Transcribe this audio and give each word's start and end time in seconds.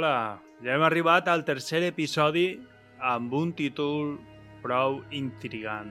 Hola, 0.00 0.40
ja 0.64 0.72
hem 0.72 0.82
arribat 0.86 1.26
al 1.28 1.42
tercer 1.44 1.82
episodi 1.84 2.54
amb 3.04 3.34
un 3.36 3.50
títol 3.52 4.14
prou 4.62 4.94
intrigant. 5.12 5.90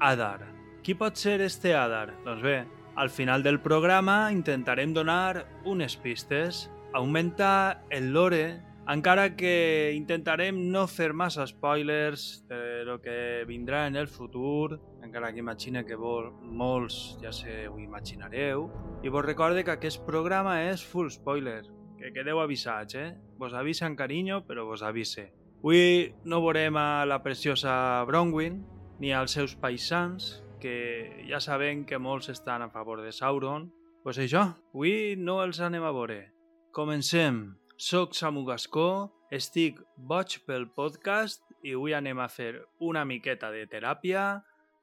Adar. 0.00 0.46
Qui 0.80 0.94
pot 0.96 1.18
ser 1.20 1.42
este 1.44 1.74
Adar? 1.76 2.06
Doncs 2.24 2.40
bé, 2.40 2.54
al 2.96 3.10
final 3.12 3.42
del 3.44 3.58
programa 3.60 4.30
intentarem 4.32 4.94
donar 4.96 5.44
unes 5.68 5.98
pistes, 6.00 6.70
augmentar 6.94 7.82
el 7.90 8.14
lore, 8.14 8.62
encara 8.88 9.26
que 9.36 9.92
intentarem 9.92 10.62
no 10.72 10.86
fer 10.88 11.10
massa 11.12 11.44
spoilers 11.44 12.46
de 12.48 12.86
lo 12.88 12.96
que 13.04 13.44
vindrà 13.44 13.82
en 13.90 14.00
el 14.00 14.08
futur, 14.08 14.78
encara 15.04 15.34
que 15.34 15.44
imagine 15.44 15.84
que 15.84 16.00
vol, 16.00 16.32
molts 16.40 17.18
ja 17.20 17.28
se 17.28 17.68
ho 17.68 17.76
imaginareu, 17.76 18.70
i 19.04 19.12
vos 19.12 19.26
recorde 19.28 19.66
que 19.68 19.76
aquest 19.76 20.00
programa 20.08 20.62
és 20.70 20.80
full 20.80 21.12
spoiler, 21.12 21.60
que 22.00 22.12
quedeu 22.16 22.40
avisats, 22.40 22.96
eh? 22.96 23.14
Vos 23.38 23.54
avisen 23.54 23.94
carinyo, 23.96 24.42
però 24.48 24.64
vos 24.66 24.82
avise. 24.82 25.30
Avui 25.60 26.14
no 26.24 26.40
veurem 26.40 26.76
a 26.80 27.04
la 27.04 27.20
preciosa 27.22 28.02
Bronwyn, 28.08 28.62
ni 28.98 29.12
als 29.12 29.36
seus 29.36 29.54
paisans, 29.54 30.40
que 30.60 31.24
ja 31.28 31.40
sabem 31.40 31.84
que 31.84 32.00
molts 32.00 32.32
estan 32.32 32.62
a 32.62 32.70
favor 32.70 33.02
de 33.04 33.12
Sauron. 33.12 33.70
Pues 34.02 34.18
això, 34.18 34.56
avui 34.72 35.16
no 35.16 35.42
els 35.44 35.60
anem 35.60 35.84
a 35.84 35.92
veure. 35.92 36.30
Comencem. 36.72 37.58
Soc 37.76 38.12
Samu 38.16 38.44
Gascó, 38.44 39.10
estic 39.32 39.78
boig 39.96 40.40
pel 40.44 40.66
podcast 40.76 41.44
i 41.64 41.72
avui 41.76 41.94
anem 41.96 42.18
a 42.20 42.28
fer 42.28 42.64
una 42.80 43.06
miqueta 43.08 43.48
de 43.52 43.64
teràpia 43.68 44.42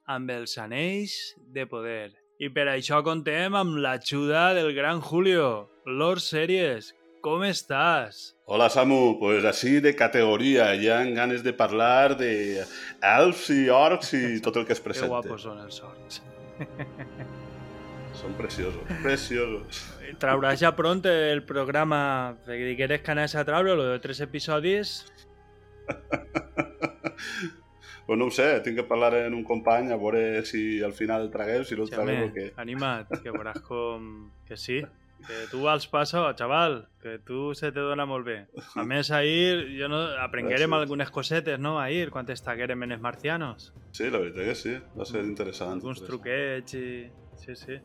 amb 0.09 0.31
els 0.33 0.57
anells 0.57 1.17
de 1.53 1.67
poder. 1.69 2.13
I 2.41 2.49
per 2.53 2.67
això 2.69 3.01
contem 3.05 3.55
amb 3.57 3.77
l'ajuda 3.81 4.51
del 4.57 4.73
gran 4.77 5.01
Julio, 5.01 5.69
Lord 5.85 6.21
Series. 6.21 6.93
Com 7.27 7.41
estàs? 7.43 8.37
Hola 8.45 8.69
Samu, 8.71 9.17
pues 9.19 9.43
así 9.43 9.81
de 9.83 9.91
categoria, 9.99 10.69
ja 10.79 11.01
han 11.01 11.09
ganes 11.13 11.41
de 11.43 11.51
parlar 11.51 12.15
de 12.15 12.61
elfs 13.03 13.49
i 13.51 13.65
orcs 13.67 14.13
i 14.15 14.19
tot 14.39 14.55
el 14.55 14.63
que 14.65 14.71
es 14.71 14.79
Que 14.85 14.85
presenta. 14.85 15.09
guapos 15.11 15.41
són 15.43 15.57
els 15.59 15.81
orcs. 15.83 16.21
Són 18.15 18.31
preciosos, 18.37 18.85
preciosos. 19.03 19.81
Trauràs 20.21 20.61
ja 20.61 20.71
pront 20.77 21.01
el 21.11 21.41
programa 21.49 21.99
de 22.45 22.55
digueres 22.61 23.01
que 23.03 23.11
anaves 23.11 23.35
a 23.35 23.43
traure, 23.43 23.75
lo 23.75 23.89
de 23.89 23.97
tres 23.99 24.21
episodis. 24.23 24.93
pues 28.07 28.19
no 28.21 28.29
ho 28.29 28.31
sé, 28.31 28.47
tinc 28.63 28.79
que 28.79 28.85
parlar 28.87 29.11
amb 29.25 29.35
un 29.35 29.43
company 29.43 29.91
a 29.91 29.99
veure 29.99 30.45
si 30.47 30.79
al 30.79 30.95
final 30.95 31.27
el 31.27 31.35
tragueu, 31.35 31.67
si 31.67 31.75
no 31.75 31.83
el 31.83 31.91
tragueu 31.91 32.29
o 32.29 32.31
què. 32.31 32.47
anima't, 32.63 33.11
que 33.19 33.35
veuràs 33.35 33.59
com... 33.67 34.29
Que 34.47 34.55
sí, 34.55 34.79
que 35.25 35.47
tu 35.51 35.63
vals 35.65 35.87
passo, 35.87 36.23
xaval, 36.37 36.87
que 37.01 37.17
tu 37.19 37.53
se 37.55 37.71
te 37.71 37.83
dona 37.83 38.05
molt 38.05 38.25
bé. 38.27 38.37
A 38.75 38.83
més, 38.87 39.09
ahir 39.11 39.65
jo 39.79 39.89
no, 39.91 40.03
aprenguérem 40.23 40.69
Gràcies. 40.69 40.83
algunes 40.83 41.11
cosetes, 41.11 41.59
no, 41.59 41.79
ahir, 41.79 42.11
quan 42.13 42.29
estaguérem 42.29 42.83
en 42.83 42.97
els 42.97 43.01
marcianos. 43.01 43.71
Sí, 43.91 44.09
la 44.11 44.19
veritat 44.19 44.51
que 44.51 44.55
sí, 44.55 44.75
va 44.97 45.07
ser 45.09 45.23
interessant. 45.25 45.79
Alguns 45.79 46.03
truquets 46.05 46.77
i... 46.77 46.87
Sí, 47.37 47.55
sí. 47.55 47.79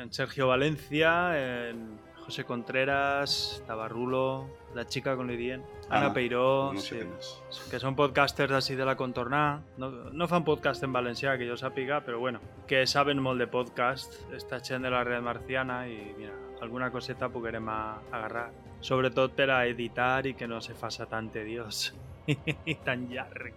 En 0.00 0.12
Sergio 0.12 0.48
Valencia, 0.48 1.12
en 1.36 1.98
José 2.24 2.44
Contreras, 2.44 3.62
Tabarrulo, 3.66 4.48
la 4.74 4.86
chica 4.86 5.16
con 5.16 5.26
li 5.26 5.36
dient, 5.36 5.64
Ana 5.88 6.06
Ana, 6.06 6.14
Peiró, 6.14 6.72
No 6.72 6.80
sé 6.80 7.02
sí. 7.02 7.70
que 7.70 7.80
són 7.82 7.96
podcasters 7.98 8.54
així 8.54 8.76
de 8.78 8.86
la 8.86 8.94
contornà. 8.96 9.60
No, 9.82 9.90
no 10.12 10.28
fan 10.30 10.44
podcast 10.46 10.84
en 10.86 10.92
valencià, 10.94 11.36
que 11.38 11.48
jo 11.48 11.56
sàpiga, 11.58 12.00
però 12.06 12.20
bueno, 12.22 12.40
que 12.70 12.86
saben 12.86 13.18
molt 13.22 13.42
de 13.42 13.48
podcast, 13.50 14.14
esta 14.36 14.60
gent 14.62 14.86
de 14.86 14.92
la 14.94 15.02
red 15.04 15.22
marciana 15.26 15.82
i 15.90 15.98
mira, 16.18 16.36
alguna 16.62 16.90
coseta 16.90 17.28
poguerem 17.28 17.68
a, 17.68 17.80
agarrar. 18.12 18.50
Sobretot 18.80 19.34
per 19.36 19.50
a 19.50 19.64
editar 19.66 20.26
i 20.26 20.34
que 20.34 20.46
no 20.48 20.60
se 20.60 20.74
faça 20.78 21.06
tan 21.06 21.28
tediós 21.34 21.90
i 22.70 22.78
tan 22.84 23.08
llarg. 23.10 23.52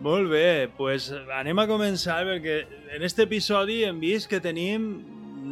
Molt 0.00 0.26
bé, 0.32 0.68
pues 0.76 1.12
anem 1.36 1.60
a 1.62 1.68
començar 1.70 2.24
perquè 2.26 2.56
en 2.96 3.04
este 3.06 3.28
episodi 3.28 3.84
hem 3.86 4.00
vist 4.02 4.26
que 4.30 4.40
tenim 4.42 4.88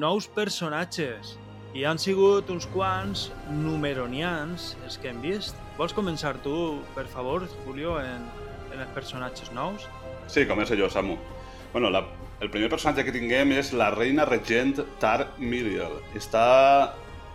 nous 0.01 0.27
personatges 0.27 1.37
i 1.73 1.85
han 1.89 2.01
sigut 2.01 2.51
uns 2.53 2.67
quants 2.73 3.29
numeronians 3.49 4.73
els 4.85 4.99
que 5.01 5.09
hem 5.13 5.21
vist. 5.25 5.57
Vols 5.79 5.95
començar 5.97 6.35
tu, 6.45 6.83
per 6.97 7.07
favor, 7.09 7.47
Julio, 7.65 7.97
en, 8.01 8.27
en 8.73 8.83
els 8.83 8.93
personatges 8.97 9.53
nous? 9.57 9.87
Sí, 10.29 10.45
començo 10.49 10.77
jo, 10.79 10.91
Samu. 10.93 11.17
Bueno, 11.73 11.89
la, 11.89 12.05
el 12.45 12.51
primer 12.53 12.69
personatge 12.69 13.07
que 13.07 13.15
tinguem 13.15 13.55
és 13.57 13.73
la 13.73 13.89
reina 13.95 14.29
regent 14.29 14.77
Tar 15.01 15.31
Miriel. 15.39 15.97
Està 16.19 16.93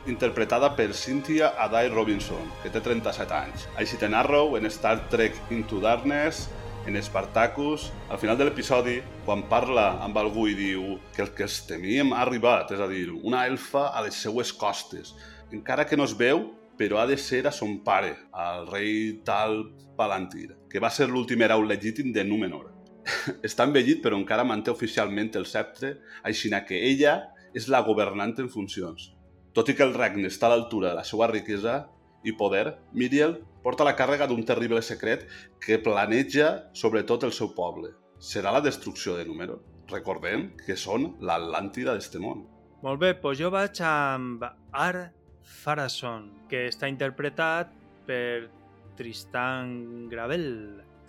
interpretada 0.07 0.69
per 0.77 0.93
Cynthia 0.95 1.51
Adai 1.59 1.89
Robinson, 1.91 2.45
que 2.61 2.71
té 2.71 2.79
37 2.83 3.33
anys. 3.35 3.65
Així 3.81 3.97
te 3.99 4.07
narro 4.07 4.45
en 4.57 4.69
Star 4.71 4.99
Trek 5.11 5.35
Into 5.51 5.81
Darkness, 5.83 6.45
en 6.87 7.03
Spartacus, 7.03 7.91
al 8.09 8.17
final 8.17 8.37
de 8.39 8.45
l'episodi, 8.47 9.01
quan 9.25 9.43
parla 9.51 9.97
amb 10.05 10.15
algú 10.17 10.45
i 10.47 10.55
diu 10.55 10.95
que 11.13 11.25
el 11.25 11.33
que 11.35 11.43
els 11.43 11.57
temíem 11.67 12.13
ha 12.15 12.21
arribat, 12.23 12.71
és 12.71 12.79
a 12.79 12.87
dir, 12.87 13.09
una 13.11 13.43
elfa 13.49 13.89
a 13.91 14.05
les 14.05 14.15
seues 14.15 14.53
costes. 14.55 15.11
Encara 15.51 15.83
que 15.85 15.99
no 15.99 16.07
es 16.07 16.15
veu, 16.15 16.45
però 16.79 17.01
ha 17.01 17.07
de 17.09 17.17
ser 17.19 17.43
a 17.47 17.51
son 17.51 17.81
pare, 17.83 18.13
al 18.31 18.69
rei 18.71 19.19
Tal 19.27 19.65
Palantir, 19.97 20.53
que 20.71 20.79
va 20.79 20.93
ser 20.93 21.09
l'últim 21.11 21.43
hereu 21.43 21.65
legítim 21.67 22.13
de 22.15 22.23
Númenor. 22.23 22.71
Està 23.47 23.67
envellit, 23.67 23.99
però 24.03 24.15
encara 24.15 24.47
manté 24.47 24.71
oficialment 24.71 25.33
el 25.35 25.45
sceptre, 25.45 25.97
així 26.23 26.49
que 26.67 26.79
ella 26.87 27.19
és 27.53 27.67
la 27.67 27.83
governant 27.83 28.35
en 28.39 28.47
funcions. 28.49 29.11
Tot 29.51 29.67
i 29.67 29.75
que 29.75 29.83
el 29.83 29.93
regne 29.93 30.27
està 30.27 30.47
a 30.47 30.55
l'altura 30.55 30.93
de 30.93 31.01
la 31.01 31.03
seva 31.03 31.27
riquesa 31.27 31.87
i 32.23 32.31
poder, 32.31 32.77
Miriel 32.93 33.41
porta 33.67 33.83
la 33.83 33.97
càrrega 34.00 34.29
d'un 34.31 34.45
terrible 34.47 34.79
secret 34.79 35.25
que 35.59 35.75
planeja 35.83 36.69
sobre 36.72 37.01
tot 37.03 37.25
el 37.28 37.33
seu 37.35 37.50
poble. 37.51 37.89
Serà 38.23 38.53
la 38.55 38.61
destrucció 38.63 39.17
de 39.17 39.25
Númenor. 39.28 39.59
Recordem 39.91 40.45
que 40.61 40.78
són 40.79 41.09
l'Atlàntida 41.19 41.97
d'este 41.97 42.22
món. 42.23 42.45
Molt 42.85 43.01
bé, 43.01 43.09
doncs 43.19 43.41
jo 43.41 43.51
vaig 43.51 43.81
amb 43.83 44.45
Ar 44.72 45.09
Farason, 45.44 46.29
que 46.47 46.69
està 46.69 46.88
interpretat 46.88 47.75
per 48.07 48.47
Tristan 48.95 50.07
Gravel. 50.07 50.47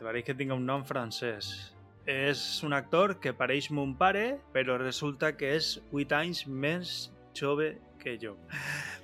Pareix 0.02 0.26
que 0.26 0.34
tinga 0.34 0.58
un 0.58 0.66
nom 0.66 0.82
francès. 0.82 1.52
És 2.10 2.42
un 2.66 2.74
actor 2.74 3.20
que 3.22 3.36
pareix 3.38 3.70
mon 3.70 3.94
pare, 3.94 4.40
però 4.50 4.80
resulta 4.82 5.30
que 5.38 5.54
és 5.60 5.76
8 5.94 6.18
anys 6.24 6.42
més 6.50 6.98
jove 7.38 7.76
que 8.02 8.18
jo. 8.18 8.34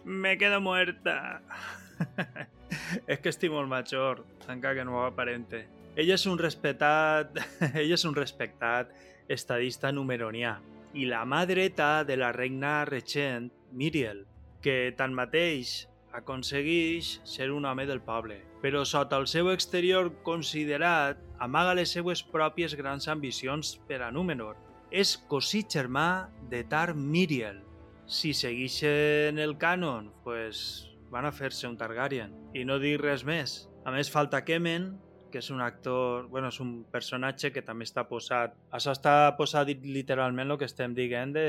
Me 0.02 0.34
quedo 0.42 0.58
muerta. 0.60 1.38
és 3.10 3.18
que 3.20 3.30
estic 3.32 3.52
molt 3.52 3.70
major, 3.70 4.24
encara 4.48 4.80
que 4.80 4.84
no 4.84 4.98
ho 4.98 5.06
aparente. 5.06 5.64
Ell 5.94 6.10
és 6.10 6.26
un 6.26 6.38
respectat, 6.40 7.36
ell 7.80 7.94
és 7.94 8.04
un 8.04 8.14
respectat 8.16 8.90
estadista 9.30 9.92
numeronià 9.94 10.58
i 10.94 11.08
la 11.10 11.24
mà 11.26 11.42
dreta 11.46 12.04
de 12.06 12.16
la 12.16 12.30
reina 12.32 12.84
regent, 12.86 13.50
Miriel, 13.74 14.22
que 14.62 14.94
tanmateix 14.96 15.88
aconsegueix 16.14 17.16
ser 17.26 17.50
un 17.50 17.66
home 17.66 17.86
del 17.90 18.00
poble, 18.06 18.38
però 18.62 18.84
sota 18.86 19.18
el 19.18 19.26
seu 19.26 19.50
exterior 19.50 20.12
considerat 20.22 21.18
amaga 21.42 21.74
les 21.74 21.90
seues 21.96 22.22
pròpies 22.22 22.76
grans 22.78 23.10
ambicions 23.10 23.74
per 23.88 24.00
a 24.06 24.12
Númenor. 24.14 24.54
És 24.94 25.16
cosí 25.28 25.64
germà 25.66 26.30
de 26.50 26.62
Tar 26.70 26.94
Miriel. 26.94 27.58
Si 28.06 28.30
segueixen 28.36 29.40
el 29.42 29.56
cànon, 29.58 30.12
pues, 30.22 30.86
van 31.14 31.28
a 31.28 31.32
fer-se 31.32 31.68
un 31.70 31.78
Targaryen. 31.78 32.34
I 32.58 32.64
no 32.66 32.80
dir 32.82 32.98
res 32.98 33.22
més. 33.24 33.64
A 33.86 33.92
més, 33.94 34.10
falta 34.10 34.42
Kemen, 34.44 34.90
que 35.30 35.38
és 35.38 35.50
un 35.54 35.62
actor, 35.62 36.26
bueno, 36.30 36.50
és 36.50 36.58
un 36.62 36.84
personatge 36.90 37.52
que 37.54 37.62
també 37.62 37.86
està 37.86 38.04
posat... 38.10 38.56
Això 38.74 38.94
està 38.94 39.34
posat 39.38 39.70
literalment 39.86 40.50
el 40.50 40.58
que 40.58 40.66
estem 40.70 40.94
dient 40.94 41.34
de, 41.34 41.46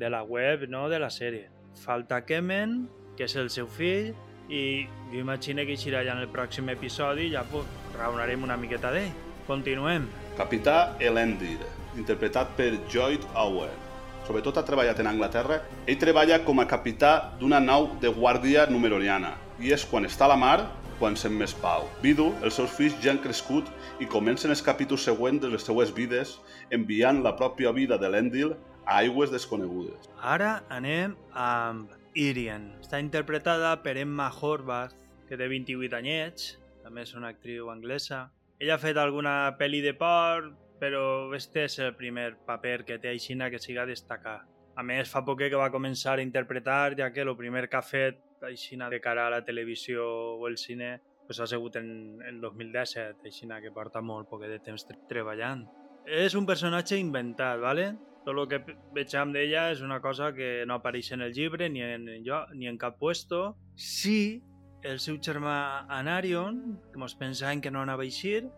de 0.00 0.10
la 0.12 0.22
web, 0.24 0.68
no?, 0.68 0.86
de 0.92 1.00
la 1.00 1.10
sèrie. 1.12 1.48
Falta 1.80 2.22
Kemen, 2.28 2.84
que 3.16 3.28
és 3.28 3.36
el 3.40 3.48
seu 3.52 3.68
fill, 3.68 4.12
i 4.48 4.84
jo 5.12 5.20
imagino 5.22 5.64
que 5.64 5.76
eixirà 5.78 6.04
ja 6.04 6.12
en 6.16 6.20
el 6.20 6.28
pròxim 6.32 6.68
episodi 6.72 7.30
ja 7.32 7.46
pues, 7.48 7.68
raonarem 7.96 8.44
una 8.44 8.58
miqueta 8.60 8.92
d'ell. 8.92 9.12
Continuem. 9.48 10.08
Capità 10.36 10.94
Elendir, 11.00 11.58
interpretat 12.00 12.52
per 12.58 12.72
Lloyd 12.88 13.24
Owen. 13.36 13.83
Sobretot 14.24 14.56
ha 14.56 14.64
treballat 14.64 15.00
en 15.02 15.10
Anglaterra. 15.10 15.60
Ell 15.86 15.98
treballa 16.00 16.38
com 16.46 16.62
a 16.62 16.68
capità 16.68 17.36
d'una 17.40 17.60
nau 17.60 17.90
de 18.00 18.08
guàrdia 18.08 18.64
numeroniana 18.70 19.34
i 19.60 19.74
és 19.76 19.84
quan 19.84 20.08
està 20.08 20.24
a 20.24 20.32
la 20.32 20.40
mar 20.40 20.58
quan 20.98 21.16
sent 21.18 21.34
més 21.36 21.52
pau. 21.60 21.88
Vidu, 22.02 22.30
els 22.46 22.56
seus 22.56 22.72
fills 22.72 22.96
ja 23.02 23.12
han 23.12 23.20
crescut 23.20 23.68
i 24.00 24.08
comencen 24.08 24.54
els 24.54 24.62
capítols 24.64 25.04
següents 25.04 25.42
de 25.42 25.50
les 25.52 25.66
seues 25.66 25.92
vides 25.92 26.38
enviant 26.72 27.20
la 27.24 27.34
pròpia 27.36 27.74
vida 27.76 27.98
de 28.00 28.08
l'Endil 28.08 28.54
a 28.86 29.00
aigües 29.02 29.32
desconegudes. 29.34 30.08
Ara 30.20 30.62
anem 30.72 31.16
amb 31.32 31.92
Irien. 32.14 32.70
Està 32.80 33.00
interpretada 33.02 33.74
per 33.82 33.96
Emma 33.98 34.30
Horvath, 34.30 34.94
que 35.28 35.36
té 35.36 35.48
28 35.50 35.96
anyets, 35.98 36.54
també 36.84 37.02
és 37.04 37.14
una 37.18 37.32
actriu 37.34 37.70
anglesa. 37.72 38.28
Ella 38.62 38.76
ha 38.76 38.82
fet 38.82 38.96
alguna 39.00 39.56
pel·li 39.58 39.82
de 39.82 39.94
por, 39.98 40.52
però 40.84 41.32
este 41.32 41.64
és 41.64 41.78
el 41.80 41.94
primer 41.96 42.34
paper 42.44 42.82
que 42.84 42.98
té 43.00 43.08
aixina 43.14 43.48
que 43.48 43.62
siga 43.62 43.86
destacar. 43.88 44.42
A 44.76 44.82
més, 44.84 45.08
fa 45.08 45.22
poc 45.24 45.40
que 45.40 45.56
va 45.56 45.70
començar 45.72 46.18
a 46.18 46.24
interpretar, 46.24 46.92
ja 46.98 47.08
que 47.14 47.22
el 47.24 47.32
primer 47.38 47.68
que 47.70 47.78
ha 47.78 47.82
fet 47.82 48.20
així 48.44 48.76
de 48.76 49.00
cara 49.00 49.26
a 49.26 49.30
la 49.30 49.44
televisió 49.44 50.04
o 50.36 50.46
el 50.48 50.58
cine 50.58 51.00
pues 51.26 51.40
ha 51.40 51.46
sigut 51.46 51.76
en, 51.76 52.20
en 52.20 52.40
2017, 52.40 53.24
així 53.24 53.48
que 53.48 53.70
porta 53.72 54.02
molt 54.02 54.28
poc 54.28 54.42
de 54.42 54.58
temps 54.58 54.84
treballant. 55.08 55.64
És 56.04 56.34
un 56.34 56.44
personatge 56.44 56.98
inventat, 56.98 57.58
¿vale? 57.60 57.94
Tot 58.26 58.36
el 58.36 58.48
que 58.48 58.60
veiem 58.92 59.32
d'ella 59.32 59.70
és 59.72 59.80
una 59.80 60.02
cosa 60.02 60.34
que 60.34 60.66
no 60.66 60.74
apareix 60.74 61.12
en 61.12 61.22
el 61.22 61.32
llibre 61.32 61.70
ni 61.70 61.80
en, 61.80 62.06
jo, 62.26 62.44
ni 62.52 62.68
en 62.68 62.76
cap 62.76 62.98
puesto. 62.98 63.56
Sí, 63.74 64.42
el 64.82 65.00
seu 65.00 65.16
germà 65.16 65.86
Anarion, 65.88 66.76
que 66.92 67.00
mos 67.00 67.16
pensàvem 67.16 67.62
que 67.64 67.72
no 67.72 67.80
anava 67.80 68.04
a 68.04 68.04
eixir, 68.04 68.50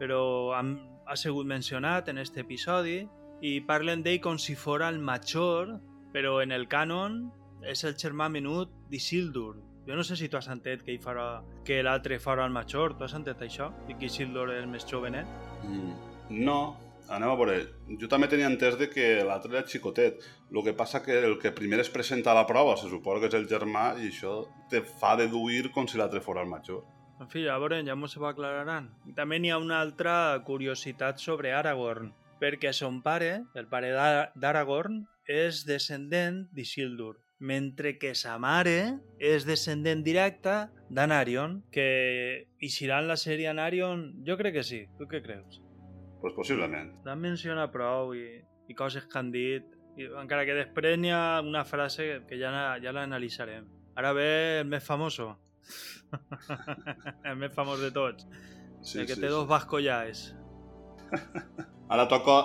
però 0.00 0.52
han, 0.56 0.76
ha 1.10 1.16
sigut 1.16 1.46
mencionat 1.46 2.08
en 2.08 2.20
aquest 2.22 2.36
episodi 2.38 3.00
i 3.42 3.56
parlen 3.66 4.04
d'ell 4.04 4.20
com 4.22 4.36
si 4.38 4.54
fora 4.54 4.88
el 4.92 5.00
major, 5.02 5.72
però 6.14 6.36
en 6.42 6.54
el 6.54 6.68
canon 6.70 7.24
és 7.66 7.82
el 7.88 7.96
germà 7.98 8.28
menut 8.30 8.70
d'Isildur. 8.92 9.56
Jo 9.88 9.96
no 9.98 10.04
sé 10.06 10.14
si 10.16 10.28
tu 10.30 10.38
has 10.38 10.46
sentit 10.46 10.84
que, 10.86 10.94
farà, 11.02 11.40
que 11.66 11.80
l'altre 11.82 12.20
farà 12.22 12.44
el 12.46 12.54
major, 12.54 12.94
tu 12.94 13.08
has 13.08 13.16
sentit 13.16 13.42
això? 13.42 13.72
I 13.90 13.98
que 13.98 14.06
Isildur 14.06 14.52
és 14.54 14.62
el 14.62 14.70
més 14.70 14.86
jovenet? 14.86 15.26
Mm, 15.64 15.96
no, 16.46 16.60
anem 17.08 17.32
a 17.32 17.34
veure. 17.42 17.58
Jo 17.98 18.06
també 18.12 18.30
tenia 18.30 18.46
entès 18.52 18.78
de 18.78 18.86
que 18.92 19.10
l'altre 19.26 19.56
era 19.56 19.66
xicotet. 19.66 20.22
El 20.54 20.62
que 20.62 20.76
passa 20.78 21.02
que 21.02 21.18
el 21.24 21.40
que 21.42 21.50
primer 21.56 21.82
es 21.82 21.90
presenta 21.90 22.30
a 22.30 22.38
la 22.38 22.46
prova 22.46 22.78
se 22.78 22.92
suposa 22.92 23.24
que 23.24 23.32
és 23.32 23.38
el 23.40 23.50
germà 23.50 23.90
i 23.98 24.12
això 24.12 24.44
te 24.70 24.84
fa 25.02 25.16
deduir 25.18 25.72
com 25.74 25.90
si 25.90 25.98
l'altre 25.98 26.22
fora 26.22 26.46
el 26.46 26.54
major. 26.54 26.84
En 27.20 27.28
fi, 27.28 27.44
ja 27.44 27.58
veurem, 27.60 27.84
ja 27.84 27.94
m'ho 27.94 28.08
aclararan. 28.26 28.88
També 29.16 29.38
n'hi 29.38 29.50
ha 29.52 29.58
una 29.60 29.80
altra 29.84 30.40
curiositat 30.46 31.20
sobre 31.20 31.52
Aragorn, 31.52 32.14
perquè 32.40 32.72
son 32.72 33.02
pare, 33.04 33.42
el 33.54 33.66
pare 33.68 33.92
d'Aragorn, 34.40 35.02
és 35.28 35.66
descendent 35.68 36.46
d'Isildur, 36.56 37.18
mentre 37.38 37.98
que 38.00 38.14
sa 38.16 38.38
mare 38.40 38.98
és 39.20 39.44
descendent 39.44 40.02
directa 40.04 40.70
d'Anarion, 40.88 41.60
que 41.72 42.46
eixirà 42.60 43.02
en 43.04 43.10
la 43.12 43.18
sèrie 43.20 43.50
Anarion, 43.52 44.08
jo 44.26 44.38
crec 44.40 44.56
que 44.56 44.64
sí. 44.64 44.80
Tu 44.98 45.08
què 45.10 45.20
creus? 45.24 45.60
Pues 46.20 46.34
possiblement. 46.36 46.90
L'han 47.04 47.20
mencionat 47.20 47.72
prou 47.72 48.14
i, 48.16 48.40
i 48.68 48.76
coses 48.76 49.04
que 49.04 49.20
han 49.20 49.30
dit, 49.32 49.68
i, 49.96 50.08
encara 50.20 50.48
que 50.48 50.56
després 50.56 50.96
n'hi 50.98 51.12
ha 51.12 51.40
una 51.44 51.66
frase 51.68 52.22
que 52.28 52.40
ja, 52.40 52.50
ja 52.80 52.96
l'analitzarem. 52.96 53.68
Ara 54.00 54.16
ve 54.16 54.28
el 54.64 54.68
més 54.72 54.84
famoso. 54.84 55.34
El 57.24 57.36
més 57.38 57.52
famós 57.54 57.80
de 57.80 57.90
tots. 57.94 58.26
Sí, 58.82 59.00
el 59.00 59.06
que 59.06 59.14
sí, 59.14 59.20
té 59.20 59.28
sí. 59.28 59.32
dos 59.32 59.46
bascollaes. 59.48 60.24
Ara 61.92 62.06
toca 62.08 62.40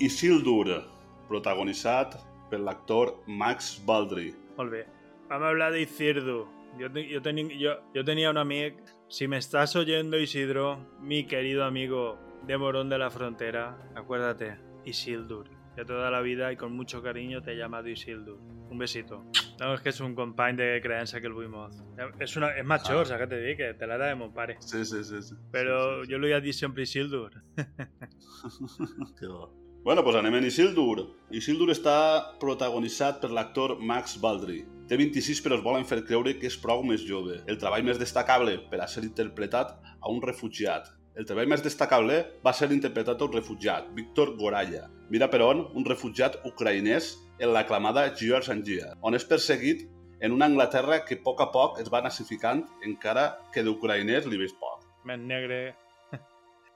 Isildur, 0.00 0.80
protagonitzat 1.28 2.16
per 2.50 2.60
l'actor 2.60 3.18
Max 3.26 3.78
Baldry. 3.86 4.32
Molt 4.58 4.74
bé. 4.74 4.86
Vam 5.30 5.44
hablar 5.46 5.70
d'Isildur. 5.72 6.48
Yo, 6.78 6.88
yo, 6.88 7.20
teni, 7.22 7.48
yo, 7.58 7.76
yo 7.94 8.04
tenía 8.04 8.30
un 8.30 8.38
amigo, 8.38 8.78
si 9.08 9.26
me 9.26 9.38
estás 9.38 9.74
oyendo 9.74 10.18
Isidro, 10.18 10.86
mi 11.00 11.26
querido 11.26 11.64
amigo, 11.64 12.18
de 12.46 12.56
Morón 12.56 12.88
de 12.88 12.98
la 12.98 13.10
Frontera, 13.10 13.76
acuérdate, 13.94 14.58
Isildur. 14.84 15.48
Que 15.74 15.84
toda 15.84 16.10
la 16.10 16.20
vida 16.20 16.52
y 16.52 16.56
con 16.56 16.76
mucho 16.76 17.02
cariño 17.02 17.42
te 17.42 17.52
he 17.52 17.56
llamado 17.56 17.88
Isildur. 17.88 18.38
Un 18.70 18.78
besito. 18.78 19.24
No, 19.60 19.74
es 19.74 19.82
que 19.82 19.90
es 19.90 20.00
un 20.00 20.14
compañero 20.14 20.72
de 20.72 20.80
creencia 20.80 21.20
que 21.20 21.26
el 21.26 21.34
Buimoz. 21.34 21.76
Es, 22.18 22.34
una, 22.36 22.56
es 22.56 22.64
macho, 22.64 22.94
ah. 22.94 23.02
o 23.02 23.04
sea, 23.04 23.18
que 23.18 23.26
te 23.26 23.38
di, 23.38 23.56
que 23.58 23.74
te 23.74 23.86
la 23.86 23.98
da 23.98 24.06
de 24.06 24.14
mon 24.14 24.32
pare. 24.32 24.56
Sí, 24.60 24.86
sí, 24.86 25.04
sí. 25.04 25.20
sí. 25.20 25.34
Pero 25.52 26.00
sí, 26.00 26.06
sí. 26.06 26.12
yo 26.12 26.18
lo 26.18 26.26
he 26.28 26.40
dit 26.40 26.54
siempre 26.54 26.84
Isildur. 26.84 27.30
Qué 29.20 29.26
bo. 29.26 29.52
Bueno, 29.84 30.00
doncs 30.02 30.16
anem 30.16 30.38
en 30.38 30.46
Isildur. 30.48 31.02
Isildur 31.30 31.74
està 31.74 31.96
protagonitzat 32.40 33.20
per 33.20 33.30
l'actor 33.36 33.76
Max 33.78 34.16
Baldry. 34.20 34.62
Té 34.88 34.96
26 34.96 35.44
però 35.44 35.60
es 35.60 35.64
volen 35.64 35.84
fer 35.84 36.00
creure 36.08 36.38
que 36.40 36.48
és 36.48 36.56
prou 36.56 36.80
més 36.82 37.04
jove. 37.04 37.42
El 37.46 37.60
treball 37.60 37.84
més 37.84 38.00
destacable 38.00 38.56
per 38.72 38.80
a 38.80 38.88
ser 38.88 39.04
interpretat 39.04 39.76
a 40.00 40.08
un 40.08 40.24
refugiat, 40.24 40.88
el 41.20 41.26
treball 41.26 41.48
més 41.50 41.60
destacable 41.60 42.14
va 42.46 42.52
ser 42.56 42.70
interpretat 42.72 43.20
un 43.24 43.32
refugiat, 43.34 43.88
Víctor 43.96 44.36
Goralla. 44.38 44.86
Mira 45.10 45.26
per 45.28 45.42
on, 45.44 45.66
un 45.76 45.84
refugiat 45.84 46.38
ucraïnès 46.48 47.10
en 47.40 47.54
l'aclamada 47.54 48.14
George 48.16 48.52
and 48.52 48.66
Gia, 48.68 48.92
on 49.02 49.16
és 49.16 49.24
perseguit 49.24 49.86
en 50.20 50.32
una 50.36 50.46
Anglaterra 50.50 51.00
que 51.08 51.16
a 51.16 51.22
poc 51.24 51.40
a 51.40 51.48
poc 51.54 51.80
es 51.80 51.88
va 51.92 52.02
nazificant 52.04 52.66
encara 52.84 53.38
que 53.54 53.64
d'ucraïnès 53.64 54.28
li 54.28 54.38
veig 54.40 54.52
poc. 54.60 54.84
Més 55.08 55.18
negre, 55.18 55.74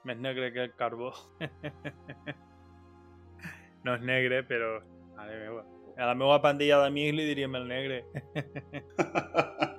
més 0.09 0.17
negre 0.17 0.49
que 0.55 0.65
el 0.65 0.73
carbó. 0.79 1.13
no 3.85 3.93
és 3.93 4.01
negre, 4.01 4.41
però... 4.49 4.79
Mare 5.15 5.37
meva. 5.39 5.61
A 5.95 6.09
la 6.09 6.15
meva 6.17 6.41
pandilla 6.43 6.81
d'amics 6.81 7.15
li 7.15 7.29
diríem 7.29 7.55
el 7.61 7.69
negre. 7.69 8.01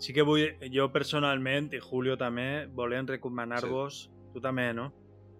Sí 0.00 0.14
que 0.16 0.24
vull, 0.24 0.46
jo 0.72 0.86
personalment, 0.88 1.66
i 1.76 1.78
Julio 1.84 2.14
també, 2.16 2.64
volem 2.72 3.04
recomanar-vos, 3.04 3.98
sí. 4.06 4.30
tu 4.32 4.40
també, 4.40 4.70
no? 4.72 4.86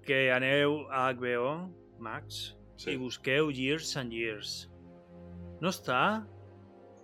Que 0.04 0.26
aneu 0.34 0.82
a 0.92 1.06
HBO, 1.16 1.54
Max, 2.04 2.42
sí. 2.80 2.94
i 2.94 3.00
busqueu 3.00 3.50
Years 3.52 3.92
and 4.00 4.16
Years. 4.16 4.64
No 5.60 5.72
està? 5.74 6.24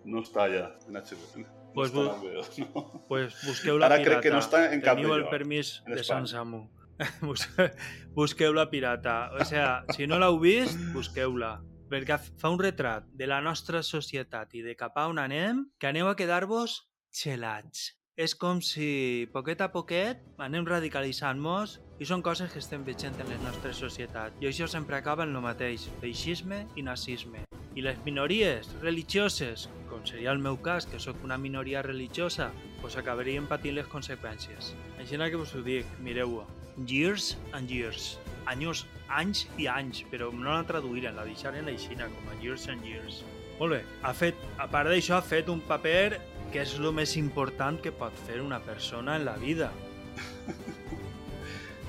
No 0.06 0.23
està 0.25 0.49
ja, 0.52 0.70
en 0.88 0.96
HBO. 0.96 1.44
Pues, 1.76 1.93
no 1.93 2.06
bu 2.17 2.31
no. 2.64 3.05
pues 3.11 3.37
busqueu 3.44 3.76
la 3.76 3.90
Ara 3.90 3.99
pirata. 4.00 4.08
crec 4.08 4.23
que 4.25 4.32
no 4.32 4.40
està 4.40 4.62
en 4.73 4.81
cap 4.81 4.96
Teniu 4.96 5.12
el 5.12 5.26
permís 5.28 5.76
de 5.84 6.00
Sant 6.06 6.28
Samu. 6.31 6.64
busqueu 8.17 8.55
la 8.56 8.70
pirata. 8.70 9.17
O 9.37 9.44
sea, 9.44 9.84
si 9.93 10.08
no 10.08 10.17
l'heu 10.23 10.38
vist, 10.40 10.81
busqueu-la 10.94 11.58
perquè 11.90 12.17
fa 12.40 12.50
un 12.50 12.58
retrat 12.58 13.06
de 13.14 13.28
la 13.31 13.38
nostra 13.44 13.82
societat 13.87 14.55
i 14.58 14.62
de 14.64 14.75
cap 14.78 14.96
a 14.99 15.06
on 15.11 15.20
anem, 15.23 15.67
que 15.78 15.90
aneu 15.90 16.08
a 16.11 16.17
quedar-vos 16.19 16.81
gelats. 17.14 17.93
És 18.16 18.32
com 18.32 18.62
si, 18.64 19.28
poquet 19.28 19.60
a 19.60 19.66
poquet, 19.68 20.22
anem 20.40 20.64
radicalitzant-nos 20.64 21.74
i 22.00 22.06
són 22.08 22.22
coses 22.24 22.48
que 22.48 22.62
estem 22.62 22.80
veient 22.86 23.18
en 23.20 23.28
la 23.28 23.36
nostra 23.42 23.74
societat. 23.76 24.38
I 24.40 24.48
això 24.48 24.64
sempre 24.72 24.96
acaba 24.96 25.26
en 25.26 25.34
el 25.36 25.42
mateix, 25.44 25.84
feixisme 26.00 26.62
i 26.80 26.84
nazisme. 26.86 27.42
I 27.76 27.82
les 27.84 27.98
minories 28.06 28.70
religioses, 28.80 29.66
com 29.90 30.00
seria 30.08 30.32
el 30.32 30.40
meu 30.40 30.56
cas, 30.56 30.86
que 30.88 30.96
sóc 30.96 31.20
una 31.28 31.36
minoria 31.36 31.82
religiosa, 31.84 32.46
pues 32.80 32.96
acabarien 32.96 33.44
patint 33.50 33.76
les 33.76 33.90
conseqüències. 33.92 34.72
Així 34.96 35.20
que 35.20 35.36
us 35.36 35.52
ho 35.52 35.60
dic, 35.60 35.84
mireu-ho. 36.00 36.46
Years 36.88 37.36
and 37.52 37.68
years. 37.68 38.16
Anys, 38.46 38.86
anys 39.10 39.44
i 39.58 39.68
anys, 39.68 40.06
però 40.08 40.30
no 40.32 40.54
la 40.54 40.64
traduïren, 40.64 41.16
la 41.16 41.28
deixaren 41.28 41.68
aixina, 41.68 42.08
com 42.08 42.32
a 42.32 42.40
years 42.40 42.66
and 42.68 42.80
years. 42.82 43.25
Molt 43.61 43.76
bé, 43.76 43.85
ha 44.00 44.14
fet, 44.16 44.40
a 44.56 44.68
part 44.68 44.88
d'això, 44.88 45.18
ha 45.18 45.25
fet 45.25 45.52
un 45.52 45.61
paper 45.68 46.16
que 46.56 46.62
és 46.64 46.78
el 46.80 46.88
més 46.96 47.10
important 47.20 47.76
que 47.84 47.90
pot 47.92 48.14
fer 48.25 48.38
una 48.40 48.56
persona 48.64 49.18
en 49.18 49.26
la 49.26 49.34
vida. 49.36 49.66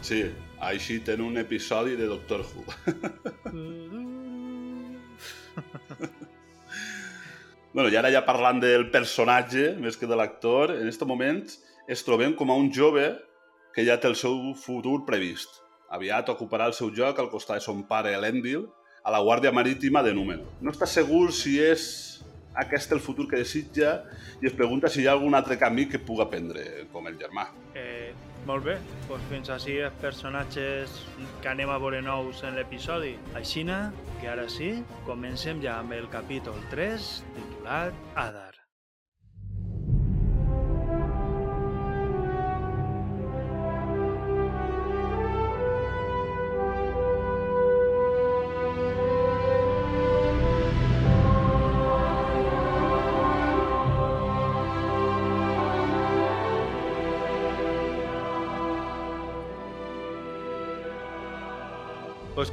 Sí, 0.03 0.17
així 0.59 0.99
ten 1.07 1.21
un 1.23 1.39
episodi 1.39 1.95
de 1.95 2.03
Doctor 2.09 2.43
Who. 2.43 2.65
bueno, 7.73 7.87
i 7.87 7.95
ara 7.95 8.11
ja 8.11 8.25
parlant 8.27 8.59
del 8.59 8.91
personatge, 8.91 9.79
més 9.79 9.95
que 9.95 10.09
de 10.11 10.19
l'actor, 10.19 10.75
en 10.75 10.83
aquest 10.83 11.07
moment 11.07 11.39
es 11.87 12.03
trobem 12.03 12.35
com 12.35 12.51
a 12.51 12.59
un 12.59 12.67
jove 12.75 13.07
que 13.71 13.87
ja 13.87 13.95
té 13.95 14.11
el 14.11 14.19
seu 14.19 14.51
futur 14.59 15.05
previst. 15.07 15.63
Aviat 15.95 16.27
ocuparà 16.35 16.67
el 16.67 16.75
seu 16.75 16.91
lloc 16.91 17.23
al 17.23 17.31
costat 17.31 17.61
de 17.61 17.69
son 17.69 17.87
pare 17.87 18.11
Elendil 18.19 18.67
a 18.99 19.15
la 19.15 19.23
Guàrdia 19.23 19.55
Marítima 19.55 20.03
de 20.03 20.11
Númenor. 20.11 20.59
No 20.59 20.75
està 20.75 20.91
segur 20.91 21.31
si 21.31 21.55
és 21.63 21.87
aquest 22.63 22.91
el 22.95 23.01
futur 23.03 23.27
que 23.29 23.41
desitja 23.41 23.93
i 24.41 24.49
es 24.49 24.55
pregunta 24.57 24.89
si 24.89 25.03
hi 25.03 25.07
ha 25.07 25.13
algun 25.17 25.37
altre 25.37 25.57
camí 25.61 25.87
que 25.91 25.99
puga 25.99 26.27
prendre, 26.31 26.87
com 26.93 27.07
el 27.09 27.17
germà. 27.21 27.47
Eh, 27.77 28.13
molt 28.49 28.65
bé, 28.65 28.77
doncs 29.07 29.25
fins 29.31 29.53
així 29.53 29.77
els 29.85 29.97
personatges 30.01 30.99
que 31.43 31.51
anem 31.53 31.71
a 31.73 31.79
veure 31.83 32.01
nous 32.05 32.43
en 32.47 32.57
l'episodi. 32.57 33.15
Aixina, 33.39 33.81
que 34.21 34.31
ara 34.33 34.47
sí, 34.51 34.73
comencem 35.09 35.63
ja 35.63 35.79
amb 35.81 35.97
el 35.97 36.09
capítol 36.13 36.61
3, 36.73 37.11
titulat 37.37 38.07
Adar. 38.15 38.56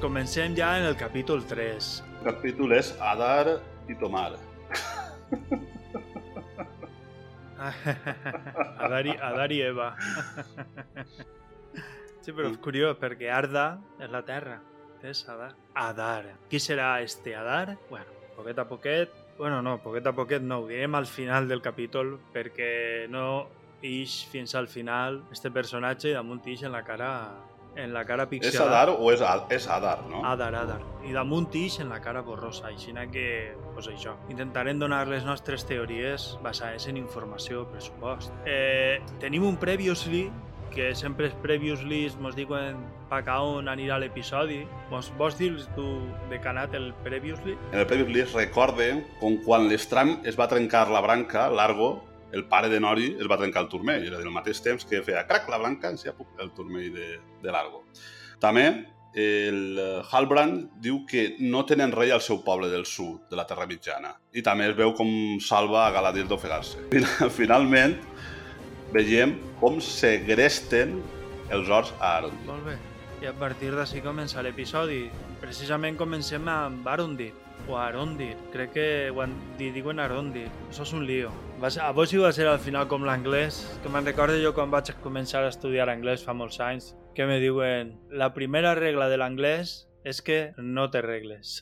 Comencem 0.04 0.52
ja 0.52 0.76
en 0.76 0.84
el 0.84 0.96
capítol 1.00 1.46
3. 1.48 2.04
El 2.18 2.24
capítol 2.26 2.74
és 2.76 2.90
Adar 3.00 3.54
i 3.88 3.94
Tomar. 3.96 4.34
Adar, 8.84 9.06
i, 9.08 9.14
Adar 9.16 9.46
i 9.56 9.62
Eva. 9.64 9.86
sí, 12.20 12.34
però 12.34 12.50
és 12.50 12.58
curiós, 12.60 12.98
perquè 13.00 13.32
Arda 13.32 13.80
és 13.96 14.12
la 14.12 14.20
terra. 14.28 14.58
És 15.00 15.24
Adar. 15.32 15.54
Adar. 15.72 16.34
Qui 16.52 16.60
serà 16.60 17.00
este 17.00 17.32
Adar? 17.40 17.78
Bueno, 17.88 18.12
poquet 18.36 18.60
a 18.60 18.68
poquet 18.68 19.08
Bueno, 19.38 19.62
no, 19.64 19.78
poquet 19.82 20.04
a 20.06 20.12
poquet 20.14 20.44
no, 20.44 20.60
ho 20.60 20.68
direm 20.68 20.94
al 20.94 21.08
final 21.08 21.48
del 21.48 21.64
capítol 21.64 22.20
perquè 22.30 23.08
no 23.10 23.48
ix 23.80 24.20
fins 24.30 24.54
al 24.54 24.68
final 24.68 25.24
este 25.32 25.50
personatge 25.50 26.12
i 26.12 26.14
damunt 26.14 26.44
ix 26.46 26.62
en 26.62 26.70
la 26.76 26.84
cara 26.86 27.10
en 27.76 27.92
la 27.92 28.04
cara 28.04 28.24
És 28.24 28.30
pixelada. 28.30 28.82
Adar 28.82 28.96
o 28.98 29.10
és, 29.12 29.22
és 29.50 29.68
Adar, 29.68 29.98
no? 30.10 30.24
Adar, 30.26 30.54
Adar. 30.54 30.80
I 31.04 31.12
damunt 31.12 31.50
ix 31.58 31.80
en 31.80 31.90
la 31.92 32.00
cara 32.00 32.22
borrosa, 32.22 32.68
així 32.68 32.94
que, 33.12 33.54
pues 33.74 33.88
això, 33.88 34.14
intentarem 34.30 34.78
donar 34.78 35.06
les 35.08 35.24
nostres 35.24 35.64
teories 35.66 36.38
basades 36.42 36.86
en 36.88 36.96
informació, 36.96 37.66
per 37.70 37.82
supost. 37.82 38.32
Eh, 38.46 39.02
tenim 39.20 39.44
un 39.44 39.56
previously, 39.56 40.30
que 40.74 40.94
sempre 40.94 41.28
és 41.30 41.34
previously, 41.42 42.10
mos 42.20 42.34
diuen 42.34 42.80
pa 43.08 43.20
ca 43.22 43.38
on 43.46 43.68
anirà 43.70 43.98
l'episodi. 44.02 44.64
Mos 44.90 45.12
vols 45.18 45.38
dir 45.38 45.52
tu 45.76 45.84
de 46.30 46.40
què 46.40 46.50
ha 46.50 46.54
anat 46.56 46.74
el 46.74 46.92
previously? 47.04 47.54
En 47.72 47.78
el 47.78 47.86
Previous 47.86 48.10
List 48.10 48.34
recorde 48.34 48.90
com 49.20 49.38
quan 49.46 49.68
l'Estram 49.70 50.18
es 50.24 50.38
va 50.40 50.48
trencar 50.50 50.88
la 50.90 51.00
branca, 51.04 51.46
Largo, 51.48 52.02
el 52.34 52.44
pare 52.50 52.68
de 52.68 52.80
Nori, 52.82 53.12
es 53.20 53.30
va 53.30 53.38
trencar 53.38 53.62
el 53.64 53.70
turmell. 53.72 54.04
Era 54.10 54.18
del 54.18 54.32
mateix 54.34 54.60
temps 54.64 54.84
que 54.90 55.02
feia 55.06 55.24
crac 55.28 55.48
la 55.48 55.60
branca, 55.62 55.90
ens 55.94 56.04
el 56.10 56.50
turmell 56.56 56.90
de, 56.92 57.08
de 57.42 57.52
Largo. 57.54 57.84
També 58.42 58.66
el 59.14 59.78
eh, 59.78 60.02
Halbrand 60.10 60.72
diu 60.82 61.04
que 61.06 61.36
no 61.46 61.62
tenen 61.64 61.92
rei 61.94 62.10
al 62.10 62.20
seu 62.20 62.40
poble 62.42 62.66
del 62.72 62.84
sud, 62.84 63.28
de 63.30 63.38
la 63.38 63.46
Terra 63.46 63.66
Mitjana. 63.70 64.10
I 64.34 64.42
també 64.42 64.66
es 64.72 64.74
veu 64.76 64.90
com 64.98 65.08
salva 65.40 65.86
a 65.86 65.92
Galadriel 65.94 66.26
d'ofegar-se. 66.28 66.88
Final- 66.90 67.30
Finalment, 67.30 67.94
veiem 68.94 69.36
com 69.60 69.78
segresten 69.82 70.98
els 71.54 71.70
horts 71.70 71.94
a 72.00 72.16
Arondil. 72.18 72.48
Molt 72.50 72.66
bé. 72.66 72.76
I 73.22 73.30
a 73.30 73.32
partir 73.38 73.70
d'ací 73.72 74.02
comença 74.04 74.42
l'episodi. 74.44 75.04
Precisament 75.40 75.96
comencem 75.96 76.44
amb 76.50 76.86
Arondir, 76.88 77.30
o 77.68 77.78
Arondir. 77.78 78.34
Crec 78.52 78.74
que 78.74 78.86
dit, 79.58 79.70
diuen 79.72 80.02
Arondir. 80.02 80.48
Això 80.68 80.82
és 80.84 80.92
un 80.92 81.06
lío. 81.06 81.30
Va 81.64 81.70
ser, 81.72 81.80
a 81.80 81.92
vos 81.96 82.10
si 82.12 82.18
va 82.20 82.28
ser 82.36 82.44
al 82.44 82.58
final 82.60 82.84
com 82.90 83.06
l'anglès, 83.08 83.56
que 83.80 83.88
me'n 83.88 84.04
recordo 84.04 84.34
jo 84.36 84.50
quan 84.52 84.68
vaig 84.68 84.90
començar 85.00 85.40
a 85.40 85.48
estudiar 85.48 85.86
anglès 85.88 86.20
fa 86.20 86.34
molts 86.36 86.58
anys, 86.60 86.90
que 87.16 87.24
me 87.24 87.38
diuen 87.40 87.94
la 88.12 88.34
primera 88.34 88.74
regla 88.76 89.06
de 89.08 89.16
l'anglès 89.16 89.72
és 90.04 90.20
que 90.26 90.52
no 90.58 90.84
té 90.92 91.00
regles. 91.00 91.54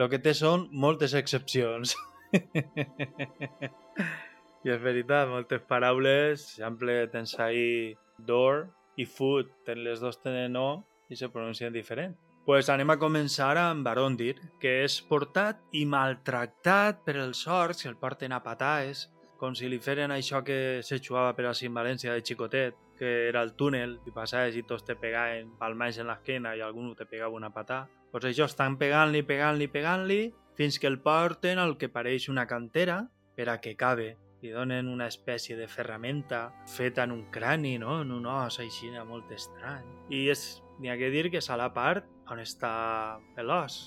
Lo 0.00 0.08
que 0.08 0.16
té 0.24 0.32
són 0.32 0.64
moltes 0.72 1.12
excepcions. 1.20 1.92
I 4.64 4.72
és 4.72 4.80
veritat, 4.80 5.28
moltes 5.34 5.68
paraules, 5.68 6.46
exemple, 6.56 6.96
tens 7.12 7.36
ahí 7.44 7.92
door 8.16 8.70
i 8.96 9.04
food, 9.04 9.52
les 9.68 10.00
dos 10.00 10.16
tenen 10.24 10.56
o 10.56 10.68
i 11.12 11.20
se 11.20 11.28
pronuncien 11.28 11.76
diferent. 11.76 12.16
Pues 12.48 12.70
anem 12.72 12.88
a 12.88 12.94
començar 12.96 13.58
amb 13.60 13.84
Barondir, 13.84 14.38
que 14.56 14.70
és 14.80 14.94
portat 15.04 15.58
i 15.76 15.82
maltractat 15.84 17.02
per 17.04 17.18
els 17.20 17.42
orcs 17.44 17.84
que 17.84 17.90
el 17.90 17.98
porten 18.00 18.32
a 18.32 18.38
pataes, 18.40 19.02
com 19.36 19.52
si 19.52 19.68
li 19.68 19.76
feren 19.84 20.14
això 20.14 20.40
que 20.46 20.80
se 20.80 20.96
jugava 20.96 21.34
per 21.36 21.44
a 21.44 21.52
València 21.52 22.14
de 22.14 22.24
xicotet, 22.24 22.78
que 22.96 23.28
era 23.28 23.42
el 23.42 23.52
túnel, 23.52 23.98
i 24.06 24.14
passaves 24.16 24.56
i 24.56 24.62
tots 24.62 24.86
te 24.86 24.96
pegaven 24.96 25.58
palmais 25.58 25.98
en 25.98 26.08
l'esquena 26.08 26.56
i 26.56 26.62
algú 26.64 26.94
te 26.94 27.04
pegava 27.04 27.36
una 27.36 27.52
patà. 27.52 27.86
Pues 28.10 28.24
això, 28.24 28.46
estan 28.46 28.78
pegant-li, 28.78 29.22
pegant-li, 29.28 29.68
pegant-li, 29.68 30.32
fins 30.56 30.78
que 30.78 30.86
el 30.86 31.02
porten 31.02 31.58
al 31.58 31.76
que 31.76 31.92
pareix 31.92 32.30
una 32.30 32.46
cantera 32.46 33.10
per 33.36 33.50
a 33.50 33.60
que 33.60 33.76
cabe. 33.76 34.16
Li 34.40 34.48
donen 34.48 34.88
una 34.88 35.06
espècie 35.06 35.54
de 35.54 35.68
ferramenta 35.68 36.54
feta 36.66 37.04
en 37.04 37.12
un 37.12 37.26
crani, 37.30 37.76
no? 37.76 38.00
en 38.00 38.10
un 38.10 38.24
os 38.24 38.58
així 38.58 38.88
molt 39.04 39.30
estrany. 39.32 39.84
I 40.08 40.30
és, 40.30 40.62
n'hi 40.78 40.88
ha 40.88 40.96
que 40.96 41.10
dir 41.10 41.28
que 41.28 41.42
és 41.42 41.50
a 41.50 41.58
la 41.58 41.74
part 41.74 42.06
on 42.30 42.42
està 42.42 43.18
l'os. 43.42 43.78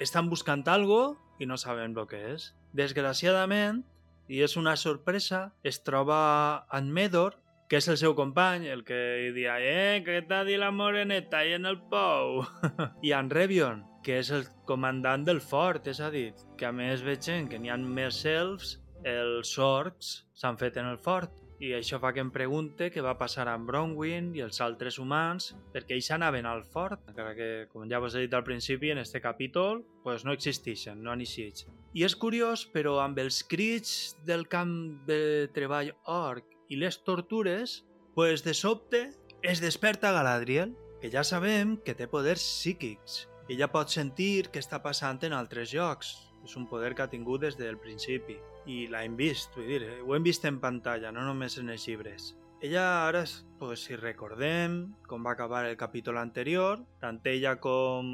Estan 0.00 0.28
buscant 0.28 0.64
algo 0.68 1.16
i 1.38 1.46
no 1.46 1.56
saben 1.56 1.96
el 1.96 2.08
que 2.10 2.20
és. 2.34 2.52
Desgraciadament, 2.76 3.84
i 4.28 4.42
és 4.44 4.56
una 4.60 4.76
sorpresa, 4.76 5.48
es 5.64 5.80
troba 5.84 6.66
en 6.76 6.92
Medor, 6.92 7.38
que 7.68 7.80
és 7.80 7.88
el 7.88 7.98
seu 8.00 8.14
company, 8.16 8.66
el 8.68 8.84
que 8.84 9.30
dia, 9.36 9.58
eh, 9.60 10.00
què 10.04 10.22
t'ha 10.28 10.42
dit 10.48 10.60
la 10.60 10.70
moreneta 10.72 11.42
i 11.44 11.54
en 11.56 11.68
el 11.68 11.78
pou? 11.90 12.42
I 13.08 13.12
en 13.16 13.28
Revion, 13.32 13.82
que 14.04 14.18
és 14.22 14.30
el 14.32 14.46
comandant 14.68 15.24
del 15.24 15.40
fort, 15.44 15.88
és 15.88 16.00
a 16.00 16.08
dir, 16.12 16.30
que 16.56 16.68
a 16.68 16.72
més 16.72 17.04
veiem 17.04 17.48
que 17.48 17.60
n'hi 17.60 17.72
ha 17.72 17.76
més 17.80 18.22
elfs, 18.28 18.78
els 19.04 19.52
orcs 19.60 20.14
s'han 20.36 20.56
fet 20.60 20.80
en 20.80 20.88
el 20.92 20.98
fort. 21.00 21.32
I 21.58 21.72
això 21.74 21.98
fa 21.98 22.12
que 22.14 22.22
em 22.22 22.28
pregunte 22.30 22.86
què 22.94 23.02
va 23.02 23.16
passar 23.18 23.48
amb 23.50 23.66
Bronwyn 23.66 24.30
i 24.38 24.44
els 24.44 24.60
altres 24.62 25.00
humans, 25.02 25.50
perquè 25.74 25.96
ells 25.96 26.10
anaven 26.14 26.46
al 26.46 26.62
fort, 26.62 27.02
encara 27.10 27.34
que, 27.34 27.48
com 27.72 27.88
ja 27.90 27.98
vos 27.98 28.14
he 28.14 28.22
dit 28.26 28.34
al 28.34 28.44
principi, 28.46 28.92
en 28.94 29.02
este 29.02 29.20
capítol, 29.20 29.82
pues 30.04 30.24
no 30.24 30.34
existeixen, 30.36 31.02
no 31.02 31.10
han 31.10 31.24
eixit. 31.24 31.64
I 31.98 32.04
és 32.06 32.14
curiós, 32.14 32.62
però 32.70 33.00
amb 33.02 33.18
els 33.18 33.40
crits 33.42 34.14
del 34.28 34.46
camp 34.46 34.76
de 35.08 35.48
treball 35.54 35.90
orc 36.06 36.46
i 36.70 36.78
les 36.78 37.00
tortures, 37.02 37.80
pues 38.14 38.44
de 38.46 38.54
sobte 38.54 39.08
es 39.42 39.58
desperta 39.60 40.12
Galadriel, 40.14 40.76
que 41.00 41.10
ja 41.10 41.24
sabem 41.24 41.76
que 41.82 41.94
té 41.94 42.06
poders 42.10 42.42
psíquics. 42.42 43.24
Ella 43.48 43.70
pot 43.72 43.90
sentir 43.90 44.50
què 44.52 44.62
està 44.62 44.78
passant 44.84 45.22
en 45.26 45.34
altres 45.34 45.74
llocs. 45.74 46.14
És 46.44 46.54
un 46.56 46.68
poder 46.70 46.94
que 46.94 47.02
ha 47.02 47.10
tingut 47.10 47.42
des 47.42 47.56
del 47.58 47.78
principi. 47.82 48.36
I 48.68 48.82
l'hem 48.92 49.16
vist, 49.16 49.54
vull 49.56 49.70
dir, 49.70 49.86
ho 50.04 50.12
hem 50.14 50.26
vist 50.26 50.44
en 50.44 50.58
pantalla, 50.60 51.12
no 51.14 51.24
només 51.24 51.56
en 51.60 51.72
els 51.72 51.86
llibres. 51.88 52.34
Ella 52.60 53.06
ara, 53.06 53.22
pues, 53.60 53.84
si 53.86 53.96
recordem 53.96 54.80
com 55.06 55.24
va 55.24 55.32
acabar 55.36 55.62
el 55.68 55.76
capítol 55.78 56.18
anterior, 56.18 56.82
tant 57.00 57.20
ella 57.30 57.54
com 57.62 58.10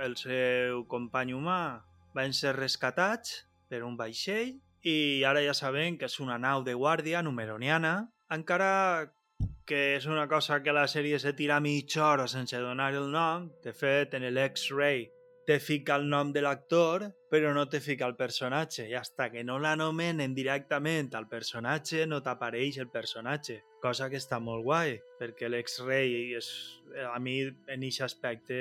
el 0.00 0.14
seu 0.16 0.84
company 0.88 1.34
humà 1.34 1.82
van 2.14 2.32
ser 2.32 2.54
rescatats 2.56 3.42
per 3.68 3.82
un 3.84 3.98
vaixell 3.98 4.54
i 4.86 5.24
ara 5.26 5.42
ja 5.42 5.54
sabem 5.54 5.98
que 5.98 6.06
és 6.06 6.20
una 6.22 6.38
nau 6.38 6.62
de 6.64 6.78
guàrdia 6.78 7.24
numeroniana, 7.26 8.08
encara 8.30 9.10
que 9.68 9.98
és 9.98 10.06
una 10.06 10.28
cosa 10.30 10.62
que 10.62 10.72
la 10.72 10.86
sèrie 10.88 11.18
se 11.20 11.34
tira 11.36 11.58
mitja 11.60 12.06
hora 12.06 12.26
sense 12.30 12.56
donar 12.56 12.94
el 12.94 13.10
nom. 13.12 13.50
De 13.62 13.74
fet, 13.76 14.14
en 14.14 14.24
l'X-Ray 14.30 15.08
te 15.48 15.56
fica 15.64 15.94
el 15.96 16.04
nom 16.12 16.28
de 16.28 16.42
l'actor, 16.44 17.06
però 17.32 17.54
no 17.56 17.62
te 17.72 17.78
fica 17.80 18.04
el 18.04 18.18
personatge. 18.18 18.84
I 18.84 18.92
hasta 18.98 19.30
que 19.32 19.40
no 19.48 19.54
l'anomenen 19.58 20.34
directament 20.36 21.14
al 21.16 21.24
personatge, 21.30 22.02
no 22.04 22.18
t'apareix 22.20 22.76
el 22.82 22.90
personatge. 22.92 23.62
Cosa 23.80 24.10
que 24.12 24.20
està 24.20 24.42
molt 24.44 24.60
guai, 24.66 24.98
perquè 25.16 25.48
l'X-Ray 25.48 26.34
és... 26.36 26.50
A 27.08 27.16
mi, 27.16 27.38
en 27.48 27.86
aquest 27.88 28.04
aspecte, 28.04 28.58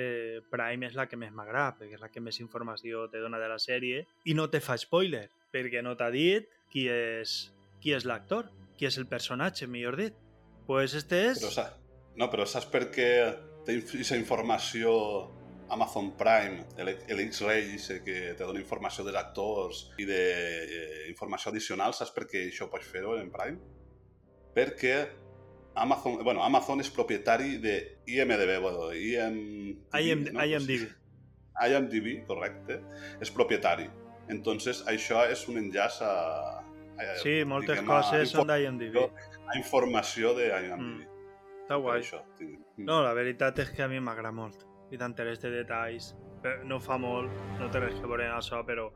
Prime 0.47 0.87
és 0.87 0.95
la 0.95 1.09
que 1.11 1.19
més 1.19 1.33
m'agrada, 1.35 1.75
perquè 1.75 1.99
és 1.99 2.05
la 2.05 2.07
que 2.13 2.23
més 2.23 2.39
informació 2.39 3.09
te 3.11 3.19
dona 3.19 3.41
de 3.43 3.51
la 3.51 3.59
sèrie, 3.59 4.05
i 4.23 4.35
no 4.37 4.47
te 4.47 4.63
fa 4.63 4.77
spoiler, 4.79 5.25
perquè 5.51 5.83
no 5.83 5.97
t'ha 5.99 6.07
dit 6.15 6.47
qui 6.71 6.87
és, 6.87 7.37
qui 7.83 7.91
és 7.97 8.07
l'actor, 8.07 8.47
qui 8.79 8.87
és 8.87 8.95
el 8.95 9.09
personatge, 9.11 9.67
millor 9.67 9.99
dit. 9.99 10.15
Pues 10.67 10.95
este 10.95 11.25
és... 11.33 11.43
Però, 11.43 11.51
sa- 11.51 11.73
no, 12.15 12.31
però 12.31 12.47
saps 12.47 12.71
per 12.71 12.87
què 12.95 13.09
aquesta 13.27 14.15
informació 14.15 14.95
Amazon 15.69 16.11
Prime, 16.17 16.63
el, 16.77 16.89
el 17.07 17.19
X-Ray, 17.27 17.75
ese 17.75 18.01
que 18.03 18.33
te 18.37 18.43
dona 18.43 18.59
informació 18.59 19.03
dels 19.05 19.17
actors 19.19 19.81
i 19.99 20.05
de 20.07 20.21
eh, 20.63 21.09
informació 21.09 21.51
addicional, 21.51 21.93
saps 21.93 22.11
per 22.15 22.25
què 22.31 22.45
això 22.47 22.69
pots 22.71 22.87
fer-ho 22.87 23.17
en 23.19 23.31
Prime? 23.33 23.57
Perquè 24.55 24.93
Amazon, 25.75 26.23
bueno, 26.23 26.41
Amazon 26.43 26.79
és 26.81 26.89
propietari 26.89 27.57
de 27.61 27.75
IMDB, 28.09 28.55
bueno, 28.63 28.87
IM... 28.93 29.35
IM, 29.93 30.23
no? 30.33 30.45
IMDb. 30.45 30.87
IMDb, 31.67 32.07
correcte, 32.25 32.79
és 33.21 33.29
propietari. 33.33 33.85
Entonces, 34.29 34.81
això 34.89 35.21
és 35.29 35.43
un 35.49 35.59
enllaç 35.61 35.99
a... 36.05 36.13
a 36.97 37.11
Sí, 37.21 37.43
moltes 37.45 37.77
diguem, 37.77 37.87
coses 37.91 38.33
són 38.33 38.49
d'IMDb. 38.49 38.97
a 39.47 39.57
informació 39.59 40.33
de 40.37 40.47
IMDb. 40.49 40.81
Mm. 40.81 41.13
Està 41.67 41.77
guai. 41.83 42.01
Això, 42.01 42.23
tinc- 42.39 42.79
No, 42.79 43.01
la 43.05 43.13
veritat 43.13 43.59
és 43.59 43.69
que 43.75 43.83
a 43.85 43.87
mi 43.91 43.99
m'agrada 44.01 44.31
molt. 44.33 44.65
I 44.91 44.99
t'enteres 44.99 45.41
de 45.43 45.51
detalls. 45.51 46.13
Però 46.43 46.63
No 46.69 46.79
fa 46.79 46.97
molt, 47.01 47.31
no 47.59 47.69
té 47.71 47.81
res 47.81 47.97
que 47.99 48.07
veure 48.07 48.29
això, 48.31 48.61
però 48.65 48.91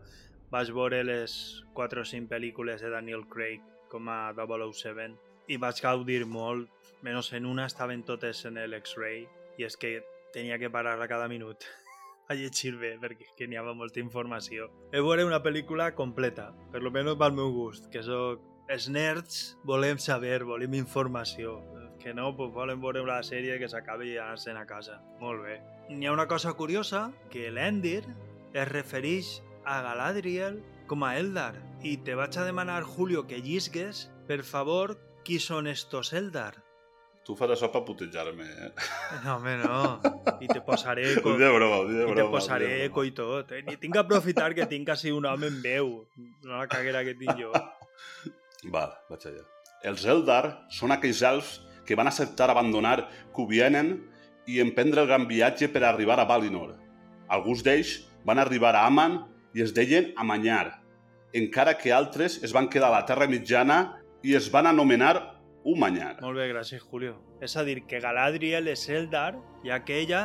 vaig 0.51 0.71
veure 0.75 1.03
les 1.03 1.33
4 1.73 2.01
o 2.01 2.05
5 2.05 2.29
pel·lícules 2.31 2.81
de 2.83 2.91
Daniel 2.91 3.25
Craig 3.31 3.61
com 3.89 4.07
a 4.09 4.33
007 4.35 5.15
i 5.51 5.57
vaig 5.57 5.81
gaudir 5.83 6.25
molt. 6.25 6.69
Menys 7.01 7.31
en 7.33 7.47
una 7.49 7.65
estaven 7.65 8.03
totes 8.07 8.45
en 8.45 8.59
l'X-Ray 8.61 9.25
i 9.57 9.65
és 9.67 9.77
que 9.77 9.99
tenia 10.35 10.59
que 10.59 10.69
parar 10.69 10.99
a 11.01 11.07
cada 11.07 11.27
minut 11.27 11.65
a 12.29 12.35
llegir 12.37 12.77
bé 12.79 12.93
perquè 13.01 13.27
que 13.37 13.47
n'hi 13.47 13.59
havia 13.59 13.75
molta 13.75 13.99
informació. 13.99 14.69
He 14.93 15.01
veure 15.03 15.25
una 15.27 15.41
pel·lícula 15.43 15.91
completa, 15.95 16.51
per 16.71 16.83
lo 16.83 16.91
menos 16.91 17.17
pel 17.19 17.35
meu 17.35 17.51
gust, 17.51 17.89
que 17.91 18.03
soc 18.05 18.45
els 18.71 18.87
nerds 18.87 19.41
volem 19.67 19.99
saber, 19.99 20.43
volem 20.47 20.77
informació. 20.79 21.59
Que 22.01 22.15
no, 22.17 22.31
pues 22.33 22.49
volen 22.55 22.79
veure 22.81 23.03
la 23.05 23.19
sèrie 23.21 23.59
que 23.61 23.67
s'acabi 23.69 24.13
i 24.13 24.17
anar-se'n 24.17 24.57
a 24.57 24.65
casa. 24.65 24.95
Molt 25.19 25.43
bé. 25.45 25.59
N'hi 25.91 26.07
ha 26.07 26.11
una 26.13 26.27
cosa 26.27 26.53
curiosa, 26.53 27.11
que 27.29 27.49
l'Endir 27.51 28.03
es 28.53 28.67
refereix 28.69 29.31
a 29.65 29.81
Galadriel 29.85 30.61
com 30.87 31.03
a 31.03 31.13
Eldar. 31.19 31.53
I 31.83 31.97
te 32.05 32.15
vaig 32.15 32.37
a 32.37 32.45
demanar, 32.47 32.81
Julio, 32.83 33.25
que 33.27 33.39
llisgues, 33.43 34.05
per 34.27 34.41
favor, 34.47 34.95
qui 35.25 35.39
són 35.39 35.67
estos 35.67 36.13
Eldar. 36.17 36.53
Tu 37.25 37.35
fas 37.37 37.51
això 37.53 37.67
per 37.69 37.83
putejar-me, 37.85 38.47
eh? 38.49 38.69
No, 39.23 39.35
home, 39.35 39.53
no. 39.61 39.81
I 40.41 40.47
te 40.49 40.61
posaré 40.65 41.03
eco. 41.13 41.35
de 41.37 41.49
broma, 41.53 41.83
dic 41.85 41.97
de 41.99 42.01
I 42.01 42.05
broma. 42.09 42.17
te 42.21 42.27
posaré 42.33 42.69
de 42.71 42.85
eco 42.87 43.03
i 43.05 43.11
tot. 43.17 43.51
Eh? 43.53 43.61
I 43.69 43.77
tinc 43.77 43.93
que 43.93 44.01
aprofitar 44.01 44.53
que 44.57 44.65
tinc 44.71 44.87
quasi 44.89 45.11
un 45.13 45.27
home 45.29 45.47
en 45.51 45.59
veu. 45.61 45.91
No 46.47 46.57
la 46.57 46.67
caguera 46.71 47.03
que 47.05 47.13
tinc 47.19 47.37
jo. 47.37 47.51
Val, 48.73 48.95
vaig 49.09 49.27
allà. 49.29 49.43
Els 49.91 50.05
Eldar 50.05 50.43
són 50.73 50.93
aquells 50.95 51.21
elfs 51.25 51.59
que 51.85 51.95
van 51.97 52.09
acceptar 52.09 52.49
abandonar 52.53 53.07
Cubienen 53.33 53.95
i 54.47 54.61
emprendre 54.61 55.01
el 55.01 55.09
gran 55.09 55.27
viatge 55.29 55.69
per 55.69 55.83
arribar 55.85 56.19
a 56.19 56.27
Valinor. 56.29 56.75
Alguns 57.29 57.63
d'ells 57.63 57.97
van 58.25 58.39
arribar 58.39 58.75
a 58.75 58.85
Aman 58.87 59.21
i 59.53 59.63
es 59.65 59.73
deien 59.75 60.11
Amanyar, 60.17 60.81
encara 61.33 61.77
que 61.77 61.93
altres 61.93 62.39
es 62.43 62.53
van 62.53 62.69
quedar 62.69 62.89
a 62.89 62.97
la 62.99 63.05
Terra 63.05 63.27
Mitjana 63.27 63.81
i 64.23 64.35
es 64.35 64.49
van 64.51 64.67
anomenar 64.67 65.15
Umanyar. 65.63 66.15
Molt 66.21 66.39
bé, 66.39 66.47
gràcies, 66.49 66.81
Julio. 66.81 67.19
És 67.41 67.53
a 67.55 67.63
dir, 67.63 67.83
que 67.85 67.99
Galadriel 68.01 68.67
és 68.71 68.87
Eldar, 68.89 69.35
ja 69.65 69.77
que 69.85 69.99
ella 70.01 70.23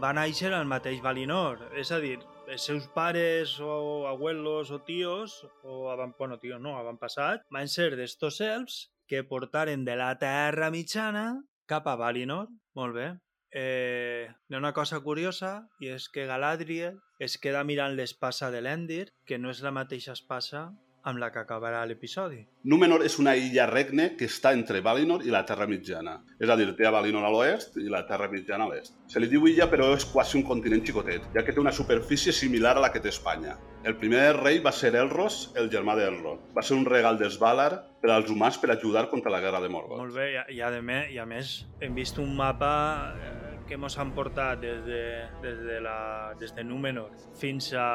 va 0.00 0.14
néixer 0.16 0.52
al 0.56 0.68
mateix 0.68 1.02
Valinor. 1.04 1.66
És 1.76 1.92
a 1.92 1.98
dir, 2.00 2.16
els 2.48 2.64
seus 2.64 2.88
pares 2.94 3.58
o 3.60 4.06
abuelos 4.08 4.72
o 4.72 4.80
tios, 4.80 5.42
o 5.62 5.90
avant, 5.92 6.14
bueno, 6.18 6.38
tios 6.40 6.60
no, 6.60 6.78
avantpassat, 6.78 7.44
van 7.52 7.68
ser 7.68 7.90
d'estos 8.00 8.40
elfs 8.40 8.86
que 9.08 9.24
portaren 9.28 9.84
de 9.84 9.96
la 9.96 10.14
Terra 10.20 10.70
Mitjana 10.72 11.28
cap 11.68 11.86
a 11.86 11.96
Valinor. 12.00 12.48
Molt 12.74 12.96
bé. 12.96 13.08
Eh, 13.50 14.28
hi 14.28 14.54
ha 14.54 14.58
una 14.58 14.74
cosa 14.76 15.00
curiosa 15.00 15.52
i 15.80 15.88
és 15.94 16.08
que 16.12 16.26
Galadriel 16.28 16.98
es 17.18 17.38
queda 17.40 17.64
mirant 17.64 17.96
l'espasa 17.96 18.50
de 18.52 18.60
l'Endir, 18.60 19.08
que 19.24 19.38
no 19.38 19.50
és 19.54 19.62
la 19.64 19.72
mateixa 19.72 20.12
espasa 20.12 20.68
amb 21.08 21.20
la 21.22 21.30
que 21.32 21.40
acabarà 21.40 21.80
l'episodi. 21.88 22.42
Númenor 22.68 23.04
és 23.06 23.16
una 23.22 23.34
illa 23.38 23.66
regne 23.70 24.10
que 24.18 24.28
està 24.28 24.52
entre 24.56 24.82
Valinor 24.84 25.24
i 25.24 25.32
la 25.32 25.44
Terra 25.48 25.66
Mitjana. 25.70 26.18
És 26.38 26.50
a 26.50 26.56
dir, 26.60 26.68
té 26.76 26.86
a 26.86 26.92
Valinor 26.94 27.24
a 27.24 27.32
l'oest 27.32 27.78
i 27.80 27.88
la 27.92 28.04
Terra 28.08 28.28
Mitjana 28.32 28.66
a 28.68 28.72
l'est. 28.72 28.94
Se 29.08 29.22
li 29.22 29.30
diu 29.32 29.46
illa, 29.48 29.70
però 29.72 29.90
és 29.96 30.06
quasi 30.08 30.36
un 30.38 30.44
continent 30.48 30.84
xicotet, 30.84 31.30
ja 31.34 31.44
que 31.44 31.54
té 31.56 31.62
una 31.62 31.72
superfície 31.72 32.34
similar 32.36 32.76
a 32.76 32.84
la 32.84 32.92
que 32.92 33.00
té 33.00 33.12
Espanya. 33.12 33.56
El 33.88 33.96
primer 33.96 34.34
rei 34.36 34.58
va 34.60 34.72
ser 34.74 34.92
Elros, 34.98 35.52
el 35.56 35.70
germà 35.72 35.94
d'Elrond. 35.96 36.50
Va 36.56 36.64
ser 36.66 36.76
un 36.76 36.84
regal 36.88 37.18
dels 37.18 37.38
Valar 37.40 37.70
per 38.02 38.10
als 38.12 38.30
humans 38.30 38.58
per 38.58 38.72
ajudar 38.74 39.08
contra 39.08 39.32
la 39.32 39.40
guerra 39.40 39.62
de 39.64 39.70
Morgoth. 39.72 40.02
Molt 40.02 40.16
bé, 40.18 40.32
i, 40.34 40.58
i, 40.58 40.60
a, 40.62 40.70
més, 40.82 41.12
i 41.14 41.22
a 41.22 41.26
més 41.26 41.54
hem 41.80 41.96
vist 41.96 42.18
un 42.22 42.34
mapa 42.36 42.72
eh, 43.14 43.54
que 43.68 43.78
ens 43.78 43.98
han 43.98 44.12
portat 44.16 44.60
des 44.62 44.82
de, 44.86 45.04
des 45.44 45.62
de, 45.64 45.80
la, 45.84 45.98
des 46.40 46.54
de 46.56 46.64
Númenor 46.64 47.14
fins 47.38 47.72
a 47.76 47.86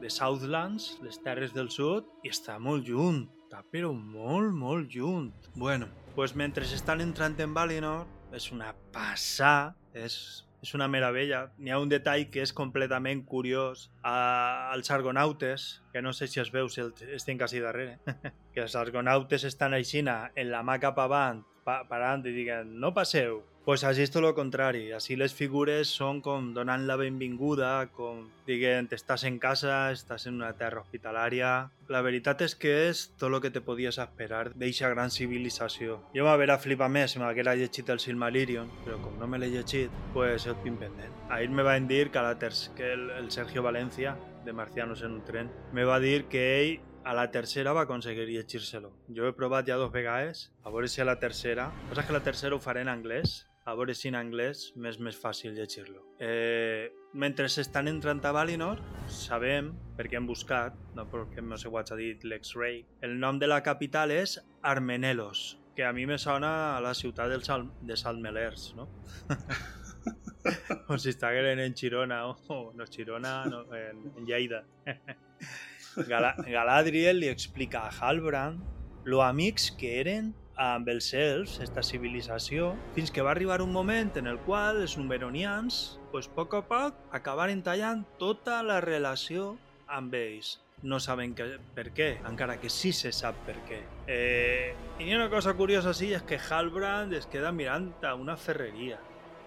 The 0.00 0.10
Southlands, 0.10 0.96
les 1.02 1.18
terres 1.24 1.54
del 1.56 1.70
sud, 1.72 2.08
i 2.24 2.32
està 2.32 2.58
molt 2.62 2.88
lluny, 2.88 3.24
està 3.46 3.62
però 3.72 3.92
molt, 3.96 4.52
molt 4.52 4.92
lluny. 4.92 5.30
Bueno, 5.54 5.88
pues 6.14 6.34
mentre 6.36 6.64
estan 6.64 7.00
entrant 7.00 7.38
en 7.40 7.54
Valinor, 7.54 8.06
és 8.36 8.50
una 8.52 8.72
passà, 8.92 9.72
és, 9.94 10.44
és 10.62 10.74
una 10.76 10.88
meravella. 10.92 11.46
N'hi 11.58 11.72
ha 11.72 11.80
un 11.80 11.90
detall 11.90 12.26
que 12.32 12.42
és 12.44 12.52
completament 12.56 13.24
curiós. 13.24 13.88
A, 14.02 14.72
als 14.74 14.90
argonautes, 14.90 15.66
que 15.92 16.02
no 16.02 16.12
sé 16.12 16.28
si 16.28 16.40
es 16.42 16.52
veu, 16.52 16.68
si 16.68 16.82
el, 16.84 16.92
estem 17.16 17.38
quasi 17.40 17.62
darrere, 17.64 17.98
que 18.54 18.66
els 18.66 18.76
argonautes 18.76 19.46
estan 19.48 19.76
aixina 19.76 20.26
en 20.36 20.50
la 20.52 20.64
mà 20.66 20.80
cap 20.82 20.98
avant, 21.02 21.44
pa, 21.66 21.82
parant 21.90 22.24
i 22.26 22.32
diguen, 22.34 22.78
no 22.80 22.94
passeu. 22.94 23.42
Pues 23.66 23.82
així 23.82 24.04
és 24.04 24.12
tot 24.14 24.22
el 24.22 24.34
contrari. 24.36 24.92
Així 24.94 25.16
les 25.18 25.32
figures 25.34 25.90
són 25.90 26.20
com 26.22 26.52
donant 26.54 26.84
la 26.86 26.94
benvinguda, 27.00 27.88
com 27.96 28.20
diguen, 28.46 28.86
estàs 28.94 29.24
en 29.26 29.40
casa, 29.42 29.90
estàs 29.90 30.28
en 30.30 30.38
una 30.38 30.52
terra 30.54 30.84
hospitalària... 30.84 31.56
La 31.90 32.00
veritat 32.02 32.40
és 32.42 32.54
que 32.58 32.70
és 32.88 33.00
tot 33.14 33.30
el 33.30 33.38
que 33.42 33.50
te 33.54 33.60
podies 33.62 33.98
esperar 34.02 34.48
d'eixa 34.58 34.88
gran 34.90 35.10
civilització. 35.14 36.00
Jo 36.14 36.24
m'haver 36.26 36.48
flipar 36.62 36.88
més 36.90 37.14
si 37.14 37.22
m'haguera 37.22 37.54
llegit 37.58 37.90
el 37.94 38.02
Silmarillion, 38.02 38.70
però 38.84 38.98
com 39.02 39.18
no 39.18 39.28
me 39.30 39.38
l'he 39.38 39.52
llegit, 39.52 39.94
pues 40.14 40.46
el 40.50 40.58
tinc 40.64 40.82
pendent. 40.82 41.14
Ahir 41.30 41.50
me 41.50 41.66
van 41.66 41.86
dir 41.86 42.10
que, 42.10 42.18
a 42.18 42.34
que 42.38 42.92
el, 42.92 43.30
Sergio 43.30 43.62
Valencia, 43.62 44.16
de 44.44 44.52
Marcianos 44.52 45.02
en 45.02 45.18
un 45.18 45.24
tren, 45.24 45.50
me 45.72 45.84
va 45.84 45.98
dir 45.98 46.26
que 46.26 46.44
ell 46.60 46.80
a 47.06 47.14
la 47.14 47.30
tercera 47.30 47.72
va 47.72 47.84
aconseguir 47.86 48.26
llegir-se-lo. 48.26 48.88
Jo 49.14 49.28
he 49.28 49.34
provat 49.38 49.68
ja 49.68 49.76
dos 49.78 49.92
vegades, 49.94 50.48
a 50.66 50.72
veure 50.74 50.88
si 50.90 51.00
a 51.00 51.04
la 51.06 51.20
tercera... 51.22 51.68
Passa 51.88 52.02
que 52.06 52.14
la 52.16 52.22
tercera 52.26 52.56
ho 52.56 52.58
faré 52.58 52.80
en 52.82 52.88
anglès, 52.90 53.44
a 53.62 53.76
veure 53.78 53.94
si 53.94 54.10
en 54.10 54.16
anglès 54.18 54.72
m'és 54.74 54.98
més 54.98 55.14
fàcil 55.22 55.54
llegir-lo. 55.54 56.02
Eh, 56.18 56.90
mentre 57.14 57.46
s'estan 57.46 57.86
entrant 57.86 58.24
a 58.26 58.32
Valinor, 58.34 58.82
sabem, 59.06 59.68
perquè 59.94 60.18
hem 60.18 60.26
buscat, 60.26 60.74
no 60.98 61.04
perquè 61.12 61.44
no 61.46 61.58
sé 61.62 61.70
what 61.70 61.92
ha 61.94 61.98
dit 62.00 62.26
l'X-Ray, 62.26 62.82
el 63.06 63.14
nom 63.22 63.38
de 63.38 63.46
la 63.46 63.60
capital 63.62 64.10
és 64.10 64.40
Armenelos, 64.66 65.44
que 65.78 65.86
a 65.86 65.92
mi 65.94 66.08
me 66.10 66.18
sona 66.18 66.50
a 66.72 66.82
la 66.82 66.94
ciutat 66.98 67.30
dels 67.30 67.46
Sal 67.46 67.68
de 67.86 68.00
Salmelers, 68.02 68.72
no? 68.74 68.88
o 70.90 70.98
si 70.98 71.14
estigueren 71.14 71.62
en 71.62 71.78
Girona, 71.78 72.24
o 72.26 72.36
oh, 72.48 72.60
no, 72.74 72.90
Girona, 72.90 73.44
no, 73.46 73.62
en, 73.78 74.02
en 74.16 74.26
Lleida. 74.26 74.64
Gala 76.04 76.34
Galadriel 76.44 77.22
li 77.22 77.28
explica 77.32 77.86
a 77.86 77.92
Halbrand 77.92 78.60
lo 79.06 79.22
amics 79.22 79.70
que 79.78 80.00
eren 80.00 80.34
amb 80.56 80.88
els 80.88 81.12
elfs, 81.14 81.58
esta 81.60 81.82
civilització, 81.84 82.72
fins 82.96 83.12
que 83.12 83.22
va 83.24 83.30
arribar 83.30 83.60
un 83.62 83.72
moment 83.72 84.10
en 84.16 84.26
el 84.26 84.38
qual 84.44 84.80
els 84.80 84.96
numeronians, 84.96 85.98
pues, 86.12 86.28
poc 86.32 86.56
a 86.56 86.62
poc, 86.68 87.00
acabaren 87.16 87.62
tallant 87.62 88.06
tota 88.20 88.62
la 88.64 88.80
relació 88.80 89.54
amb 89.86 90.16
ells. 90.16 90.56
No 90.82 90.98
saben 91.00 91.34
que, 91.36 91.46
per 91.76 91.90
què, 91.96 92.08
encara 92.28 92.58
que 92.60 92.68
sí 92.72 92.92
se 92.92 93.12
sap 93.12 93.36
per 93.46 93.56
què. 93.68 93.82
Eh, 94.12 94.74
I 95.00 95.12
una 95.14 95.28
cosa 95.32 95.54
curiosa 95.56 95.94
sí 95.96 96.12
és 96.16 96.24
que 96.24 96.40
Halbrand 96.40 97.14
es 97.16 97.28
queda 97.32 97.52
mirant 97.52 97.92
a 98.04 98.14
una 98.14 98.36
ferreria. 98.36 98.98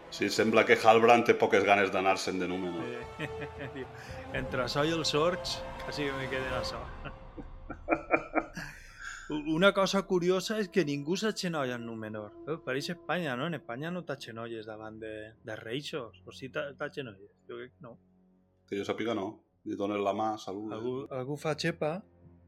Sí, 0.10 0.30
sembla 0.34 0.64
que 0.66 0.78
Halbrand 0.82 1.28
té 1.28 1.36
poques 1.38 1.66
ganes 1.66 1.92
d'anar-se'n 1.94 2.40
de 2.42 2.48
Númenor. 2.50 2.86
Eh, 3.22 3.86
entre 4.40 4.66
això 4.66 4.86
i 4.86 4.94
els 4.96 5.14
orcs, 5.14 5.60
quasi 5.90 6.04
que 6.06 6.14
me 6.14 6.30
queden 6.30 6.54
això. 6.54 6.78
Una 9.50 9.72
cosa 9.74 10.04
curiosa 10.06 10.58
és 10.62 10.70
que 10.74 10.84
ningú 10.86 11.16
s'aixenolla 11.18 11.76
en 11.80 11.86
Númenor. 11.86 12.32
Pareix 12.66 12.92
Espanya, 12.94 13.36
no? 13.38 13.48
En 13.50 13.58
Espanya 13.58 13.90
no 13.94 14.04
t'aixenolles 14.06 14.66
davant 14.70 15.00
de, 15.02 15.34
de 15.46 15.56
reixos. 15.58 16.22
O 16.30 16.34
sí 16.34 16.50
t'aixenolles? 16.54 17.32
Jo 17.50 17.58
crec 17.58 17.74
que 17.76 17.84
no. 17.86 17.96
Que 18.70 18.78
jo 18.78 18.86
sàpiga 18.86 19.14
no. 19.18 19.28
Li 19.66 19.76
dones 19.78 20.02
la 20.02 20.14
mà, 20.18 20.32
salut. 20.42 20.72
Algú, 20.78 20.94
algú 21.14 21.38
fa 21.42 21.54
xepa, 21.58 21.92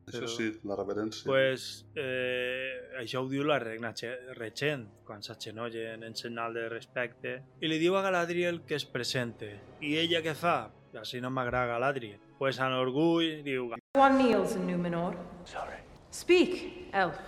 Això 0.07 0.21
però- 0.23 0.31
sí, 0.37 0.47
la 0.65 0.77
reverència. 0.77 1.25
pues, 1.25 1.67
eh, 1.97 2.93
això 3.01 3.21
ho 3.25 3.29
diu 3.29 3.43
la 3.45 3.57
regna 3.59 3.93
Che- 3.93 4.33
regent, 4.37 4.87
quan 5.05 5.21
s'aixenollen 5.21 6.03
en 6.03 6.15
senyal 6.15 6.53
de 6.53 6.69
respecte, 6.69 7.35
i 7.61 7.67
li 7.67 7.77
diu 7.81 7.97
a 7.97 8.01
Galadriel 8.05 8.61
que 8.65 8.75
es 8.75 8.85
presente. 8.85 9.59
I 9.81 9.97
ella 9.97 10.21
què 10.21 10.33
fa? 10.35 10.71
Així 10.93 11.21
no 11.21 11.29
m'agrada 11.29 11.73
Galadriel. 11.73 12.19
Pues 12.41 12.57
en 12.57 12.73
orgull 12.73 13.43
diu 13.45 13.67
One 13.93 14.17
kneels 14.17 14.55
in 14.55 14.65
Numenor. 14.65 15.13
Sorry. 15.45 15.77
Speak, 16.09 16.89
elf. 16.91 17.19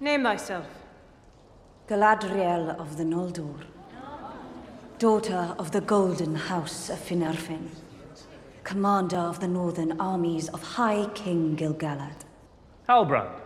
Name 0.00 0.24
thyself. 0.24 0.66
Galadriel 1.86 2.76
of 2.80 2.96
the 2.96 3.04
Noldor, 3.04 3.60
daughter 4.98 5.54
of 5.56 5.70
the 5.70 5.80
Golden 5.82 6.34
House 6.34 6.90
of 6.90 6.98
Finarfin, 6.98 7.68
commander 8.64 9.18
of 9.18 9.38
the 9.38 9.46
northern 9.46 10.00
armies 10.00 10.48
of 10.48 10.60
High 10.60 11.06
King 11.14 11.56
Gilgalad. 11.56 12.24
Halbrand. 12.88 13.38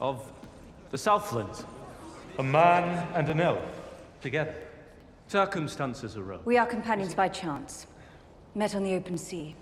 Of 0.00 0.30
the 0.92 0.98
Southlands. 0.98 1.64
A 2.38 2.42
man 2.44 3.04
and 3.16 3.28
an 3.28 3.40
elf, 3.40 3.82
together. 4.20 4.54
Circumstances 5.26 6.16
arose. 6.16 6.44
We 6.44 6.56
are 6.56 6.66
companions 6.66 7.16
by 7.16 7.26
chance, 7.26 7.86
met 8.54 8.74
on 8.74 8.84
the 8.84 8.94
open 8.94 9.16
sea. 9.16 9.54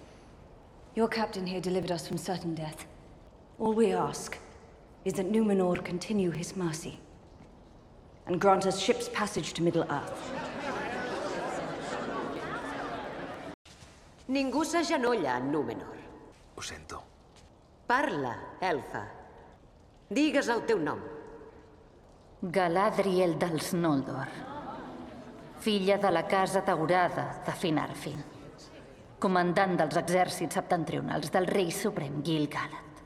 Your 0.94 1.09
captain 1.09 1.46
here 1.46 1.61
delivered 1.61 1.92
us 1.92 2.09
from 2.09 2.18
certain 2.18 2.55
death. 2.55 2.87
All 3.59 3.72
we 3.72 3.92
ask 3.92 4.38
is 5.05 5.12
that 5.14 5.31
Numenor 5.31 5.85
continue 5.85 6.31
his 6.31 6.57
mercy 6.57 6.98
and 8.26 8.40
grant 8.40 8.66
us 8.66 8.81
ship's 8.81 9.09
passage 9.09 9.53
to 9.55 9.62
Middle-earth. 9.62 10.33
Ningú 14.29 14.64
s'agenolla 14.64 15.37
en 15.38 15.50
Númenor. 15.50 15.96
Ho 16.57 16.62
sento. 16.62 17.03
Parla, 17.87 18.37
elfa. 18.61 19.05
Digues 20.09 20.48
el 20.48 20.62
teu 20.66 20.79
nom. 20.79 21.00
Galadriel 22.42 23.37
dels 23.38 23.72
Noldor. 23.74 24.29
Filla 25.59 25.98
de 25.98 26.11
la 26.11 26.26
casa 26.29 26.61
daurada 26.61 27.42
de 27.44 27.53
Finarfin. 27.53 28.30
Comandant 29.20 29.74
dels 29.76 29.98
exèrcits 30.00 30.56
septentrionals 30.56 31.28
del 31.35 31.44
rei 31.50 31.68
suprem 31.74 32.22
Gil-galad. 32.24 33.00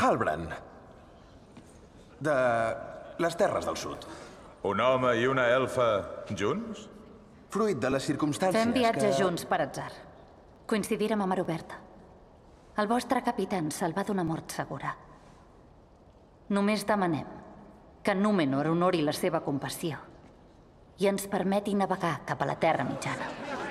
Halbrand. 0.00 0.54
De 2.24 2.36
les 3.20 3.36
terres 3.36 3.68
del 3.68 3.76
sud. 3.76 4.06
Un 4.64 4.80
home 4.80 5.12
i 5.20 5.26
una 5.28 5.44
elfa 5.52 5.88
junts? 6.32 6.86
Fruit 7.52 7.76
de 7.78 7.90
les 7.92 8.06
circumstàncies 8.08 8.56
Fem 8.56 8.72
viatge 8.72 9.10
que... 9.10 9.18
junts 9.18 9.44
per 9.50 9.60
atzar. 9.66 9.90
Coincidirem 10.66 11.20
a 11.20 11.28
mar 11.28 11.42
oberta. 11.42 11.76
El 12.80 12.88
vostre 12.90 13.20
capità 13.22 13.60
ens 13.60 13.76
salva 13.84 14.02
d'una 14.02 14.24
mort 14.24 14.56
segura. 14.56 14.94
Només 16.56 16.86
demanem 16.88 17.28
que 18.04 18.16
Númenor 18.16 18.72
honori 18.72 19.04
la 19.04 19.12
seva 19.12 19.44
compassió 19.44 20.00
i 20.98 21.08
ens 21.10 21.28
permeti 21.28 21.76
navegar 21.76 22.16
cap 22.24 22.42
a 22.42 22.48
la 22.48 22.56
Terra 22.56 22.88
Mitjana. 22.88 23.63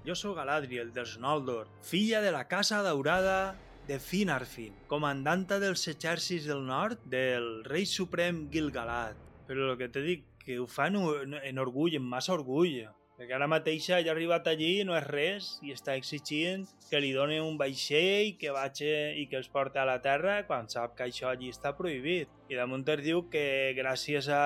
Jo 0.00 0.14
sóc 0.16 0.38
Galadriel 0.38 0.94
dels 0.96 1.18
Noldor, 1.20 1.66
filla 1.84 2.22
de 2.24 2.30
la 2.32 2.46
Casa 2.48 2.78
Daurada 2.82 3.54
de 3.86 3.98
Finarfin, 4.00 4.72
comandanta 4.88 5.58
dels 5.60 5.82
exèrcits 5.92 6.46
del 6.48 6.62
nord 6.64 7.02
del 7.12 7.66
rei 7.66 7.84
suprem 7.84 8.46
Gil-galad. 8.52 9.18
Però 9.44 9.66
el 9.68 9.76
que 9.76 9.90
t'he 9.92 10.04
dit, 10.06 10.22
que 10.40 10.56
ho 10.56 10.64
fan 10.66 10.96
en 10.96 11.60
orgull, 11.60 11.98
en 11.98 12.06
massa 12.08 12.32
orgull. 12.32 12.86
Perquè 13.18 13.36
ara 13.36 13.50
mateix 13.52 13.90
ja 13.90 13.98
ha 13.98 14.14
arribat 14.14 14.48
allí, 14.48 14.70
no 14.88 14.96
és 14.96 15.04
res, 15.04 15.50
i 15.60 15.74
està 15.76 15.98
exigint 16.00 16.64
que 16.88 17.02
li 17.04 17.12
doni 17.12 17.36
un 17.44 17.60
vaixell 17.60 18.32
que 18.40 18.54
vagi 18.56 18.88
i 19.20 19.26
que 19.28 19.36
els 19.36 19.52
porti 19.52 19.82
a 19.82 19.84
la 19.84 19.98
terra 20.00 20.38
quan 20.48 20.72
sap 20.72 20.96
que 20.96 21.10
això 21.10 21.28
allí 21.28 21.52
està 21.52 21.74
prohibit. 21.76 22.32
I 22.48 22.56
damunt 22.56 22.88
es 22.88 23.04
diu 23.04 23.26
que 23.28 23.76
gràcies 23.76 24.32
a, 24.32 24.42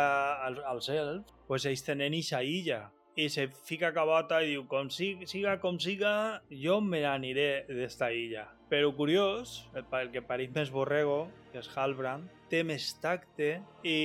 als, 0.48 0.66
als 0.66 0.90
elfs, 0.98 1.38
pues 1.46 1.70
ells 1.70 1.86
tenen 1.86 2.18
ixa 2.18 2.42
illa 2.42 2.88
i 3.16 3.29
se 3.31 3.46
fica 3.66 3.92
cabota 3.94 4.40
i 4.42 4.53
diu 4.53 4.64
com 4.70 4.90
siga, 4.90 5.27
siga 5.31 5.59
com 5.62 5.79
siga, 5.79 6.42
jo 6.50 6.81
me 6.83 7.03
n'aniré 7.05 7.64
d'esta 7.68 8.11
illa. 8.12 8.48
Però 8.70 8.90
curiós, 8.96 9.68
el, 9.77 10.11
que 10.11 10.24
pareix 10.24 10.50
més 10.55 10.72
borrego, 10.74 11.29
que 11.53 11.61
és 11.62 11.70
Halbrand, 11.77 12.27
té 12.50 12.64
més 12.66 12.90
tacte 13.03 13.61
i 13.87 13.98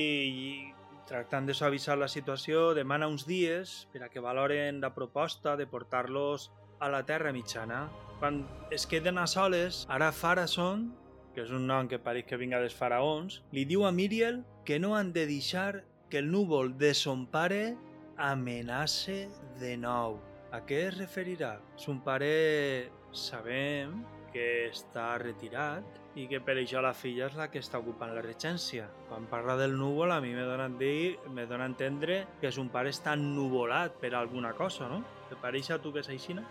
tractant 1.10 1.48
de 1.48 1.56
suavitzar 1.58 1.98
la 1.98 2.08
situació, 2.08 2.70
demana 2.78 3.08
uns 3.10 3.26
dies 3.26 3.88
per 3.90 4.04
a 4.06 4.10
que 4.12 4.22
valoren 4.22 4.78
la 4.80 4.94
proposta 4.94 5.56
de 5.58 5.66
portar-los 5.66 6.50
a 6.78 6.88
la 6.88 7.02
Terra 7.04 7.32
Mitjana. 7.34 7.88
Quan 8.20 8.44
es 8.70 8.86
queden 8.86 9.18
a 9.18 9.26
soles, 9.26 9.86
ara 9.90 10.12
Farason, 10.14 10.86
que 11.34 11.42
és 11.42 11.50
un 11.54 11.66
nom 11.66 11.88
que 11.90 11.98
pareix 11.98 12.28
que 12.28 12.38
vinga 12.38 12.60
dels 12.62 12.76
faraons, 12.76 13.40
li 13.54 13.66
diu 13.66 13.84
a 13.86 13.92
Miriel 13.94 14.44
que 14.66 14.78
no 14.78 14.94
han 14.94 15.12
de 15.12 15.26
deixar 15.26 15.84
que 16.10 16.18
el 16.18 16.30
núvol 16.30 16.76
de 16.78 16.92
son 16.94 17.26
pare 17.30 17.76
amenace 18.20 19.28
de 19.58 19.76
nou. 19.80 20.20
A 20.52 20.60
què 20.66 20.84
es 20.88 20.96
referirà? 20.98 21.54
Son 21.80 22.00
pare 22.04 22.90
sabem 23.16 24.00
que 24.30 24.46
està 24.68 25.16
retirat 25.18 25.98
i 26.18 26.26
que 26.30 26.40
per 26.42 26.56
això 26.58 26.82
la 26.82 26.92
filla 26.94 27.28
és 27.30 27.36
la 27.38 27.48
que 27.50 27.62
està 27.62 27.80
ocupant 27.80 28.12
la 28.14 28.22
regència. 28.22 28.88
Quan 29.08 29.28
parla 29.30 29.56
del 29.58 29.76
núvol, 29.78 30.12
a 30.12 30.20
mi 30.22 30.32
me 30.34 30.44
dona, 30.46 30.68
dir, 30.80 31.18
me 31.34 31.46
dona 31.50 31.66
a 31.66 31.70
entendre 31.70 32.24
que 32.42 32.50
son 32.54 32.70
pare 32.70 32.90
està 32.94 33.16
nuvolat 33.18 33.98
per 34.02 34.14
alguna 34.18 34.52
cosa, 34.58 34.88
no? 34.90 35.04
Te 35.30 35.38
pareix 35.40 35.70
a 35.70 35.78
tu 35.82 35.94
que 35.94 36.02
és 36.04 36.10
així, 36.10 36.34
no? 36.34 36.44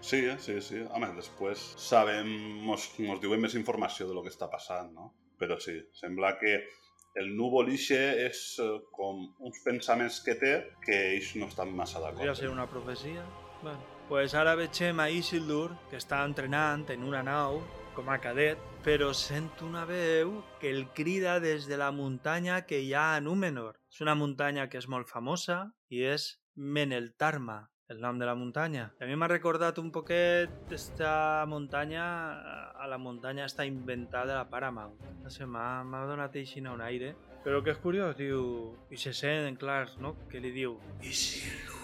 Sí, 0.00 0.22
sí, 0.40 0.60
sí. 0.64 0.84
Home, 0.96 1.10
després 1.16 1.64
sabem, 1.80 2.28
mos, 2.64 2.90
mos 3.04 3.20
diuen 3.20 3.40
més 3.40 3.56
informació 3.58 4.08
de 4.08 4.16
lo 4.16 4.24
que 4.24 4.32
està 4.32 4.48
passant, 4.52 4.92
no? 4.96 5.10
Però 5.40 5.56
sí, 5.60 5.76
sembla 5.96 6.36
que 6.40 6.58
el 7.14 7.32
núvol 7.36 7.70
ixe 7.74 7.98
és 8.26 8.40
eh, 8.62 8.68
com 8.94 9.22
uns 9.46 9.62
pensaments 9.64 10.20
que 10.24 10.36
té 10.38 10.52
que 10.84 10.98
ells 11.14 11.34
no 11.40 11.48
estan 11.50 11.72
massa 11.76 12.02
d'acord. 12.02 12.22
Podria 12.22 12.36
ser 12.38 12.50
una 12.50 12.68
profecia. 12.70 13.24
Bueno, 13.62 13.80
pues 14.08 14.34
ara 14.34 14.56
veiem 14.58 15.00
a 15.02 15.10
Isildur, 15.12 15.74
que 15.90 15.98
està 16.00 16.22
entrenant 16.26 16.86
en 16.90 17.04
una 17.06 17.22
nau 17.26 17.60
com 17.94 18.08
a 18.08 18.20
cadet, 18.22 18.60
però 18.86 19.10
sent 19.14 19.50
una 19.66 19.84
veu 19.84 20.38
que 20.60 20.70
el 20.70 20.86
crida 20.96 21.38
des 21.42 21.66
de 21.68 21.76
la 21.76 21.90
muntanya 21.92 22.62
que 22.66 22.80
hi 22.80 22.94
ha 22.94 23.16
a 23.16 23.20
Númenor. 23.20 23.76
És 23.92 24.00
una 24.00 24.14
muntanya 24.14 24.68
que 24.70 24.78
és 24.80 24.88
molt 24.88 25.10
famosa 25.10 25.66
i 25.90 26.04
és 26.06 26.30
Meneltarma, 26.56 27.70
el 27.90 28.00
nom 28.00 28.18
de 28.18 28.26
la 28.26 28.36
muntanya. 28.38 28.92
A 29.02 29.06
mi 29.06 29.16
m'ha 29.18 29.28
recordat 29.28 29.78
un 29.82 29.90
poquet 29.90 30.72
esta 30.72 31.44
muntanya 31.50 32.04
a 32.78 32.86
la 32.88 32.98
muntanya 32.98 33.48
està 33.50 33.66
inventada 33.66 34.38
la 34.38 34.46
Paramount. 34.48 34.94
No 35.24 35.32
sé, 35.34 35.44
m'ha 35.44 36.06
donat 36.06 36.38
així 36.38 36.62
un 36.62 36.80
aire. 36.86 37.16
Però 37.44 37.60
que 37.64 37.74
és 37.74 37.82
curiós, 37.82 38.16
diu... 38.16 38.76
I 38.94 38.96
se 38.96 39.12
sent 39.12 39.58
clar, 39.58 39.88
no?, 39.98 40.14
que 40.30 40.40
li 40.40 40.54
diu... 40.54 40.78
Isildur. 41.02 41.80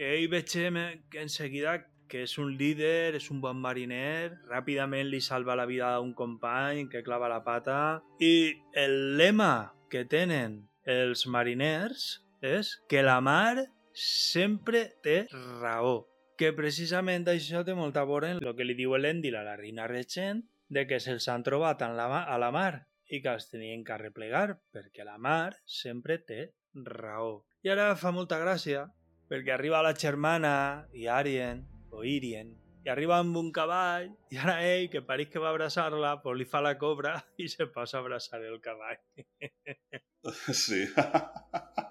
Ell 0.00 0.28
veiem 0.32 0.78
que 1.12 1.22
en 1.22 1.28
seguida 1.28 1.78
que 2.10 2.24
és 2.26 2.36
un 2.42 2.56
líder, 2.58 3.14
és 3.14 3.30
un 3.30 3.38
bon 3.40 3.60
mariner, 3.62 4.34
ràpidament 4.50 5.06
li 5.06 5.20
salva 5.22 5.54
la 5.54 5.66
vida 5.68 5.92
a 5.94 6.00
un 6.02 6.10
company 6.18 6.88
que 6.90 7.04
clava 7.06 7.30
la 7.30 7.44
pata 7.46 8.02
i 8.18 8.50
el 8.74 9.16
lema 9.20 9.70
que 9.92 10.02
tenen 10.10 10.64
els 10.82 11.28
mariners 11.30 12.24
és 12.42 12.80
que 12.90 13.04
la 13.06 13.20
mar 13.22 13.68
sempre 13.94 14.86
té 15.04 15.24
raó. 15.32 16.06
Que 16.40 16.54
precisament 16.56 17.26
això 17.28 17.64
té 17.66 17.74
molta 17.76 18.04
vora 18.08 18.30
en 18.32 18.40
el 18.40 18.54
que 18.56 18.64
li 18.64 18.76
diu 18.78 18.96
l'Endil 18.96 19.36
a 19.36 19.44
la 19.44 19.58
reina 19.60 19.88
regent 19.90 20.40
de 20.72 20.86
que 20.88 21.00
se'ls 21.02 21.28
han 21.28 21.44
trobat 21.44 21.82
en 21.84 21.96
la, 21.98 22.06
a 22.22 22.38
la 22.40 22.50
mar 22.54 22.86
i 23.10 23.20
que 23.20 23.34
els 23.34 23.50
tenien 23.50 23.82
que 23.84 23.92
arreplegar 23.92 24.60
perquè 24.72 25.04
la 25.04 25.18
mar 25.18 25.58
sempre 25.66 26.18
té 26.22 26.52
raó. 26.86 27.42
I 27.66 27.74
ara 27.74 27.90
fa 27.98 28.14
molta 28.14 28.38
gràcia 28.40 28.86
perquè 29.30 29.52
arriba 29.54 29.82
la 29.84 29.92
germana 29.94 30.54
i 30.96 31.06
Arien 31.10 31.66
o 31.90 32.06
Irien 32.06 32.54
i 32.84 32.88
arriba 32.88 33.18
amb 33.20 33.36
un 33.36 33.50
cavall 33.52 34.08
i 34.32 34.38
ara 34.40 34.56
ell, 34.64 34.88
que 34.92 35.02
pareix 35.04 35.28
que 35.32 35.42
va 35.42 35.50
abraçar-la, 35.52 36.14
pues 36.22 36.38
li 36.38 36.48
fa 36.48 36.62
la 36.64 36.76
cobra 36.80 37.18
i 37.36 37.48
se 37.52 37.68
posa 37.74 37.98
a 37.98 38.04
abraçar 38.04 38.42
el 38.42 38.60
cavall. 38.64 39.00
Sí. 40.52 40.84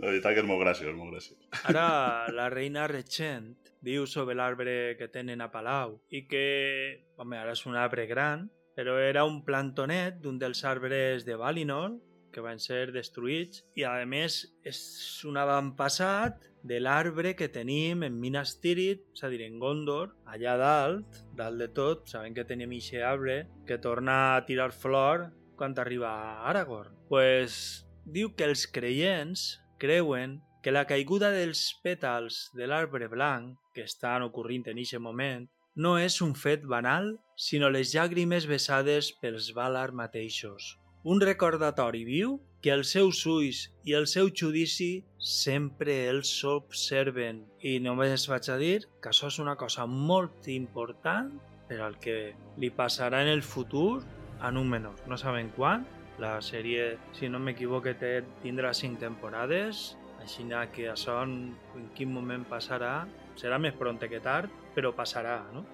La 0.00 0.08
veritat 0.08 0.34
que 0.34 0.42
és 0.42 0.48
molt 0.48 0.62
graciós, 0.64 0.94
molt 0.96 1.14
graciós. 1.14 1.38
Ara 1.70 1.86
la 2.34 2.48
reina 2.52 2.86
regent 2.90 3.52
diu 3.82 4.06
sobre 4.06 4.36
l'arbre 4.38 4.96
que 4.98 5.10
tenen 5.10 5.42
a 5.42 5.50
Palau 5.52 5.98
i 6.10 6.24
que, 6.30 6.46
home, 7.18 7.38
ara 7.38 7.54
és 7.56 7.66
un 7.66 7.76
arbre 7.78 8.06
gran, 8.10 8.48
però 8.76 8.96
era 9.02 9.26
un 9.28 9.42
plantonet 9.44 10.22
d'un 10.22 10.38
dels 10.40 10.64
arbres 10.64 11.26
de 11.26 11.36
Valinor 11.36 11.98
que 12.32 12.40
van 12.40 12.58
ser 12.62 12.86
destruïts 12.94 13.60
i 13.76 13.84
a 13.84 13.92
més 14.08 14.38
és 14.64 14.80
un 15.28 15.36
avantpassat 15.36 16.48
de 16.62 16.78
l'arbre 16.80 17.34
que 17.36 17.50
tenim 17.52 18.06
en 18.06 18.18
Minas 18.22 18.56
Tirith, 18.62 19.02
és 19.12 19.24
a 19.26 19.28
dir, 19.28 19.42
en 19.44 19.58
Gondor, 19.60 20.14
allà 20.30 20.56
dalt, 20.56 21.22
dalt 21.36 21.60
de 21.60 21.68
tot, 21.74 22.06
sabem 22.08 22.34
que 22.34 22.46
tenim 22.48 22.72
aquest 22.78 23.04
arbre 23.04 23.38
que 23.68 23.78
torna 23.82 24.36
a 24.36 24.44
tirar 24.46 24.70
flor 24.72 25.28
quan 25.58 25.74
arriba 25.78 26.10
a 26.10 26.48
Aragorn. 26.50 26.96
pues, 27.08 27.84
diu 28.04 28.32
que 28.36 28.48
els 28.48 28.66
creients 28.66 29.58
creuen 29.78 30.40
que 30.62 30.74
la 30.74 30.86
caiguda 30.86 31.32
dels 31.34 31.64
pètals 31.82 32.48
de 32.54 32.68
l'arbre 32.70 33.08
blanc 33.10 33.58
que 33.74 33.82
estan 33.88 34.22
ocorrint 34.22 34.68
en 34.70 34.78
aquest 34.78 35.02
moment 35.02 35.48
no 35.74 35.96
és 35.98 36.20
un 36.20 36.34
fet 36.36 36.66
banal, 36.68 37.14
sinó 37.36 37.70
les 37.72 37.94
llàgrimes 37.94 38.46
vessades 38.46 39.10
pels 39.22 39.52
Valar 39.56 39.90
mateixos. 39.96 40.76
Un 41.02 41.18
recordatori 41.20 42.04
viu 42.04 42.36
que 42.62 42.70
els 42.70 42.92
seus 42.94 43.24
ulls 43.26 43.64
i 43.88 43.96
el 43.98 44.06
seu 44.06 44.28
judici 44.30 45.02
sempre 45.18 45.96
els 46.10 46.30
observen. 46.46 47.40
I 47.58 47.80
només 47.82 48.28
vaig 48.30 48.50
a 48.52 48.58
dir 48.60 48.84
que 49.02 49.10
això 49.10 49.32
és 49.32 49.40
una 49.42 49.56
cosa 49.56 49.86
molt 49.86 50.46
important 50.52 51.32
per 51.66 51.80
al 51.80 51.98
que 51.98 52.36
li 52.60 52.70
passarà 52.70 53.24
en 53.24 53.32
el 53.32 53.42
futur 53.42 54.04
a 54.38 54.52
Númenor. 54.52 54.94
No 55.08 55.18
sabem 55.18 55.50
quan. 55.56 55.88
La 56.20 56.40
sèrie, 56.44 56.98
si 57.16 57.28
no 57.28 57.40
m'equivoque, 57.40 57.94
tindrà 58.42 58.72
cinc 58.76 59.00
temporades, 59.00 59.96
així 60.22 60.44
que 60.74 60.90
això 60.90 61.22
en, 61.24 61.54
en 61.74 61.88
quin 61.96 62.12
moment 62.12 62.44
passarà 62.44 63.06
serà 63.36 63.58
més 63.58 63.74
pronte 63.74 64.08
que 64.08 64.20
tard, 64.20 64.50
però 64.74 64.92
passarà, 64.92 65.40
no? 65.52 65.64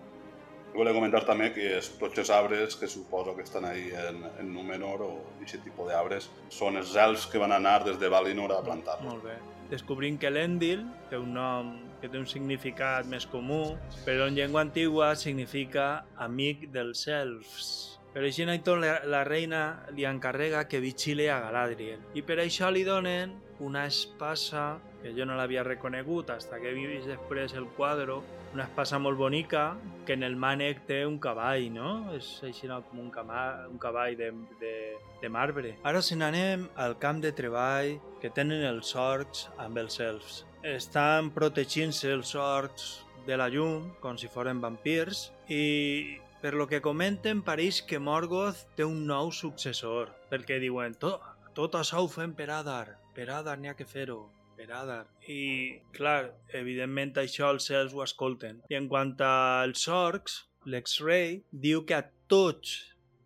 Volia 0.75 0.93
comentar 0.93 1.25
també 1.25 1.49
que 1.55 1.79
es, 1.79 1.89
tots 1.99 2.21
els 2.21 2.31
arbres 2.31 2.77
que 2.77 2.87
suposo 2.87 3.35
que 3.35 3.43
estan 3.43 3.65
ahí 3.65 3.89
en, 3.91 4.23
en 4.39 4.53
Númenor 4.53 5.03
o 5.03 5.11
aquest 5.41 5.65
tipus 5.65 5.89
d'arbres 5.89 6.29
són 6.53 6.77
els 6.77 6.95
elfs 6.95 7.27
que 7.33 7.41
van 7.41 7.53
anar 7.57 7.81
des 7.87 7.99
de 7.99 8.11
Valinor 8.13 8.53
a 8.53 8.61
plantar-los. 8.63 9.09
Molt 9.09 9.25
bé. 9.25 9.39
Descobrim 9.73 10.19
que 10.21 10.31
l'Endil 10.31 10.85
té 11.11 11.19
un 11.21 11.33
nom 11.35 11.73
que 12.01 12.09
té 12.09 12.21
un 12.21 12.29
significat 12.29 13.09
més 13.09 13.27
comú, 13.27 13.77
però 14.05 14.29
en 14.29 14.37
llengua 14.37 14.63
antigua 14.63 15.15
significa 15.17 16.05
amic 16.17 16.69
dels 16.73 17.09
elfs. 17.11 17.98
Per 18.15 18.25
així 18.25 18.47
Naiton, 18.49 18.81
la, 18.83 18.99
la 19.05 19.23
reina 19.29 19.85
li 19.95 20.07
encarrega 20.09 20.65
que 20.69 20.81
vigile 20.81 21.29
a 21.31 21.41
Galadriel 21.45 22.01
i 22.17 22.25
per 22.25 22.41
això 22.43 22.73
li 22.73 22.85
donen 22.87 23.37
una 23.61 23.85
espasa 23.87 24.79
que 25.03 25.13
jo 25.15 25.27
no 25.27 25.37
l'havia 25.39 25.65
reconegut 25.67 26.31
hasta 26.31 26.59
que 26.59 26.71
he 26.71 26.75
vist 26.75 27.07
després 27.11 27.55
el 27.59 27.69
quadre 27.77 28.19
una 28.55 28.65
espasa 28.65 28.99
molt 28.99 29.19
bonica 29.19 29.77
que 30.07 30.15
en 30.17 30.25
el 30.25 30.37
mànec 30.37 30.81
té 30.89 31.03
un 31.07 31.19
cavall, 31.21 31.69
no? 31.73 31.91
És 32.17 32.39
així 32.47 32.69
no, 32.71 32.81
com 32.89 33.03
un, 33.03 33.11
cama, 33.13 33.43
un 33.69 33.79
cavall 33.79 34.17
de, 34.17 34.31
de, 34.61 34.75
de 35.21 35.29
marbre. 35.29 35.75
Ara 35.85 36.01
se 36.03 36.17
n'anem 36.17 36.65
al 36.81 36.97
camp 37.03 37.21
de 37.25 37.35
treball 37.37 37.99
que 38.23 38.33
tenen 38.35 38.65
els 38.65 38.95
orcs 38.97 39.49
amb 39.61 39.83
els 39.85 40.01
elfs. 40.01 40.45
Estan 40.65 41.29
protegint-se 41.35 42.11
els 42.15 42.33
orcs 42.35 42.89
de 43.29 43.37
la 43.37 43.51
llum, 43.53 43.91
com 44.01 44.17
si 44.17 44.31
foren 44.33 44.63
vampirs, 44.65 45.29
i 45.53 46.17
per 46.41 46.55
lo 46.55 46.69
que 46.71 46.81
comenten 46.81 47.41
pareix 47.43 47.81
que 47.83 47.99
Morgoth 47.99 48.61
té 48.79 48.85
un 48.87 49.05
nou 49.07 49.33
successor, 49.35 50.13
perquè 50.31 50.61
diuen 50.63 50.95
tot, 51.03 51.23
tot 51.57 51.75
això 51.75 52.03
ho 52.05 52.11
fem 52.11 52.35
per 52.39 52.49
Adar, 52.55 52.95
per 53.15 53.27
Adar 53.35 53.57
n'hi 53.59 53.73
ha 53.73 53.79
que 53.79 53.87
fer-ho, 53.89 54.21
per 54.59 54.69
Adar. 54.71 55.05
I, 55.27 55.81
clar, 55.97 56.31
evidentment 56.61 57.17
això 57.23 57.51
els 57.55 57.67
cels 57.71 57.95
ho 57.95 58.05
escolten. 58.05 58.61
I 58.71 58.79
en 58.79 58.87
quant 58.93 59.17
als 59.27 59.89
orcs, 59.91 60.45
l'ex-rei 60.67 61.41
diu 61.51 61.83
que 61.89 61.99
a 61.99 62.05
tots, 62.31 62.77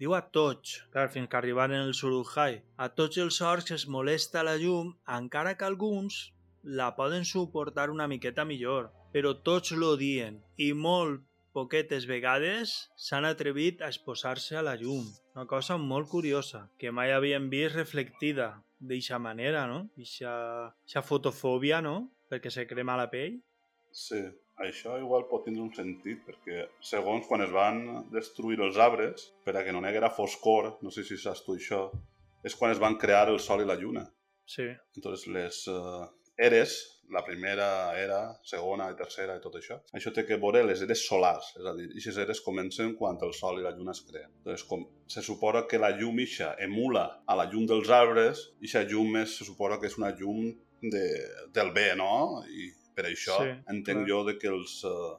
diu 0.01 0.17
a 0.17 0.23
tots, 0.33 0.79
clar, 0.95 1.11
fins 1.13 1.29
que 1.29 1.41
arribaren 1.41 1.89
els 1.89 2.01
Urujai, 2.09 2.63
a 2.77 2.89
tots 2.97 3.21
els 3.21 3.41
orcs 3.45 3.77
es 3.77 3.89
molesta 3.89 4.45
la 4.47 4.57
llum, 4.61 4.95
encara 5.19 5.57
que 5.59 5.69
alguns 5.69 6.31
la 6.63 6.93
poden 6.97 7.25
suportar 7.29 7.91
una 7.91 8.09
miqueta 8.09 8.47
millor, 8.49 8.89
però 9.13 9.35
tots 9.45 9.75
l'odien 9.77 10.41
i 10.57 10.73
molt 10.73 11.21
poquetes 11.55 12.07
vegades 12.09 12.75
s'han 12.97 13.27
atrevit 13.29 13.83
a 13.83 13.91
exposar-se 13.93 14.57
a 14.57 14.65
la 14.65 14.75
llum. 14.81 15.07
Una 15.37 15.47
cosa 15.47 15.79
molt 15.79 16.09
curiosa, 16.11 16.67
que 16.79 16.93
mai 16.93 17.13
havien 17.13 17.49
vist 17.53 17.77
reflectida 17.77 18.53
d'eixa 18.81 19.19
manera, 19.23 19.67
no? 19.71 19.85
Eixa 19.97 21.05
fotofòbia, 21.07 21.81
no? 21.85 21.97
Perquè 22.33 22.51
se 22.51 22.67
crema 22.67 22.97
la 22.99 23.11
pell. 23.13 23.39
Sí, 23.93 24.23
això 24.65 24.97
igual 25.01 25.29
pot 25.29 25.45
tindre 25.47 25.63
un 25.65 25.73
sentit, 25.77 26.23
perquè 26.27 26.67
segons 26.81 27.29
quan 27.29 27.45
es 27.45 27.53
van 27.53 27.83
destruir 28.13 28.61
els 28.65 28.81
arbres, 28.81 29.29
per 29.45 29.57
a 29.57 29.65
que 29.65 29.73
no 29.73 29.85
n'hi 29.85 30.01
foscor, 30.17 30.79
no 30.83 30.91
sé 30.91 31.05
si 31.05 31.17
saps 31.17 31.45
tu 31.45 31.55
això, 31.55 31.91
és 32.43 32.57
quan 32.57 32.73
es 32.73 32.81
van 32.83 32.99
crear 32.99 33.29
el 33.29 33.39
sol 33.39 33.63
i 33.63 33.69
la 33.69 33.77
lluna. 33.77 34.09
Sí. 34.47 34.67
Entonces 34.97 35.27
les 35.29 35.69
uh, 35.69 36.09
eres, 36.49 36.81
la 37.13 37.23
primera 37.25 37.69
era, 38.01 38.19
segona 38.49 38.89
i 38.91 38.97
tercera 38.97 39.37
i 39.37 39.41
tot 39.45 39.59
això, 39.59 39.77
això 39.99 40.13
té 40.17 40.25
que 40.25 40.39
veure 40.41 40.63
les 40.65 40.83
eres 40.87 41.03
solars, 41.05 41.51
és 41.61 41.67
a 41.69 41.75
dir, 41.77 41.91
aquestes 41.91 42.21
eres 42.25 42.41
comencen 42.45 42.95
quan 42.99 43.21
el 43.27 43.35
sol 43.37 43.61
i 43.61 43.65
la 43.67 43.75
lluna 43.77 43.93
es 43.93 44.01
creen. 44.09 44.31
Entonces, 44.41 44.65
com 44.69 44.87
se 45.13 45.25
suposa 45.25 45.67
que 45.69 45.81
la 45.83 45.93
llum 45.99 46.23
ixa 46.25 46.55
emula 46.67 47.05
a 47.27 47.37
la 47.39 47.49
llum 47.53 47.67
dels 47.69 47.93
arbres, 47.93 48.47
i 48.61 48.65
aquesta 48.65 48.87
llum 48.89 49.21
és, 49.21 49.37
se 49.39 49.49
suposa 49.49 49.79
que 49.83 49.91
és 49.93 49.99
una 50.01 50.15
llum 50.17 50.49
de, 50.83 51.05
del 51.55 51.75
bé, 51.77 51.91
no? 52.01 52.43
I 52.49 52.71
per 52.97 53.07
això 53.11 53.39
sí, 53.43 53.53
entenc 53.73 54.03
clar. 54.03 54.09
jo 54.09 54.25
de 54.31 54.39
que 54.41 54.51
els, 54.53 54.81
uh, 54.89 55.15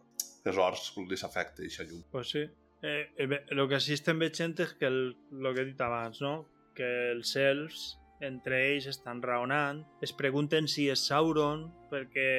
els 0.50 0.60
horts 0.66 0.92
els 0.98 1.26
afecta 1.30 1.62
aquesta 1.62 1.86
llum. 1.90 2.04
Pues 2.12 2.34
sí. 2.34 2.48
Eh, 2.84 3.04
eh, 3.16 3.44
el 3.54 3.68
que 3.72 3.80
sí 3.80 3.96
estem 3.96 4.20
veient 4.20 4.58
és 4.60 4.74
que 4.76 4.90
el, 4.90 5.14
el 5.32 5.54
que 5.54 5.62
he 5.62 5.70
dit 5.70 5.82
abans, 5.86 6.20
no? 6.26 6.34
que 6.76 6.90
els 7.14 7.36
elfs 7.38 7.94
entre 8.24 8.60
ells 8.72 8.88
estan 8.90 9.22
raonant, 9.22 9.84
es 10.02 10.14
pregunten 10.16 10.68
si 10.72 10.88
és 10.92 11.04
Sauron 11.10 11.66
perquè 11.92 12.30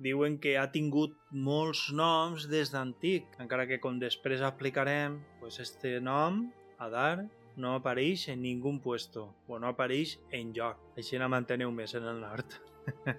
diuen 0.00 0.38
que 0.42 0.56
ha 0.58 0.68
tingut 0.72 1.16
molts 1.30 1.88
noms 1.96 2.46
des 2.50 2.72
d'antic, 2.72 3.26
encara 3.42 3.66
que 3.68 3.80
com 3.82 3.98
després 4.00 4.40
explicarem, 4.40 5.20
pues 5.40 5.60
este 5.60 5.98
nom, 6.00 6.46
Adar, 6.80 7.26
no 7.60 7.74
apareix 7.76 8.28
en 8.32 8.40
ningú 8.42 8.72
puesto, 8.80 9.34
o 9.46 9.58
no 9.58 9.68
apareix 9.68 10.16
en 10.32 10.54
lloc. 10.56 10.78
Així 10.96 11.18
la 11.20 11.28
manteneu 11.28 11.72
més 11.74 11.92
en 11.98 12.06
el 12.08 12.22
nord. 12.22 12.56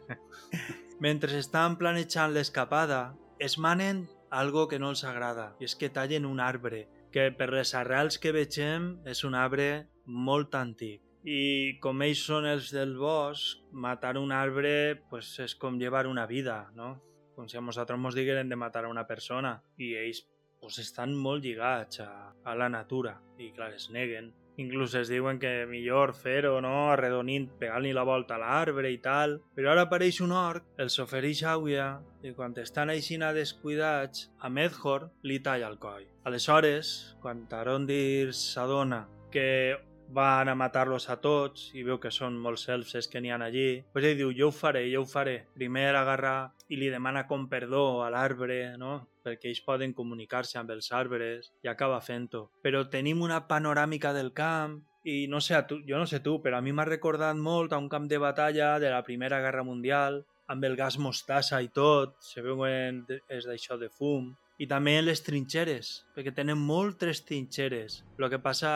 Mentre 1.05 1.37
estan 1.37 1.77
planejant 1.77 2.33
l'escapada, 2.33 3.13
es 3.37 3.59
manen 3.59 4.07
algo 4.31 4.67
que 4.67 4.79
no 4.79 4.89
els 4.95 5.03
agrada, 5.05 5.51
i 5.59 5.69
és 5.69 5.75
que 5.75 5.91
tallen 5.93 6.25
un 6.25 6.39
arbre, 6.39 6.87
que 7.11 7.29
per 7.35 7.51
les 7.51 7.75
arrels 7.75 8.17
que 8.17 8.33
vegem 8.33 8.95
és 9.05 9.25
un 9.27 9.35
arbre 9.35 9.69
molt 10.07 10.55
antic 10.55 11.10
i 11.23 11.77
com 11.81 12.01
ells 12.01 12.23
són 12.25 12.47
els 12.49 12.71
del 12.73 12.95
bosc, 12.97 13.61
matar 13.71 14.17
un 14.17 14.31
arbre 14.33 14.73
pues, 15.09 15.35
és 15.39 15.55
com 15.55 15.77
llevar 15.79 16.07
una 16.09 16.25
vida, 16.25 16.71
no? 16.75 16.95
Com 17.35 17.47
si 17.47 17.57
a 17.57 17.61
nosaltres 17.61 17.99
ens 17.99 18.17
digueren 18.17 18.49
de 18.49 18.57
matar 18.57 18.85
a 18.85 18.91
una 18.91 19.07
persona 19.07 19.59
i 19.77 19.93
ells 19.95 20.25
pues, 20.59 20.79
estan 20.81 21.15
molt 21.15 21.45
lligats 21.45 22.01
a, 22.01 22.33
a 22.43 22.55
la 22.55 22.69
natura 22.69 23.19
i 23.37 23.51
clar, 23.53 23.73
es 23.73 23.89
neguen. 23.93 24.33
Inclús 24.59 24.93
es 24.99 25.09
diuen 25.09 25.39
que 25.39 25.65
millor 25.65 26.11
fer-ho, 26.13 26.57
no? 26.61 26.91
Arredonint, 26.91 27.47
pegant-li 27.57 27.93
la 27.95 28.03
volta 28.05 28.35
a 28.35 28.41
l'arbre 28.41 28.91
i 28.91 28.99
tal. 29.01 29.37
Però 29.55 29.71
ara 29.71 29.87
apareix 29.87 30.19
un 30.21 30.33
orc, 30.35 30.67
els 30.77 30.99
ofereix 31.01 31.41
aigua 31.47 31.87
i 32.21 32.33
quan 32.37 32.53
estan 32.61 32.91
aixina 32.93 33.31
descuidats, 33.33 34.27
a 34.39 34.49
Medhor 34.49 35.07
li 35.23 35.39
talla 35.39 35.71
el 35.71 35.79
coll. 35.81 36.05
Aleshores, 36.27 37.15
quan 37.23 37.47
Tarondir 37.49 38.35
s'adona 38.37 39.07
que 39.31 39.79
van 40.13 40.49
a 40.49 40.55
matar-los 40.55 41.07
a 41.09 41.17
tots 41.23 41.69
i 41.77 41.85
veu 41.87 41.99
que 41.99 42.11
són 42.11 42.37
molts 42.39 42.67
elfs 42.69 43.07
que 43.11 43.21
n'hi 43.21 43.31
ha 43.31 43.39
allí, 43.41 43.83
pues 43.93 44.05
ell 44.05 44.17
diu, 44.19 44.33
jo 44.35 44.49
ho 44.49 44.55
faré, 44.55 44.83
jo 44.91 45.03
ho 45.03 45.07
faré. 45.07 45.37
Primer 45.55 45.95
agarra 45.95 46.51
i 46.69 46.79
li 46.79 46.91
demana 46.91 47.25
com 47.27 47.47
perdó 47.49 48.03
a 48.03 48.09
l'arbre, 48.13 48.77
no? 48.77 48.99
perquè 49.21 49.51
ells 49.51 49.61
poden 49.61 49.93
comunicar-se 49.93 50.57
amb 50.59 50.71
els 50.73 50.91
arbres 50.97 51.51
i 51.63 51.69
acaba 51.69 52.01
fent-ho. 52.01 52.47
Però 52.65 52.87
tenim 52.89 53.21
una 53.21 53.43
panoràmica 53.47 54.13
del 54.17 54.33
camp 54.33 54.79
i 55.03 55.27
no 55.29 55.41
sé, 55.41 55.57
tu, 55.69 55.79
jo 55.87 55.97
no 55.97 56.07
sé 56.09 56.19
tu, 56.25 56.39
però 56.41 56.57
a 56.57 56.65
mi 56.65 56.73
m'ha 56.73 56.85
recordat 56.89 57.37
molt 57.37 57.73
a 57.73 57.79
un 57.81 57.89
camp 57.89 58.07
de 58.09 58.19
batalla 58.21 58.77
de 58.79 58.89
la 58.93 59.03
Primera 59.05 59.41
Guerra 59.41 59.63
Mundial, 59.63 60.21
amb 60.51 60.65
el 60.67 60.75
gas 60.75 60.97
mostassa 60.99 61.61
i 61.63 61.69
tot, 61.73 62.17
se 62.19 62.43
veuen 62.43 63.05
és 63.31 63.47
d'això 63.47 63.77
de 63.79 63.89
fum, 63.89 64.33
i 64.61 64.67
també 64.69 64.93
les 65.01 65.23
trinxeres, 65.25 65.87
perquè 66.13 66.33
tenen 66.37 66.59
moltes 66.61 67.23
trinxeres. 67.25 68.03
El 68.19 68.29
que 68.29 68.39
passa 68.43 68.71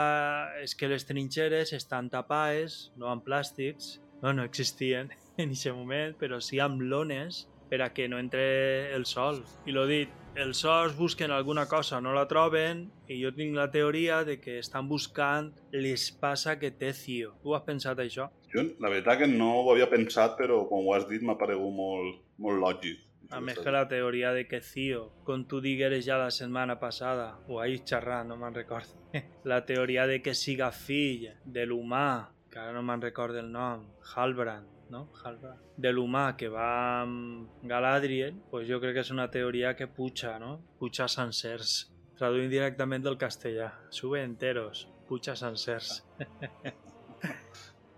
és 0.64 0.74
que 0.74 0.90
les 0.90 1.06
trinxeres 1.06 1.76
estan 1.78 2.10
tapades, 2.10 2.90
no 2.98 3.12
amb 3.12 3.26
plàstics, 3.26 4.00
no, 4.24 4.34
no 4.34 4.46
existien 4.50 5.12
en 5.38 5.54
aquest 5.54 5.76
moment, 5.78 6.16
però 6.18 6.42
sí 6.42 6.62
amb 6.64 6.82
lones 6.82 7.46
per 7.70 7.84
a 7.86 7.92
que 7.94 8.08
no 8.10 8.18
entre 8.18 8.96
el 8.96 9.06
sol. 9.06 9.44
I 9.70 9.76
l'ho 9.78 9.86
dit, 9.90 10.10
els 10.42 10.64
sols 10.66 10.98
busquen 10.98 11.32
alguna 11.32 11.68
cosa, 11.70 12.02
no 12.02 12.18
la 12.18 12.26
troben, 12.30 12.88
i 13.06 13.22
jo 13.22 13.30
tinc 13.38 13.54
la 13.58 13.70
teoria 13.72 14.24
de 14.26 14.40
que 14.42 14.58
estan 14.64 14.90
buscant 14.90 15.54
l'espasa 15.74 16.58
que 16.62 16.74
té 16.74 16.94
Cio. 16.98 17.36
Tu 17.44 17.54
has 17.54 17.66
pensat 17.68 18.02
això? 18.02 18.32
Jo, 18.54 18.66
la 18.82 18.90
veritat 18.90 19.22
que 19.22 19.30
no 19.30 19.52
ho 19.62 19.74
havia 19.74 19.90
pensat, 19.92 20.34
però 20.40 20.64
quan 20.70 20.82
ho 20.82 20.98
has 20.98 21.06
dit 21.10 21.22
m'ha 21.22 21.38
paregut 21.38 21.74
molt, 21.78 22.24
molt 22.42 22.62
lògic. 22.62 23.05
A 23.32 23.42
que 23.42 23.72
la 23.72 23.88
teoria 23.88 24.32
de 24.34 24.46
que 24.48 24.62
Cio, 24.62 25.12
com 25.24 25.46
tu 25.50 25.62
digueres 25.62 26.06
ja 26.06 26.18
la 26.18 26.30
setmana 26.32 26.78
passada, 26.80 27.40
o 27.48 27.60
ahir 27.60 27.82
xerrant, 27.84 28.30
no 28.30 28.38
me'n 28.38 28.54
recordo, 28.54 29.00
la 29.52 29.64
teoria 29.66 30.06
de 30.08 30.22
que 30.22 30.36
siga 30.36 30.72
fill 30.72 31.32
de 31.46 31.66
l'humà, 31.66 32.32
que 32.52 32.62
ara 32.62 32.74
no 32.76 32.84
me'n 32.86 33.02
recordo 33.02 33.42
el 33.42 33.52
nom, 33.52 33.88
Halbrand, 34.14 34.70
no? 34.94 35.08
Halbrand, 35.24 35.66
de 35.78 35.92
l'humà 35.92 36.36
que 36.38 36.50
va 36.54 36.70
amb 37.02 37.66
Galadriel, 37.68 38.38
pues 38.52 38.70
jo 38.70 38.80
crec 38.80 39.00
que 39.00 39.06
és 39.08 39.12
una 39.16 39.28
teoria 39.32 39.76
que 39.76 39.88
puja, 39.88 40.38
no? 40.40 40.60
Puja 40.80 41.10
sencers. 41.12 41.92
Traduint 42.16 42.48
directament 42.52 43.04
del 43.04 43.18
castellà. 43.20 43.74
Sube 43.92 44.22
enteros, 44.24 44.86
puja 45.10 45.36
sencers. 45.36 45.98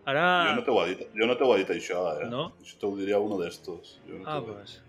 Ara... 0.08 0.26
Jo 0.48 0.56
no 0.56 0.64
t'ho 0.64 0.80
he 0.82 0.92
dit, 0.94 1.08
jo 1.20 1.28
no 1.28 1.36
t'ho 1.38 1.52
he 1.54 1.62
dit 1.62 1.72
això, 1.76 2.02
eh? 2.16 2.28
No? 2.32 2.50
Això 2.64 2.78
t'ho 2.82 2.94
diria 2.96 3.20
uno 3.20 3.38
d'estos. 3.42 3.98
No 4.08 4.24
ah, 4.24 4.40
pues... 4.42 4.80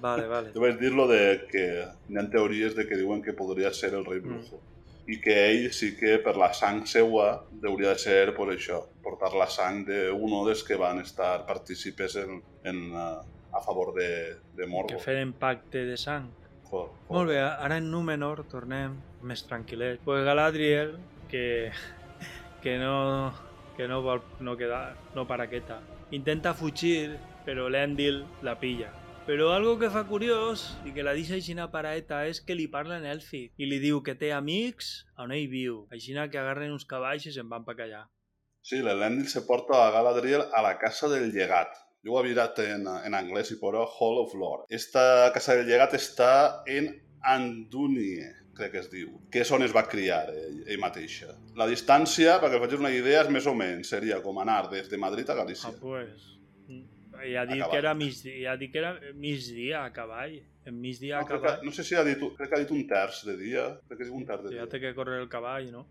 Vale, 0.00 0.26
vale. 0.34 0.52
Jo 0.54 0.62
vaig 0.62 0.78
dir-lo 0.80 1.06
de 1.10 1.20
que 1.50 1.66
hi 2.08 2.18
ha 2.18 2.24
teories 2.32 2.76
de 2.76 2.86
que 2.88 2.98
diuen 2.98 3.22
que 3.22 3.36
podria 3.36 3.72
ser 3.72 3.94
el 3.94 4.04
rei 4.04 4.20
Brujo. 4.20 4.60
Mm. 4.60 4.72
I 5.06 5.20
que 5.22 5.34
ell 5.52 5.68
sí 5.70 5.92
que 5.94 6.16
per 6.18 6.34
la 6.34 6.48
sang 6.50 6.80
seua 6.90 7.28
hauria 7.62 7.92
de 7.94 8.02
ser 8.02 8.32
per 8.34 8.48
això, 8.50 8.80
portar 9.04 9.30
la 9.38 9.46
sang 9.46 9.84
d'un 9.86 10.34
dels 10.48 10.64
que 10.66 10.78
van 10.80 10.98
estar 10.98 11.44
partícipes 11.46 12.16
en, 12.24 12.40
en, 12.66 12.80
uh, 12.90 13.20
a 13.54 13.60
favor 13.62 13.94
de, 13.94 14.08
de 14.58 14.66
Morgoth. 14.66 14.98
Que 14.98 15.04
feren 15.04 15.36
pacte 15.38 15.84
de 15.86 15.94
sang. 15.96 16.26
Joder, 16.66 16.90
joder. 16.90 17.14
Molt 17.14 17.30
bé, 17.30 17.38
ara 17.38 17.78
en 17.78 17.86
Númenor 17.92 18.42
tornem 18.50 18.98
més 19.22 19.46
tranquil·let. 19.46 20.02
Pues 20.02 20.26
Galadriel, 20.26 20.96
que, 21.30 21.70
que 22.66 22.76
no, 22.82 23.30
que 23.78 23.86
no 23.86 24.02
vol 24.02 24.26
no 24.42 24.58
quedar, 24.58 24.96
no 25.14 25.28
paraqueta. 25.30 25.78
Intenta 26.18 26.50
fugir, 26.54 27.14
però 27.46 27.70
l'Endil 27.70 28.24
la 28.42 28.58
pilla 28.58 28.90
però 29.26 29.48
algo 29.50 29.74
que 29.74 29.88
fa 29.90 30.04
curiós 30.06 30.68
i 30.86 30.92
que 30.94 31.02
la 31.02 31.12
deixa 31.16 31.34
aixina 31.34 31.64
paraeta 31.72 32.20
és 32.30 32.38
que 32.46 32.54
li 32.54 32.68
parla 32.70 33.00
en 33.00 33.06
èlfic 33.10 33.58
i 33.58 33.66
li 33.66 33.80
diu 33.82 33.98
que 34.06 34.14
té 34.14 34.30
amics 34.30 34.90
on 35.18 35.32
ell 35.34 35.48
viu, 35.50 35.80
aixina 35.90 36.28
que 36.30 36.38
agarren 36.38 36.70
uns 36.70 36.86
cavalls 36.86 37.26
i 37.26 37.32
se'n 37.34 37.50
van 37.50 37.64
pa 37.66 37.74
callar. 37.74 38.04
Sí, 38.62 38.78
l'Elendil 38.82 39.26
se 39.30 39.42
porta 39.48 39.80
a 39.82 39.90
Galadriel 39.94 40.46
a 40.54 40.62
la 40.62 40.76
casa 40.78 41.10
del 41.10 41.32
llegat. 41.34 41.74
Jo 42.06 42.14
ho 42.14 42.20
he 42.20 42.28
mirat 42.28 42.60
en, 42.62 42.86
en 42.86 43.18
anglès 43.18 43.50
i 43.50 43.58
posa 43.58 43.82
Hall 43.82 44.22
of 44.22 44.36
Lord. 44.38 44.70
Esta 44.70 45.32
casa 45.34 45.58
del 45.58 45.66
llegat 45.66 45.98
està 45.98 46.62
en 46.70 46.92
Andunie, 47.26 48.30
crec 48.54 48.76
que 48.76 48.82
es 48.84 48.88
diu, 48.94 49.10
que 49.30 49.42
és 49.42 49.50
on 49.50 49.66
es 49.66 49.74
va 49.74 49.88
criar 49.90 50.22
ell, 50.30 50.62
ell 50.70 50.82
mateixa. 50.82 51.34
La 51.58 51.66
distància, 51.66 52.38
perquè 52.42 52.62
facis 52.62 52.78
una 52.78 52.94
idea, 52.94 53.26
és 53.26 53.34
més 53.34 53.50
o 53.50 53.58
menys, 53.58 53.90
seria 53.90 54.22
com 54.22 54.38
anar 54.38 54.68
des 54.70 54.86
de 54.92 55.02
Madrid 55.02 55.34
a 55.34 55.38
Galícia. 55.42 55.74
Ah, 55.74 55.78
pues... 55.82 56.35
I 57.24 57.36
ha 57.38 57.46
dit 57.48 57.62
que 57.62 57.78
era 57.78 57.94
migdia, 57.94 58.52
ha 58.52 58.56
dit 58.60 58.72
que 58.72 58.82
era 58.82 58.92
migdia 59.14 59.84
a 59.84 59.92
cavall. 59.94 60.38
En 60.66 60.80
migdia 60.82 61.20
no, 61.20 61.24
a 61.24 61.28
cavall. 61.30 61.60
Que, 61.60 61.66
no 61.66 61.72
sé 61.72 61.84
si 61.86 61.94
ha 61.94 62.04
dit, 62.06 62.22
crec 62.38 62.50
que 62.50 62.58
ha 62.58 62.62
dit 62.64 62.72
un 62.74 62.86
terç 62.90 63.22
de 63.28 63.36
dia. 63.40 63.66
Crec 63.86 64.02
que 64.02 64.08
és 64.08 64.14
un 64.14 64.26
terç 64.28 64.46
de 64.46 64.54
dia. 64.54 64.64
Ja 64.64 64.70
té 64.72 64.82
que 64.82 64.94
córrer 64.96 65.20
el 65.22 65.28
cavall, 65.32 65.70
no? 65.72 65.84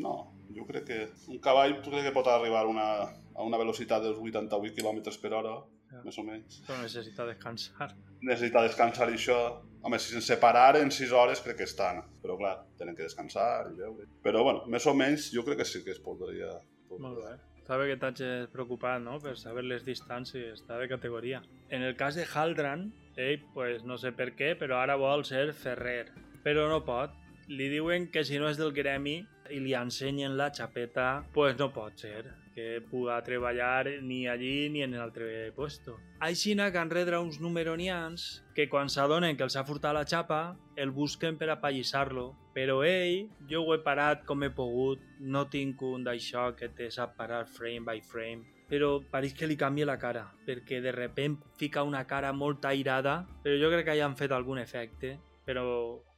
No, 0.00 0.14
jo 0.54 0.64
crec 0.68 0.86
que 0.88 1.00
un 1.32 1.40
cavall 1.42 1.76
crec 1.84 2.06
que 2.08 2.14
pot 2.14 2.30
arribar 2.30 2.64
una, 2.70 2.86
a 3.34 3.46
una 3.46 3.58
velocitat 3.60 4.04
dels 4.06 4.18
88 4.18 4.76
km 4.78 5.02
per 5.22 5.32
hora, 5.36 5.56
ja. 5.90 6.04
més 6.06 6.18
o 6.20 6.24
menys. 6.26 6.62
Però 6.68 6.78
necessita 6.80 7.26
descansar. 7.28 7.90
Necessita 8.22 8.64
descansar 8.66 9.10
i 9.10 9.18
això... 9.20 9.40
Home, 9.80 9.96
si 9.96 10.12
sense 10.12 10.36
parar 10.36 10.74
en 10.76 10.90
6 10.92 11.12
hores 11.16 11.40
crec 11.40 11.56
que 11.62 11.64
estan, 11.64 12.02
però 12.20 12.34
clar, 12.36 12.58
tenen 12.76 12.92
que 12.96 13.06
descansar 13.06 13.70
i 13.70 13.78
veure. 13.78 14.04
Però 14.20 14.42
bueno, 14.44 14.66
més 14.68 14.84
o 14.84 14.92
menys 14.92 15.30
jo 15.32 15.44
crec 15.46 15.62
que 15.62 15.68
sí 15.68 15.80
que 15.86 15.94
es 15.96 16.02
podria... 16.04 16.50
podria. 16.90 17.06
Molt 17.06 17.22
bé. 17.24 17.32
Sabe 17.70 17.86
que 17.86 17.94
t'haig 18.02 18.50
preocupat, 18.50 18.98
no?, 18.98 19.20
per 19.22 19.36
saber 19.38 19.62
les 19.62 19.84
distàncies, 19.86 20.56
està 20.58 20.74
de 20.80 20.88
categoria. 20.90 21.38
En 21.70 21.84
el 21.86 21.94
cas 21.94 22.16
de 22.18 22.24
Haldran, 22.26 22.88
ell, 23.14 23.44
pues, 23.54 23.84
no 23.86 23.94
sé 23.94 24.10
per 24.10 24.32
què, 24.34 24.56
però 24.58 24.80
ara 24.82 24.96
vol 24.98 25.22
ser 25.28 25.52
ferrer. 25.54 26.08
però 26.42 26.66
no 26.66 26.80
pot. 26.82 27.14
Li 27.46 27.68
diuen 27.70 28.08
que 28.10 28.24
si 28.24 28.38
no 28.40 28.48
és 28.50 28.58
del 28.58 28.72
gremi 28.72 29.20
i 29.50 29.58
li 29.62 29.74
ensenyen 29.74 30.36
la 30.38 30.50
xapeta, 30.50 31.24
pues 31.34 31.58
no 31.58 31.70
pot 31.74 31.98
ser 31.98 32.24
que 32.54 32.80
puga 32.90 33.22
treballar 33.22 33.86
ni 34.02 34.26
allí 34.26 34.68
ni 34.68 34.82
en 34.82 34.96
l'altre 34.98 35.52
puesto. 35.54 35.98
Aixina 36.18 36.72
que 36.72 36.82
enredra 36.82 37.20
uns 37.20 37.40
numeronians 37.40 38.42
que 38.54 38.68
quan 38.68 38.90
s'adonen 38.90 39.36
que 39.36 39.46
els 39.46 39.56
ha 39.56 39.64
furtat 39.64 39.94
la 39.94 40.06
xapa, 40.06 40.56
el 40.76 40.90
busquen 40.90 41.38
per 41.38 41.50
apallissar-lo. 41.50 42.32
Però 42.54 42.80
ell, 42.82 43.28
jo 43.50 43.62
ho 43.62 43.74
he 43.74 43.82
parat 43.84 44.24
com 44.26 44.42
he 44.42 44.50
pogut, 44.50 45.02
no 45.20 45.44
tinc 45.52 45.82
un 45.86 46.06
d'això 46.06 46.50
que 46.58 46.68
te 46.74 46.90
sap 46.90 47.14
parar 47.18 47.44
frame 47.46 47.86
by 47.86 48.00
frame, 48.02 48.42
però 48.70 49.00
pareix 49.12 49.34
que 49.34 49.48
li 49.50 49.58
canvia 49.58 49.86
la 49.86 49.98
cara, 49.98 50.24
perquè 50.46 50.80
de 50.82 50.92
repent 50.94 51.36
fica 51.58 51.82
una 51.86 52.04
cara 52.06 52.32
molt 52.32 52.66
airada, 52.70 53.20
però 53.42 53.58
jo 53.58 53.70
crec 53.72 53.88
que 53.88 53.96
ja 53.98 54.06
han 54.06 54.18
fet 54.18 54.34
algun 54.34 54.58
efecte, 54.62 55.16
però 55.46 55.64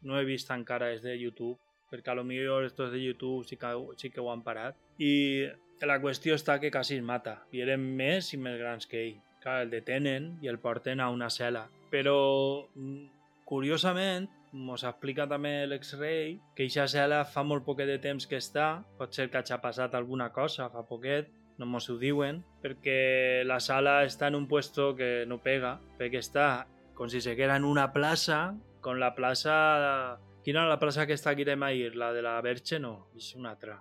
no 0.03 0.19
he 0.19 0.25
vist 0.29 0.51
encara 0.53 0.91
és 0.93 1.01
de 1.05 1.15
YouTube, 1.17 1.57
perquè 1.93 2.13
a 2.13 2.17
lo 2.17 2.25
millor 2.25 2.65
estos 2.65 2.93
de 2.93 3.01
YouTube 3.01 3.45
sí 3.49 3.57
que, 3.57 3.73
sí 3.97 4.11
que 4.11 4.21
ho 4.21 4.31
han 4.33 4.45
parat. 4.45 4.77
I 4.99 5.49
la 5.89 5.99
qüestió 6.01 6.37
està 6.37 6.59
que 6.61 6.71
quasi 6.71 6.97
es 7.01 7.05
mata, 7.05 7.43
i 7.53 7.65
eren 7.65 7.83
més 7.97 8.33
i 8.33 8.41
més 8.41 8.59
grans 8.61 8.89
que 8.89 9.01
ell. 9.01 9.17
Clar, 9.43 9.63
el 9.65 9.73
detenen 9.73 10.37
i 10.45 10.49
el 10.53 10.61
porten 10.63 11.01
a 11.01 11.09
una 11.11 11.29
cel·la. 11.33 11.65
Però, 11.91 12.69
mm, 12.77 13.09
curiosament, 13.49 14.29
mos 14.53 14.83
explica 14.85 15.27
també 15.29 15.67
l'ex-rei 15.67 16.35
que 16.57 16.67
eixa 16.67 16.85
cel·la 16.91 17.23
fa 17.25 17.43
molt 17.43 17.65
poquet 17.65 17.87
de 17.89 17.99
temps 17.99 18.27
que 18.29 18.37
està, 18.37 18.83
pot 18.99 19.13
ser 19.15 19.31
que 19.31 19.39
hagi 19.41 19.57
passat 19.63 19.95
alguna 19.95 20.31
cosa 20.33 20.69
fa 20.71 20.83
poquet, 20.89 21.31
no 21.59 21.67
mos 21.67 21.89
ho 21.91 21.97
diuen, 22.01 22.43
perquè 22.63 23.45
la 23.49 23.61
sala 23.61 24.03
està 24.05 24.29
en 24.29 24.35
un 24.37 24.47
puesto 24.49 24.95
que 24.97 25.25
no 25.27 25.41
pega, 25.43 25.79
perquè 25.99 26.21
està 26.21 26.67
com 26.95 27.09
si 27.09 27.21
se 27.25 27.35
queda 27.37 27.57
en 27.57 27.65
una 27.65 27.93
plaça, 27.93 28.55
con 28.81 29.01
la 29.01 29.15
plaça... 29.15 30.19
Quina 30.43 30.61
era 30.65 30.69
la 30.69 30.79
plaça 30.81 31.07
que 31.07 31.15
està 31.15 31.31
aquí 31.31 31.45
de 31.45 31.55
Mair? 31.57 31.95
La 31.95 32.13
de 32.13 32.21
la 32.21 32.41
Verge? 32.43 32.81
No, 32.83 33.09
és 33.17 33.29
una 33.39 33.53
altra. 33.55 33.77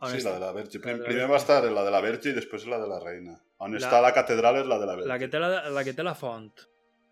On 0.00 0.10
Sí, 0.10 0.16
està? 0.18 0.32
la 0.32 0.34
de 0.34 0.40
la 0.42 0.52
Verge. 0.52 0.80
La 0.82 0.92
de 0.92 0.98
la 0.98 1.04
Primer 1.06 1.28
va 1.30 1.36
estar 1.38 1.60
la 1.64 1.84
de 1.86 1.90
la 1.94 2.00
Verge 2.02 2.32
i 2.32 2.34
després 2.34 2.66
la 2.66 2.80
de 2.82 2.88
la 2.90 2.98
Reina. 2.98 3.36
On 3.62 3.70
La- 3.72 3.78
està 3.78 4.00
la 4.02 4.10
catedral 4.12 4.56
és 4.58 4.66
la 4.66 4.78
de 4.82 4.86
la 4.88 4.96
Verge. 4.96 5.08
La 5.08 5.18
que 5.22 5.28
té 5.28 5.38
la, 5.38 5.68
la, 5.70 5.84
que 5.86 5.94
té 5.94 6.02
la 6.02 6.16
font. 6.18 6.50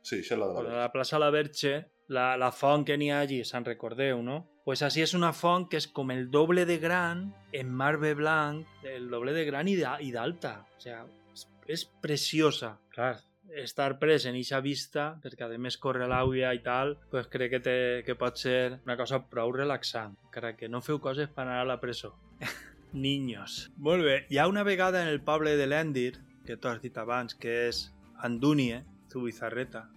Sí, 0.03 0.19
això 0.25 0.35
és 0.35 0.41
la 0.41 0.49
de 0.49 0.55
la 0.57 0.61
Verge. 0.67 0.77
la 0.83 0.91
plaça 0.93 1.21
La 1.23 1.31
Verge, 1.31 1.75
la, 2.09 2.37
la 2.41 2.51
font 2.53 2.85
que 2.89 2.97
n'hi 2.99 3.11
allí, 3.13 3.43
se'n 3.45 3.65
recordeu, 3.67 4.23
no? 4.23 4.43
Pues 4.65 4.83
així 4.85 5.01
és 5.05 5.15
una 5.17 5.31
font 5.33 5.65
que 5.69 5.79
és 5.81 5.87
com 5.89 6.11
el 6.13 6.27
doble 6.31 6.67
de 6.69 6.77
gran, 6.79 7.23
en 7.53 7.71
marbre 7.73 8.15
blanc, 8.15 8.67
el 8.85 9.09
doble 9.09 9.33
de 9.33 9.45
gran 9.49 9.69
i 9.69 9.77
d'a- 9.81 9.97
i 10.05 10.11
d'alta. 10.13 10.59
O 10.77 11.33
és, 11.33 11.47
és 11.67 11.85
preciosa. 12.03 12.75
Clar, 12.93 13.15
estar 13.57 13.95
pres 13.99 14.27
en 14.29 14.37
eixa 14.37 14.61
vista, 14.61 15.15
perquè 15.23 15.47
a 15.47 15.59
més 15.59 15.79
corre 15.81 16.07
l'àuia 16.09 16.53
i 16.55 16.61
tal, 16.61 16.99
pues 17.11 17.29
crec 17.33 17.51
que, 17.55 17.61
té, 17.65 17.77
que 18.05 18.15
pot 18.15 18.37
ser 18.37 18.81
una 18.85 18.97
cosa 19.01 19.23
prou 19.31 19.53
relaxant, 19.57 20.19
encara 20.29 20.55
que 20.57 20.69
no 20.69 20.83
feu 20.85 21.01
coses 21.01 21.29
per 21.33 21.47
anar 21.47 21.63
a 21.63 21.65
la 21.65 21.79
presó. 21.81 22.13
Niños. 22.93 23.71
Molt 23.77 24.05
bé, 24.05 24.27
hi 24.29 24.39
ha 24.39 24.49
una 24.49 24.63
vegada 24.65 25.03
en 25.03 25.09
el 25.09 25.21
poble 25.21 25.57
de 25.57 25.67
l'Endir, 25.67 26.19
que 26.47 26.57
tu 26.57 26.69
has 26.69 26.81
dit 26.81 26.97
abans, 26.97 27.35
que 27.35 27.69
és 27.69 27.91
Andúnie, 28.25 28.83
Zubizarreta. 29.13 29.89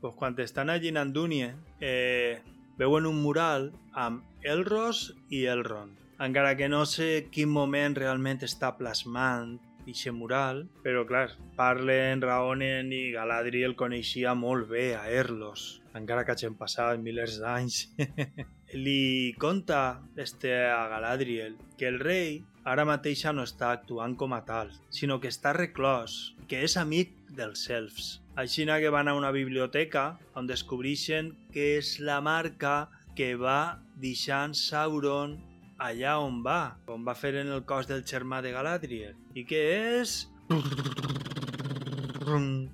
Pues 0.00 0.14
quan 0.14 0.38
estan 0.38 0.70
allí 0.70 0.88
en 0.88 0.96
Andúnie, 0.96 1.54
eh, 1.80 2.40
veuen 2.78 3.06
un 3.06 3.22
mural 3.22 3.72
amb 3.92 4.24
Elros 4.42 5.14
i 5.28 5.44
Elrond. 5.44 5.98
Encara 6.20 6.56
que 6.56 6.68
no 6.68 6.84
sé 6.84 7.28
quin 7.32 7.48
moment 7.48 7.96
realment 7.96 8.40
està 8.44 8.74
plasmant 8.76 9.58
aquest 9.90 10.12
mural, 10.14 10.66
però 10.84 11.04
clar, 11.08 11.30
parlen, 11.56 12.22
raonen 12.22 12.92
i 12.92 13.10
Galadriel 13.14 13.76
coneixia 13.76 14.34
molt 14.34 14.68
bé 14.70 14.94
a 14.96 15.08
Erlos, 15.10 15.82
encara 15.94 16.24
que 16.24 16.32
hagin 16.32 16.56
passat 16.58 17.00
milers 17.00 17.40
d'anys. 17.40 17.88
Li 18.84 19.34
conta 19.38 20.00
este 20.16 20.54
a 20.70 20.86
Galadriel 20.88 21.56
que 21.76 21.88
el 21.88 21.98
rei 21.98 22.44
ara 22.64 22.84
mateix 22.86 23.24
no 23.34 23.42
està 23.42 23.72
actuant 23.74 24.14
com 24.16 24.32
a 24.36 24.44
tal, 24.46 24.70
sinó 24.90 25.18
que 25.20 25.32
està 25.32 25.52
reclòs, 25.56 26.36
que 26.46 26.62
és 26.62 26.76
amic 26.76 27.16
dels 27.34 27.68
elfs. 27.70 28.19
Així 28.36 28.64
que 28.64 28.90
van 28.90 29.08
a 29.08 29.14
una 29.14 29.30
biblioteca 29.32 30.18
on 30.34 30.46
descobreixen 30.46 31.32
que 31.52 31.78
és 31.78 31.98
la 32.00 32.20
marca 32.20 32.88
que 33.16 33.34
va 33.34 33.80
deixant 33.96 34.54
Sauron 34.54 35.38
allà 35.78 36.18
on 36.20 36.42
va, 36.44 36.76
on 36.86 37.04
va 37.04 37.14
fer 37.14 37.34
en 37.40 37.48
el 37.48 37.64
cos 37.64 37.86
del 37.88 38.04
germà 38.04 38.40
de 38.42 38.52
Galadriel. 38.52 39.16
I 39.34 39.44
que 39.44 39.60
és... 40.00 40.28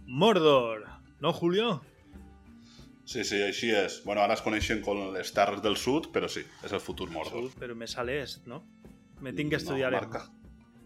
Mordor! 0.07 0.85
No, 1.21 1.33
Julio? 1.33 1.81
Sí, 3.07 3.23
sí, 3.25 3.40
així 3.42 3.71
és. 3.71 4.01
Bueno, 4.05 4.21
ara 4.21 4.35
es 4.35 4.42
coneixen 4.42 4.83
com 4.83 4.99
les 5.14 5.31
terres 5.33 5.62
del 5.62 5.77
sud, 5.79 6.11
però 6.12 6.29
sí, 6.29 6.42
és 6.66 6.73
el 6.75 6.83
futur 6.83 7.09
Mordor. 7.14 7.47
Sud, 7.47 7.61
però 7.61 7.77
més 7.79 7.95
a 7.97 8.05
l'est, 8.05 8.45
no? 8.51 8.64
Me 9.23 9.33
tinc 9.33 9.55
que 9.55 9.61
estudiar... 9.62 9.92
No, 9.95 10.01
marca. 10.03 10.27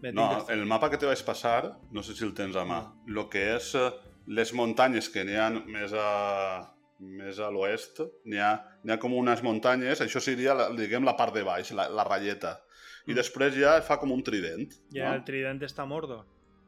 Me 0.01 0.13
No, 0.13 0.27
tinc 0.29 0.47
que... 0.47 0.53
el 0.53 0.65
mapa 0.69 0.89
que 0.93 0.97
te 1.01 1.09
vaig 1.09 1.21
passar, 1.25 1.75
no 1.91 2.03
sé 2.05 2.15
si 2.15 2.23
el 2.25 2.35
tens 2.37 2.55
a 2.55 2.63
mà, 2.65 2.83
lo 3.07 3.27
que 3.29 3.43
és 3.57 3.73
eh, 3.75 3.89
les 4.27 4.53
muntanyes 4.53 5.09
que 5.09 5.23
n'hi 5.25 5.37
ha 5.39 5.49
més 5.49 5.93
a, 5.93 6.09
més 6.99 7.39
a 7.39 7.49
l'oest, 7.53 8.03
n'hi 8.25 8.41
ha, 8.41 8.51
ha 8.87 8.99
com 9.01 9.15
unes 9.17 9.41
muntanyes, 9.43 10.01
això 10.01 10.21
seria, 10.21 10.53
la, 10.57 10.69
diguem, 10.77 11.05
la 11.07 11.15
part 11.17 11.33
de 11.33 11.43
baix, 11.47 11.71
la, 11.77 11.89
la 11.89 12.05
ratlleta. 12.07 12.59
I 13.09 13.15
després 13.17 13.55
ja 13.57 13.79
fa 13.81 13.97
com 13.97 14.11
un 14.13 14.21
trident. 14.23 14.69
Ja 14.93 15.09
no? 15.09 15.17
el 15.17 15.25
trident 15.25 15.61
està 15.65 15.83
a 15.83 15.89
Mordor. 15.89 16.21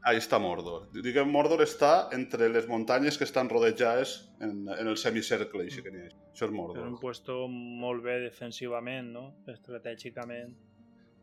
Ahí 0.04 0.18
està 0.20 0.36
Mordor. 0.42 0.88
Diguem, 0.92 1.30
Mordor 1.32 1.62
està 1.64 2.10
entre 2.12 2.50
les 2.52 2.66
muntanyes 2.68 3.16
que 3.16 3.24
estan 3.24 3.48
rodejades 3.48 4.18
en, 4.42 4.66
en 4.68 4.90
el 4.90 4.98
semicercle, 5.00 5.64
així 5.64 5.80
que 5.80 5.92
n'hi 5.94 6.02
ha. 6.02 6.10
Això 6.34 6.44
és 6.44 6.50
És 6.50 6.50
un 6.50 6.56
Mordor. 6.58 6.90
puesto 7.00 7.46
molt 7.48 8.04
bé 8.04 8.18
defensivament, 8.26 9.12
no? 9.14 9.24
Estratègicament. 9.48 10.52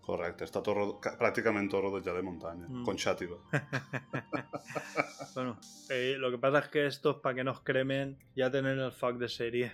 Correcte, 0.01 0.43
està 0.45 0.63
tot, 0.65 0.75
ro- 0.75 0.99
ca- 0.99 1.13
pràcticament 1.19 1.69
tot 1.69 1.83
rodejat 1.85 2.15
de 2.17 2.23
muntanya, 2.25 2.65
Mm. 2.67 2.83
con 2.85 2.97
xàtiva. 2.97 3.37
Bueno, 5.35 5.57
eh, 5.89 6.15
lo 6.17 6.29
que 6.31 6.37
pasa 6.37 6.59
es 6.59 6.67
que 6.69 6.85
estos, 6.87 7.17
para 7.21 7.35
que 7.35 7.43
nos 7.43 7.61
cremen, 7.61 8.17
ya 8.35 8.51
tienen 8.51 8.79
el 8.79 8.91
fuck 8.91 9.17
de 9.17 9.29
serie. 9.29 9.71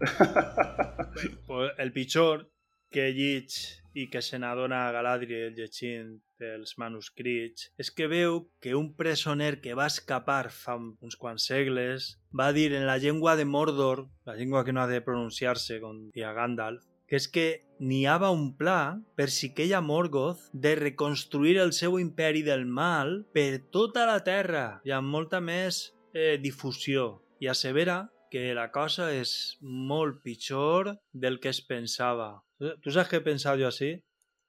pues 1.46 1.72
el 1.78 1.92
pitjor 1.92 2.50
que 2.90 3.12
llig 3.12 3.50
i 3.94 4.10
que 4.12 4.20
se 4.22 4.38
n'adona 4.38 4.86
a 4.88 4.92
Galadriel 4.92 5.54
llegint 5.56 6.20
els 6.38 6.74
manuscrits 6.78 7.70
és 7.80 7.88
que 7.90 8.06
veu 8.12 8.42
que 8.60 8.74
un 8.76 8.90
presoner 8.94 9.56
que 9.64 9.72
va 9.74 9.86
escapar 9.88 10.50
fa 10.52 10.76
uns 10.76 11.16
quants 11.16 11.46
segles 11.48 12.10
va 12.30 12.52
dir 12.52 12.74
en 12.76 12.84
la 12.86 12.98
llengua 13.00 13.36
de 13.36 13.46
Mordor, 13.48 14.04
la 14.28 14.36
llengua 14.36 14.64
que 14.64 14.72
no 14.76 14.82
ha 14.82 14.86
de 14.86 15.00
pronunciar-se 15.00 15.80
com 15.80 16.10
dia 16.12 16.32
Gandalf, 16.36 16.84
és 17.08 17.28
que 17.30 17.46
n'hi 17.78 18.06
havia 18.08 18.30
un 18.34 18.54
pla 18.56 18.96
per 19.14 19.28
si 19.30 19.52
queia 19.54 19.80
Morgoth 19.84 20.48
de 20.52 20.74
reconstruir 20.78 21.58
el 21.62 21.72
seu 21.76 21.98
imperi 22.00 22.42
del 22.42 22.64
mal 22.66 23.24
per 23.36 23.60
tota 23.70 24.06
la 24.08 24.22
terra 24.24 24.80
i 24.84 24.90
amb 24.96 25.12
molta 25.12 25.40
més 25.40 25.92
eh, 26.14 26.36
difusió. 26.42 27.22
I 27.40 27.48
assevera 27.52 28.08
que 28.32 28.54
la 28.56 28.70
cosa 28.72 29.10
és 29.12 29.56
molt 29.62 30.22
pitjor 30.24 30.96
del 31.12 31.38
que 31.38 31.52
es 31.52 31.60
pensava. 31.62 32.42
Tu 32.58 32.72
tu 32.82 32.90
saps 32.90 33.10
què 33.12 33.20
he 33.20 33.24
pensat 33.26 33.60
jo 33.60 33.68
així? 33.68 33.92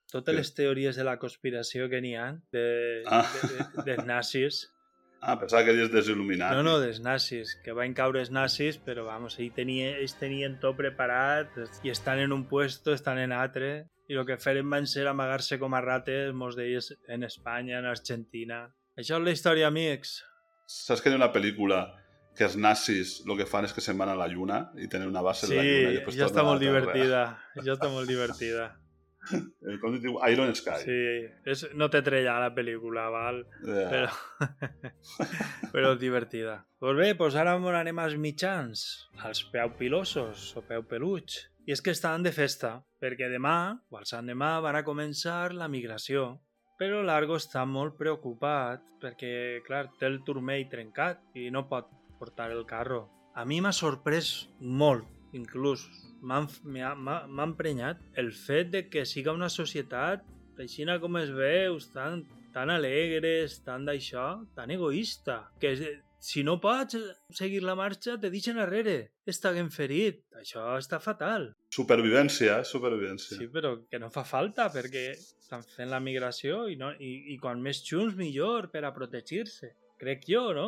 Totes 0.08 0.32
Què? 0.34 0.38
les 0.40 0.54
teories 0.56 0.96
de 0.96 1.04
la 1.04 1.18
conspiració 1.20 1.90
que 1.92 2.00
n'hi 2.02 2.16
ha 2.16 2.32
de, 2.56 3.04
Ah. 3.06 3.26
de, 3.28 3.50
de, 3.52 3.84
dels 3.90 4.06
nazis 4.08 4.62
Ah, 5.22 5.36
pensava 5.40 5.64
que 5.66 5.74
eies 5.74 5.90
desil·luminat. 5.92 6.54
no, 6.54 6.64
no, 6.64 6.78
dels 6.80 7.00
nazis, 7.02 7.56
que 7.66 7.74
van 7.74 7.94
caure 7.98 8.22
els 8.22 8.30
nazis, 8.32 8.78
però 8.78 9.06
vamos, 9.08 9.40
ells, 9.40 9.56
tenia, 9.56 9.96
ells 9.98 10.14
tenien 10.20 10.60
tot 10.62 10.78
preparat 10.78 11.58
i 11.84 11.90
estan 11.90 12.20
en 12.20 12.32
un 12.36 12.46
puesto, 12.48 12.94
estan 12.94 13.18
en 13.18 13.34
altre, 13.34 13.88
i 14.08 14.16
el 14.16 14.26
que 14.26 14.38
feren 14.40 14.70
van 14.70 14.88
ser 14.88 15.08
amagar-se 15.10 15.58
com 15.60 15.74
a 15.74 15.82
rates, 15.84 16.34
molts 16.34 16.56
d'ells 16.56 16.94
en 17.12 17.24
Espanya, 17.28 17.80
en 17.82 17.90
Argentina. 17.90 18.68
Això 18.98 19.18
és 19.20 19.26
la 19.26 19.34
història, 19.36 19.68
amics. 19.68 20.22
Saps 20.68 21.02
que 21.02 21.10
hi 21.10 21.16
ha 21.16 21.20
una 21.20 21.34
pel·lícula 21.34 21.82
que 22.38 22.46
els 22.46 22.56
nazis 22.56 23.24
el 23.26 23.38
que 23.40 23.48
fan 23.50 23.66
és 23.66 23.74
que 23.74 23.82
se'n 23.82 23.98
van 23.98 24.12
a 24.14 24.16
la 24.18 24.28
lluna 24.30 24.68
i 24.78 24.88
tenen 24.88 25.10
una 25.10 25.24
base 25.26 25.48
Sí, 25.50 25.56
en 25.56 25.60
la 25.60 25.66
lluna 25.68 25.94
després 25.98 26.18
ja 26.20 26.28
està 26.30 26.44
molt 26.46 26.62
divertida. 26.62 27.24
Ja 27.66 27.74
està 27.74 27.90
molt 27.90 28.08
divertida. 28.08 28.68
Com 29.82 29.98
es 29.98 30.02
diu? 30.04 30.18
Iron 30.32 30.54
Sky. 30.56 30.78
Sí, 30.84 31.00
és, 31.50 31.64
no 31.78 31.90
té 31.92 32.02
trella 32.06 32.38
la 32.44 32.54
pel·lícula, 32.56 33.08
val? 33.14 33.42
Ja. 33.68 33.88
Però, 33.92 34.94
però 35.74 35.94
divertida. 36.00 36.62
Doncs 36.82 37.00
bé, 37.02 37.12
doncs 37.20 37.38
ara 37.40 37.58
anem 37.80 38.00
als 38.04 38.18
mitjans, 38.22 38.86
als 39.26 39.44
peu 39.52 39.74
pilosos 39.80 40.52
o 40.56 40.64
peu 40.68 40.86
peluig. 40.88 41.40
I 41.68 41.74
és 41.76 41.84
que 41.84 41.92
estan 41.92 42.24
de 42.24 42.32
festa, 42.32 42.78
perquè 43.02 43.28
demà, 43.28 43.76
o 43.92 43.98
al 44.00 44.08
sant 44.08 44.30
demà, 44.32 44.56
van 44.64 44.78
a 44.80 44.86
començar 44.88 45.52
la 45.52 45.68
migració. 45.68 46.38
Però 46.78 47.02
Largo 47.04 47.36
està 47.42 47.66
molt 47.66 47.98
preocupat 47.98 48.84
perquè, 49.02 49.64
clar, 49.66 49.88
té 50.00 50.08
el 50.08 50.22
turmell 50.24 50.68
trencat 50.70 51.24
i 51.36 51.50
no 51.52 51.66
pot 51.68 51.90
portar 52.20 52.52
el 52.54 52.64
carro. 52.70 53.08
A 53.36 53.44
mi 53.46 53.60
m'ha 53.62 53.74
sorprès 53.74 54.48
molt, 54.62 55.10
inclús. 55.38 55.86
M'ha 56.22 57.46
emprenyat 57.46 58.02
el 58.18 58.34
fet 58.34 58.74
de 58.74 58.88
que 58.90 59.06
siga 59.06 59.36
una 59.38 59.52
societat 59.54 60.26
així 60.62 60.86
com 61.02 61.18
es 61.18 61.30
veu, 61.30 61.78
tan, 61.94 62.24
tan 62.54 62.70
alegres, 62.74 63.60
tan 63.64 63.86
d'això, 63.86 64.44
tan 64.56 64.72
egoista, 64.74 65.52
que 65.62 65.76
si 66.20 66.44
no 66.44 66.58
pots 66.60 66.98
seguir 67.30 67.62
la 67.64 67.76
marxa, 67.76 68.18
te 68.18 68.32
deixen 68.34 68.58
arrere. 68.58 69.12
Estàguen 69.30 69.70
ferit. 69.70 70.24
Això 70.40 70.64
està 70.78 71.00
fatal. 71.00 71.52
Supervivència, 71.74 72.60
eh? 72.60 72.66
Supervivència. 72.66 73.38
Sí, 73.38 73.48
però 73.54 73.76
que 73.90 74.00
no 74.02 74.10
fa 74.10 74.26
falta, 74.26 74.68
perquè 74.74 75.12
estan 75.14 75.64
fent 75.76 75.92
la 75.94 76.02
migració 76.02 76.66
i, 76.72 76.76
no, 76.80 76.92
i, 76.98 77.34
i 77.34 77.38
quan 77.38 77.62
més 77.62 77.84
junts 77.86 78.18
millor 78.18 78.72
per 78.74 78.84
a 78.88 78.94
protegir-se. 78.96 79.76
Crec 80.02 80.26
jo, 80.30 80.50
no? 80.58 80.68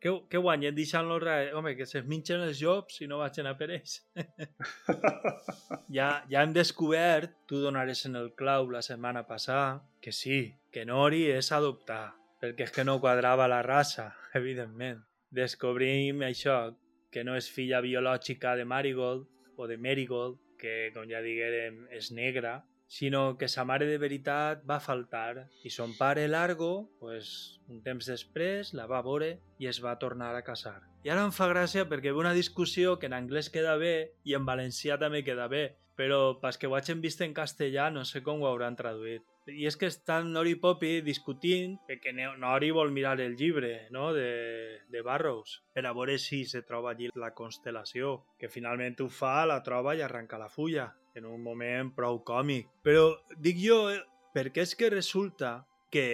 Què, 0.00 0.12
què 0.32 0.40
guanyen 0.40 0.72
deixant-los 0.76 1.20
res? 1.20 1.50
Home, 1.56 1.74
que 1.76 1.84
se'ls 1.88 2.06
minxen 2.08 2.40
els 2.46 2.56
jobs 2.56 3.02
i 3.04 3.08
no 3.08 3.18
vagin 3.20 3.48
a 3.50 3.52
per 3.58 3.68
ells. 3.74 3.98
ja, 5.96 6.08
ja 6.30 6.40
hem 6.40 6.54
descobert, 6.56 7.34
tu 7.50 7.60
donares 7.60 8.06
en 8.08 8.16
el 8.16 8.30
clau 8.38 8.70
la 8.72 8.80
setmana 8.86 9.26
passada, 9.28 9.82
que 10.00 10.14
sí, 10.16 10.40
que 10.72 10.86
Nori 10.88 11.26
és 11.34 11.52
adoptar, 11.52 12.14
perquè 12.40 12.70
és 12.70 12.72
que 12.72 12.86
no 12.88 12.96
quadrava 13.02 13.50
la 13.52 13.60
raça, 13.66 14.08
evidentment. 14.40 15.04
Descobrim 15.36 16.24
això, 16.24 16.72
que 17.12 17.26
no 17.26 17.36
és 17.36 17.50
filla 17.52 17.82
biològica 17.84 18.56
de 18.56 18.64
Marigold 18.64 19.28
o 19.60 19.68
de 19.68 19.76
Marigold, 19.76 20.40
que, 20.60 20.88
com 20.96 21.04
ja 21.12 21.20
diguérem, 21.24 21.84
és 21.92 22.08
negra, 22.16 22.62
sinó 22.90 23.38
que 23.38 23.46
sa 23.46 23.62
mare 23.64 23.86
de 23.86 23.98
veritat 24.02 24.64
va 24.66 24.80
faltar 24.82 25.46
i 25.62 25.70
son 25.70 25.92
pare 25.94 26.26
Largo, 26.26 26.90
pues, 26.98 27.60
un 27.70 27.84
temps 27.86 28.08
després, 28.10 28.72
la 28.74 28.88
va 28.90 28.98
veure 29.06 29.36
i 29.62 29.68
es 29.70 29.78
va 29.84 29.94
tornar 30.02 30.32
a 30.34 30.42
casar. 30.42 30.80
I 31.06 31.12
ara 31.14 31.22
em 31.22 31.30
fa 31.30 31.46
gràcia 31.52 31.86
perquè 31.86 32.10
ve 32.10 32.18
una 32.18 32.34
discussió 32.34 32.98
que 32.98 33.06
en 33.06 33.14
anglès 33.14 33.48
queda 33.54 33.76
bé 33.78 34.10
i 34.26 34.34
en 34.34 34.44
valencià 34.44 34.98
també 34.98 35.22
queda 35.22 35.46
bé, 35.46 35.76
però 35.94 36.40
pas 36.42 36.58
que 36.58 36.66
ho 36.66 36.74
hagin 36.74 37.00
vist 37.00 37.22
en 37.22 37.32
castellà 37.36 37.92
no 37.94 38.02
sé 38.04 38.24
com 38.26 38.42
ho 38.42 38.50
hauran 38.50 38.74
traduït. 38.76 39.22
I 39.46 39.68
és 39.70 39.78
que 39.78 39.86
estan 39.86 40.32
Nori 40.34 40.56
Poppy 40.58 41.00
discutint 41.06 41.78
que 42.02 42.12
Nori 42.12 42.72
vol 42.74 42.90
mirar 42.90 43.20
el 43.22 43.36
llibre 43.38 43.86
no? 43.94 44.10
de, 44.12 44.80
de 44.90 45.02
Barrows 45.06 45.60
per 45.72 45.86
a 45.86 45.94
veure 45.94 46.18
si 46.18 46.42
se 46.44 46.66
troba 46.66 46.90
allí 46.90 47.12
la 47.14 47.30
constel·lació, 47.38 48.16
que 48.38 48.50
finalment 48.50 48.98
ho 48.98 49.08
fa, 49.08 49.44
la 49.46 49.62
troba 49.62 49.94
i 49.94 50.02
arranca 50.02 50.42
la 50.42 50.50
fulla 50.50 50.90
en 51.14 51.26
un 51.26 51.42
moment 51.42 51.90
prou 51.96 52.20
còmic. 52.26 52.68
Però 52.86 53.14
dic 53.38 53.58
jo, 53.62 53.82
eh, 53.90 54.00
perquè 54.34 54.64
és 54.66 54.74
que 54.78 54.90
resulta 54.92 55.60
que 55.90 56.06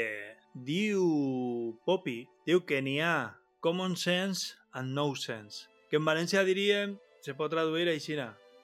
diu 0.57 1.76
Poppy, 1.84 2.22
diu 2.47 2.62
que 2.64 2.80
n'hi 2.80 3.01
ha 3.05 3.36
common 3.61 3.97
sense 3.97 4.57
and 4.72 4.94
no 4.97 5.12
sense, 5.14 5.66
que 5.90 6.01
en 6.01 6.07
València 6.07 6.44
diríem, 6.47 6.97
se 7.24 7.34
pot 7.34 7.51
traduir 7.53 7.88
així, 7.90 8.16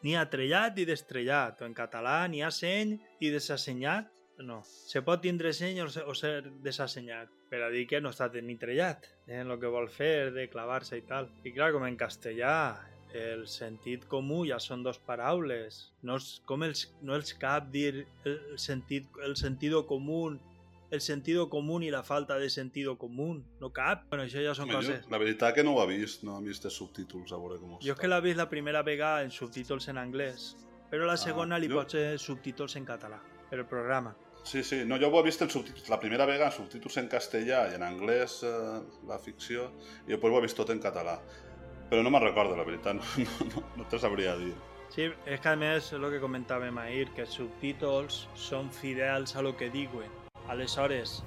n'hi 0.02 0.16
ha 0.16 0.28
trellat 0.30 0.78
i 0.78 0.88
destrellat, 0.88 1.60
o 1.60 1.68
en 1.68 1.74
català 1.74 2.22
n'hi 2.28 2.42
ha 2.42 2.50
seny 2.54 2.96
i 3.20 3.30
desassenyat, 3.34 4.08
no. 4.42 4.62
Se 4.64 5.02
pot 5.06 5.20
tindre 5.22 5.52
seny 5.54 5.82
o 5.84 5.88
ser, 5.92 6.04
o 6.08 6.14
ser 6.18 6.48
desassenyat, 6.64 7.30
per 7.50 7.60
a 7.62 7.70
dir 7.70 7.84
que 7.90 8.00
no 8.00 8.10
està 8.10 8.30
ni 8.40 8.56
trellat 8.58 9.06
en 9.28 9.50
el 9.50 9.60
que 9.60 9.70
vol 9.70 9.88
fer, 9.92 10.32
de 10.34 10.48
clavar-se 10.50 10.98
i 10.98 11.04
tal. 11.06 11.28
I 11.44 11.52
clar, 11.54 11.70
com 11.74 11.84
en 11.86 11.98
castellà 12.00 12.54
el 13.14 13.46
sentit 13.48 14.06
comú 14.08 14.44
ja 14.48 14.58
són 14.60 14.82
dos 14.82 14.98
paraules. 14.98 15.92
No 16.02 16.16
és, 16.20 16.40
com 16.48 16.62
els, 16.64 16.86
no 17.02 17.14
els 17.14 17.34
cap 17.34 17.68
dir 17.72 18.06
el 18.24 18.38
sentit, 18.58 19.08
el 19.24 19.36
sentido 19.36 19.86
común 19.86 20.40
el 20.92 21.00
sentido 21.00 21.48
común 21.48 21.82
i 21.82 21.90
la 21.90 22.02
falta 22.02 22.36
de 22.36 22.50
sentido 22.50 22.98
común. 22.98 23.46
No 23.60 23.70
cap. 23.72 24.02
Bueno, 24.10 24.26
això 24.26 24.42
ja 24.44 24.52
són 24.52 24.68
Home, 24.68 24.74
coses... 24.76 25.06
Jo, 25.06 25.10
la 25.14 25.18
veritat 25.22 25.54
que 25.56 25.64
no 25.64 25.72
ho 25.72 25.80
ha 25.80 25.86
vist, 25.88 26.20
no 26.22 26.34
ha 26.36 26.40
vist 26.44 26.66
els 26.68 26.76
subtítols, 26.76 27.32
a 27.32 27.38
veure 27.40 27.56
com 27.62 27.78
Jo 27.80 27.94
és 27.94 27.98
que 27.98 28.10
l'he 28.10 28.18
vist 28.20 28.36
la 28.36 28.46
primera 28.50 28.82
vegada 28.84 29.22
en 29.24 29.32
subtítols 29.32 29.88
en 29.88 29.96
anglès, 30.02 30.50
però 30.92 31.08
la 31.08 31.16
segona 31.16 31.56
li 31.58 31.70
jo- 31.72 31.86
ser 31.88 32.18
subtítols 32.20 32.76
en 32.76 32.84
català, 32.84 33.22
per 33.48 33.62
el 33.62 33.66
programa. 33.70 34.12
Sí, 34.44 34.60
sí, 34.62 34.82
no, 34.84 34.98
jo 35.00 35.08
ho 35.08 35.20
he 35.20 35.24
vist 35.24 35.40
en 35.40 35.48
subtítols, 35.48 35.88
la 35.88 35.98
primera 36.02 36.26
vegada 36.28 36.50
en 36.50 36.56
subtítols 36.58 36.98
en 37.00 37.08
castellà 37.08 37.62
i 37.72 37.76
en 37.80 37.86
anglès 37.88 38.42
eh, 38.44 38.82
la 39.08 39.16
ficció, 39.18 39.70
i 40.04 40.12
després 40.12 40.28
ho 40.34 40.42
he 40.42 40.44
vist 40.44 40.60
tot 40.60 40.74
en 40.76 40.82
català. 40.82 41.16
Però 41.92 42.00
no 42.00 42.08
me'n 42.08 42.22
recordo, 42.24 42.54
la 42.56 42.64
veritat, 42.64 42.96
no, 42.96 43.24
no, 43.52 43.62
no, 43.76 43.84
te 43.84 43.98
sabria 44.00 44.32
dir. 44.40 44.54
Sí, 44.94 45.10
és 45.28 45.40
que 45.44 45.50
a 45.50 45.56
més, 45.60 45.90
és 45.90 45.98
el 45.98 46.06
que 46.14 46.20
comentàvem 46.22 46.78
ahir, 46.80 47.10
que 47.12 47.26
els 47.26 47.34
subtítols 47.36 48.22
són 48.32 48.70
fidels 48.72 49.36
a 49.36 49.42
lo 49.44 49.52
que 49.60 49.68
diuen. 49.72 50.08
Aleshores, 50.48 51.18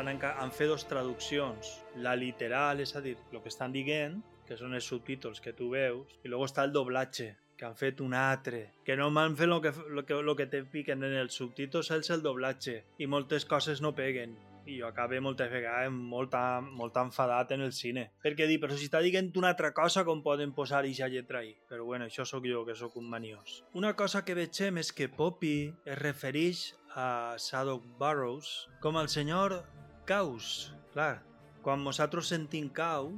enca- 0.00 0.34
han 0.40 0.52
fet 0.56 0.68
dos 0.72 0.86
traduccions. 0.88 1.74
La 1.96 2.16
literal, 2.16 2.80
és 2.80 2.96
a 2.96 3.02
dir, 3.04 3.18
el 3.32 3.42
que 3.44 3.52
estan 3.52 3.72
dient, 3.76 4.22
que 4.48 4.56
són 4.56 4.72
els 4.74 4.88
subtítols 4.88 5.40
que 5.44 5.52
tu 5.52 5.68
veus, 5.76 6.16
i 6.24 6.28
luego 6.32 6.48
està 6.48 6.64
el 6.64 6.72
doblatge, 6.72 7.34
que 7.60 7.68
han 7.68 7.76
fet 7.76 8.00
un 8.00 8.14
altre, 8.16 8.70
que 8.84 8.96
no 8.96 9.10
m'han 9.12 9.36
fet 9.36 9.48
el 9.52 9.60
que, 9.60 9.72
lo 9.92 10.06
que, 10.08 10.14
lo 10.24 10.34
que 10.36 10.46
te 10.46 10.64
piquen 10.64 11.04
en 11.04 11.12
els 11.12 11.36
subtítols 11.36 11.90
és 11.92 12.08
el 12.10 12.22
doblatge, 12.24 12.84
i 12.98 13.06
moltes 13.06 13.44
coses 13.44 13.82
no 13.84 13.92
peguen. 13.94 14.32
I 14.66 14.80
jo 14.80 14.88
acabé 14.88 15.20
moltes 15.24 15.50
vegades 15.52 15.92
molt, 15.92 16.34
molt 16.76 16.98
enfadat 17.00 17.54
en 17.56 17.64
el 17.64 17.72
cine. 17.76 18.10
Perquè 18.24 18.48
dir, 18.50 18.58
però 18.62 18.76
si 18.76 18.88
està 18.90 19.00
dient 19.04 19.30
una 19.40 19.52
altra 19.54 19.72
cosa, 19.76 20.04
com 20.04 20.24
poden 20.24 20.52
posar 20.56 20.84
ixa 20.88 21.08
lletra 21.08 21.40
ahí? 21.40 21.54
Però 21.68 21.86
bueno, 21.88 22.08
això 22.10 22.26
sóc 22.28 22.46
jo, 22.48 22.64
que 22.66 22.76
sóc 22.76 22.96
un 23.00 23.08
maniós. 23.10 23.62
Una 23.74 23.94
cosa 23.96 24.24
que 24.24 24.36
vegem 24.36 24.80
és 24.82 24.92
que 24.92 25.08
Poppy 25.08 25.72
es 25.84 25.98
refereix 25.98 26.68
a 26.94 27.38
Sadok 27.38 27.86
Burrows 27.98 28.68
com 28.82 28.98
el 29.00 29.08
senyor 29.08 29.60
Caus. 30.06 30.74
Clar, 30.90 31.20
quan 31.62 31.84
nosaltres 31.84 32.30
sentim 32.32 32.68
cau, 32.72 33.12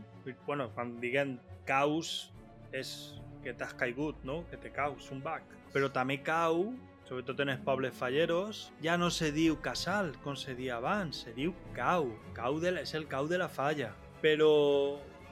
bueno, 0.47 0.69
quan 0.75 0.97
diguem 1.01 1.39
caus 1.65 2.33
és 2.75 3.15
que 3.43 3.55
t'has 3.55 3.75
caigut, 3.79 4.19
no? 4.27 4.43
Que 4.51 4.59
te 4.61 4.73
caus, 4.75 5.11
un 5.15 5.23
bac. 5.23 5.47
Però 5.73 5.89
també 5.95 6.19
cau, 6.23 6.67
sobretot 7.13 7.43
en 7.45 7.51
els 7.53 7.61
pobles 7.61 7.93
falleros, 7.93 8.71
ja 8.81 8.95
no 8.97 9.11
se 9.13 9.29
diu 9.37 9.59
casal, 9.61 10.15
com 10.25 10.37
se 10.39 10.55
dia 10.57 10.79
abans, 10.79 11.27
se 11.27 11.35
diu 11.37 11.53
cau. 11.77 12.09
Cau 12.33 12.57
de 12.63 12.73
és 12.81 12.95
el 12.97 13.05
cau 13.11 13.29
de 13.29 13.37
la 13.43 13.51
falla. 13.53 13.91
Però 14.25 14.49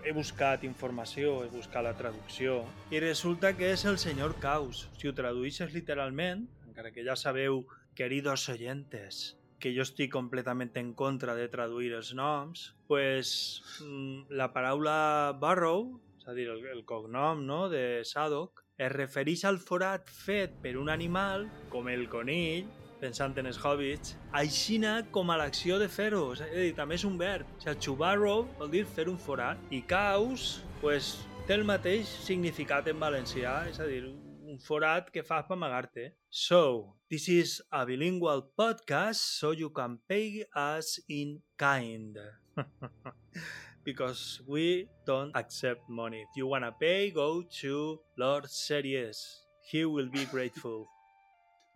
he 0.04 0.12
buscat 0.12 0.66
informació, 0.68 1.38
he 1.40 1.48
buscat 1.48 1.86
la 1.86 1.94
traducció, 1.96 2.60
i 2.92 3.00
resulta 3.00 3.54
que 3.56 3.72
és 3.72 3.86
el 3.88 3.96
senyor 4.02 4.36
Caus. 4.44 4.88
Si 5.00 5.08
ho 5.08 5.16
traduïsses 5.16 5.72
literalment, 5.72 6.44
encara 6.68 6.92
que 6.92 7.04
ja 7.06 7.16
sabeu, 7.16 7.64
queridos 7.96 8.48
oyentes, 8.52 9.38
que 9.60 9.72
jo 9.72 9.84
estic 9.84 10.12
completament 10.12 10.76
en 10.76 10.92
contra 10.92 11.32
de 11.36 11.48
traduir 11.48 11.94
els 11.96 12.12
noms, 12.12 12.74
pues, 12.92 13.62
mm, 13.80 14.36
la 14.36 14.52
paraula 14.52 15.32
Barrow, 15.40 15.94
és 16.20 16.28
a 16.28 16.36
dir, 16.36 16.50
el, 16.52 16.66
el 16.76 16.84
cognom 16.84 17.46
no, 17.46 17.68
de 17.72 18.02
Sadok, 18.04 18.66
es 18.80 18.92
refereix 18.92 19.44
al 19.44 19.58
forat 19.60 20.08
fet 20.08 20.54
per 20.64 20.76
un 20.80 20.88
animal, 20.88 21.44
com 21.72 21.88
el 21.92 22.06
conill, 22.08 22.68
pensant 23.00 23.36
en 23.40 23.48
els 23.50 23.58
hobbits, 23.60 24.14
aixina 24.36 24.94
com 25.12 25.32
a 25.32 25.36
l'acció 25.40 25.78
de 25.80 25.88
fer-ho. 25.92 26.22
És 26.36 26.42
a 26.44 26.48
dir, 26.54 26.72
també 26.78 26.96
és 26.96 27.04
un 27.08 27.18
verb. 27.20 27.48
O 27.58 27.60
sigui, 27.64 27.76
chubarrow 27.86 28.46
vol 28.58 28.72
dir 28.72 28.86
fer 28.88 29.08
un 29.12 29.20
forat. 29.20 29.60
I 29.72 29.82
caus, 29.88 30.62
pues, 30.80 31.12
té 31.48 31.56
el 31.58 31.66
mateix 31.68 32.08
significat 32.24 32.88
en 32.92 33.00
valencià, 33.00 33.60
és 33.68 33.80
a 33.80 33.88
dir, 33.88 34.04
un 34.50 34.58
forat 34.64 35.12
que 35.12 35.22
fas 35.22 35.46
per 35.48 35.58
amagar-te. 35.58 36.10
So, 36.28 36.96
this 37.08 37.28
is 37.28 37.60
a 37.70 37.84
bilingual 37.86 38.48
podcast, 38.56 39.20
so 39.38 39.52
you 39.52 39.70
can 39.70 39.98
pay 40.08 40.44
us 40.56 40.98
in 41.08 41.40
kind. 41.56 42.18
Because 43.84 44.40
we 44.46 44.88
don't 45.06 45.34
accept 45.34 45.88
money. 45.88 46.22
If 46.28 46.36
you 46.36 46.46
wanna 46.46 46.72
pay, 46.72 47.10
go 47.10 47.42
to 47.60 48.00
Lord 48.16 48.50
Series. 48.50 49.44
He 49.62 49.84
will 49.84 50.10
be 50.10 50.26
grateful. 50.26 50.86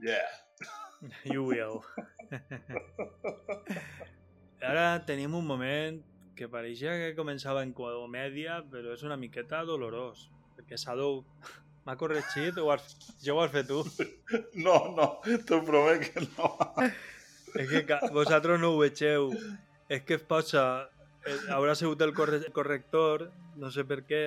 Yeah. 0.00 0.26
You 1.24 1.44
will. 1.44 1.84
Ara 4.64 5.04
tenim 5.06 5.34
un 5.34 5.46
moment 5.46 6.00
que 6.34 6.48
pareixia 6.50 6.94
que 6.98 7.10
començava 7.16 7.62
en 7.62 7.72
comèdia, 7.76 8.58
però 8.70 8.94
és 8.94 9.04
una 9.06 9.16
miqueta 9.20 9.62
dolorós. 9.68 10.26
Perquè 10.56 10.78
Sado 10.80 11.24
m'ha 11.84 11.96
corregit 12.00 12.58
o 12.58 12.70
has... 12.72 12.96
jo 13.22 13.36
ho 13.36 13.42
has 13.44 13.52
fet 13.52 13.68
tu? 13.68 13.82
No, 14.56 14.78
no, 14.96 15.08
t'ho 15.46 15.60
promet 15.66 16.08
que 16.08 16.24
no. 16.24 16.50
És 17.54 17.70
que 17.70 18.00
vosaltres 18.14 18.60
no 18.60 18.72
ho 18.74 18.80
vegeu. 18.80 19.30
És 19.88 20.02
que 20.02 20.18
es 20.18 20.24
posa... 20.26 20.64
eh, 21.26 21.38
Haurà 21.54 21.76
sigut 21.78 22.02
el 22.04 22.14
corre 22.16 22.42
corrector, 22.56 23.28
no 23.60 23.70
sé 23.74 23.86
per 23.88 24.02
què, 24.08 24.24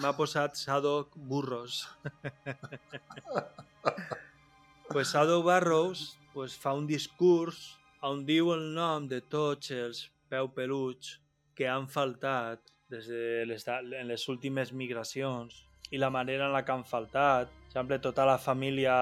m'ha 0.00 0.12
posat 0.16 0.56
Sadok 0.56 1.16
Burros. 1.16 1.82
pues 4.90 5.12
Sadok 5.12 5.44
Barrows 5.44 6.18
pues, 6.34 6.56
fa 6.56 6.74
un 6.74 6.86
discurs 6.86 7.76
on 8.06 8.24
diu 8.24 8.52
el 8.54 8.70
nom 8.74 9.06
de 9.08 9.20
tots 9.20 9.72
els 9.76 10.06
peu 10.30 10.48
peluts 10.56 11.18
que 11.56 11.68
han 11.68 11.88
faltat 11.90 12.62
des 12.90 13.06
de 13.10 13.44
les, 13.46 13.66
en 13.68 14.08
les 14.08 14.28
últimes 14.32 14.72
migracions 14.72 15.64
i 15.90 15.98
la 15.98 16.10
manera 16.10 16.46
en 16.46 16.54
la 16.54 16.64
que 16.64 16.72
han 16.72 16.86
faltat. 16.86 17.50
Per 17.50 17.70
exemple, 17.70 17.98
tota 18.02 18.24
la 18.26 18.38
família 18.38 18.94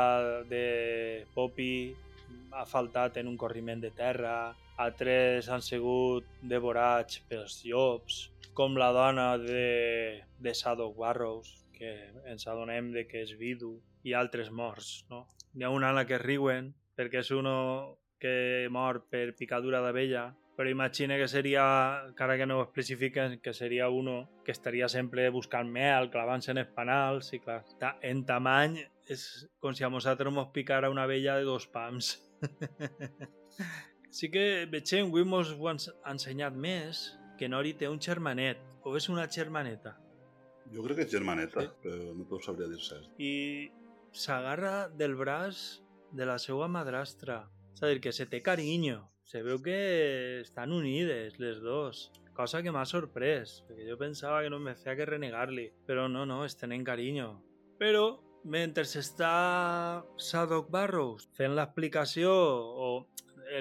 de 0.49 1.27
Poppy 1.35 1.95
ha 2.53 2.65
faltat 2.67 3.19
en 3.21 3.29
un 3.29 3.37
corriment 3.37 3.81
de 3.81 3.91
terra, 3.95 4.55
altres 4.79 5.49
han 5.49 5.63
sigut 5.63 6.27
devorats 6.43 7.21
pels 7.29 7.61
llops, 7.67 8.21
com 8.55 8.77
la 8.79 8.91
dona 8.95 9.29
de, 9.39 10.25
de 10.39 10.55
Sadok 10.55 10.97
Barrows, 10.99 11.55
que 11.73 11.93
ens 12.27 12.49
adonem 12.51 12.91
de 12.95 13.07
que 13.07 13.23
és 13.23 13.37
vidu, 13.39 13.77
i 14.07 14.15
altres 14.15 14.51
morts, 14.51 15.05
no? 15.11 15.27
N'hi 15.55 15.67
ha 15.67 15.73
una 15.75 15.93
en 15.93 15.99
la 15.99 16.07
que 16.07 16.19
riuen 16.23 16.73
perquè 16.99 17.23
és 17.23 17.31
uno 17.35 17.55
que 18.19 18.67
mor 18.75 19.05
per 19.11 19.37
picadura 19.39 19.81
d'abella 19.83 20.29
però 20.59 20.71
imagina 20.71 21.15
que 21.17 21.29
seria, 21.31 21.65
encara 22.09 22.35
que 22.37 22.47
no 22.51 22.57
ho 22.59 22.63
especifiquen, 22.65 23.37
que 23.39 23.53
seria 23.55 23.89
uno 23.95 24.29
que 24.45 24.51
estaria 24.51 24.89
sempre 24.91 25.29
buscant 25.31 25.71
mel, 25.71 26.09
clavant-se 26.11 26.51
en 26.51 26.59
espanals, 26.59 27.29
i 27.31 27.39
clar, 27.39 27.61
en 28.03 28.25
tamany 28.27 28.75
és 29.09 29.49
com 29.61 29.75
si 29.75 29.85
a 29.85 29.91
nosaltres 29.91 30.33
mos 30.33 30.51
picara 30.55 30.91
una 30.91 31.07
vella 31.07 31.37
de 31.39 31.47
dos 31.49 31.67
pams. 31.67 32.17
sí 34.19 34.31
que 34.31 34.67
veig 34.71 34.95
avui 35.01 35.25
mos 35.25 35.55
ho 35.55 35.71
han 35.71 35.81
ensenyat 36.13 36.55
més 36.55 37.09
que 37.39 37.49
Nori 37.49 37.75
té 37.79 37.89
un 37.89 38.01
germanet, 38.03 38.59
o 38.83 38.97
és 38.97 39.09
una 39.09 39.29
germaneta, 39.31 39.97
Jo 40.75 40.85
crec 40.85 40.99
que 40.99 41.05
és 41.07 41.13
germaneta, 41.13 41.65
però 41.83 42.13
no 42.17 42.27
t'ho 42.29 42.41
sabria 42.45 42.69
dir 42.69 42.81
cert. 42.85 43.09
i 43.17 43.71
s'agarra 44.13 44.89
del 44.89 45.15
braç 45.17 45.81
de 46.13 46.27
la 46.29 46.39
seva 46.39 46.69
madrastra. 46.69 47.47
És 47.75 47.83
a 47.83 47.89
dir, 47.89 48.01
que 48.05 48.13
se 48.13 48.27
té 48.27 48.43
carinyo. 48.43 49.07
Se 49.29 49.43
veu 49.45 49.61
que 49.63 50.41
estan 50.41 50.73
unides 50.73 51.39
les 51.39 51.61
dos. 51.65 52.09
Cosa 52.35 52.63
que 52.63 52.73
m'ha 52.73 52.85
sorprès, 52.89 53.59
perquè 53.69 53.87
jo 53.89 53.99
pensava 54.01 54.43
que 54.43 54.51
no 54.51 54.59
me 54.63 54.75
feia 54.79 54.97
que 54.97 55.07
renegar-li. 55.09 55.69
Però 55.87 56.09
no, 56.09 56.25
no, 56.27 56.45
es 56.45 56.57
tenen 56.57 56.85
carinyo. 56.85 57.31
Però, 57.79 58.19
mentre 58.45 58.85
està 58.85 60.05
Sadok 60.17 60.71
Barrows 60.71 61.29
fent 61.37 61.55
l'explicació, 61.57 62.31
o 62.31 63.07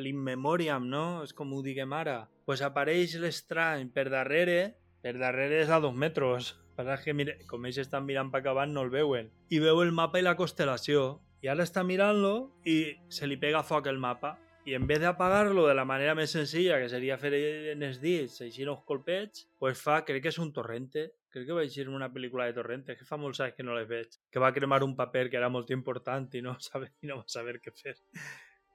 l'in 0.03 0.17
memoriam, 0.19 0.88
no? 0.89 1.23
És 1.23 1.34
com 1.34 1.53
ho 1.53 1.61
diguem 1.63 1.93
ara. 1.93 2.28
pues 2.47 2.61
apareix 2.63 3.17
l'estrany 3.19 3.89
per 3.91 4.05
darrere, 4.07 4.78
per 5.03 5.17
darrere 5.19 5.57
és 5.59 5.69
a 5.69 5.82
dos 5.84 5.93
metres. 5.93 6.53
Passa 6.78 6.95
que 7.03 7.13
mira, 7.13 7.34
com 7.49 7.65
ells 7.65 7.82
estan 7.82 8.05
mirant 8.05 8.30
per 8.32 8.39
acabant 8.39 8.71
no 8.71 8.86
el 8.86 8.89
veuen. 8.93 9.28
I 9.49 9.59
veu 9.59 9.82
el 9.84 9.91
mapa 9.91 10.21
i 10.21 10.23
la 10.23 10.38
constel·lació. 10.39 11.19
I 11.43 11.49
ara 11.51 11.65
està 11.67 11.84
mirant-lo 11.84 12.53
i 12.63 12.95
se 13.09 13.28
li 13.28 13.36
pega 13.36 13.65
foc 13.67 13.89
el 13.91 13.99
mapa. 13.99 14.38
I 14.63 14.75
en 14.80 14.88
vez 14.88 14.99
d'apagar-lo 15.03 15.67
de 15.67 15.75
la 15.75 15.84
manera 15.84 16.15
més 16.15 16.32
senzilla, 16.32 16.80
que 16.80 16.88
seria 16.88 17.17
fer 17.19 17.34
en 17.73 17.84
els 17.84 17.99
dits, 17.99 18.39
així 18.47 18.63
uns 18.63 18.84
colpets, 18.88 19.47
pues 19.59 19.80
fa, 19.80 20.01
crec 20.07 20.23
que 20.23 20.32
és 20.32 20.39
un 20.39 20.53
torrente. 20.55 21.09
Crec 21.34 21.45
que 21.47 21.55
vaig 21.57 21.73
dir 21.73 21.88
una 21.91 22.09
pel·lícula 22.13 22.45
de 22.47 22.55
torrente, 22.55 22.95
que 22.95 23.05
fa 23.05 23.19
molts 23.19 23.41
anys 23.43 23.55
que 23.57 23.65
no 23.65 23.75
les 23.75 23.88
veig. 23.89 24.19
Que 24.32 24.41
va 24.43 24.53
cremar 24.55 24.84
un 24.86 24.95
paper 24.95 25.28
que 25.30 25.39
era 25.39 25.49
molt 25.51 25.71
important 25.75 26.28
i 26.39 26.43
no, 26.45 26.55
sabe, 26.67 26.93
i 27.03 27.09
no 27.09 27.21
va 27.21 27.28
saber 27.32 27.59
què 27.63 27.73
fer. 27.75 27.97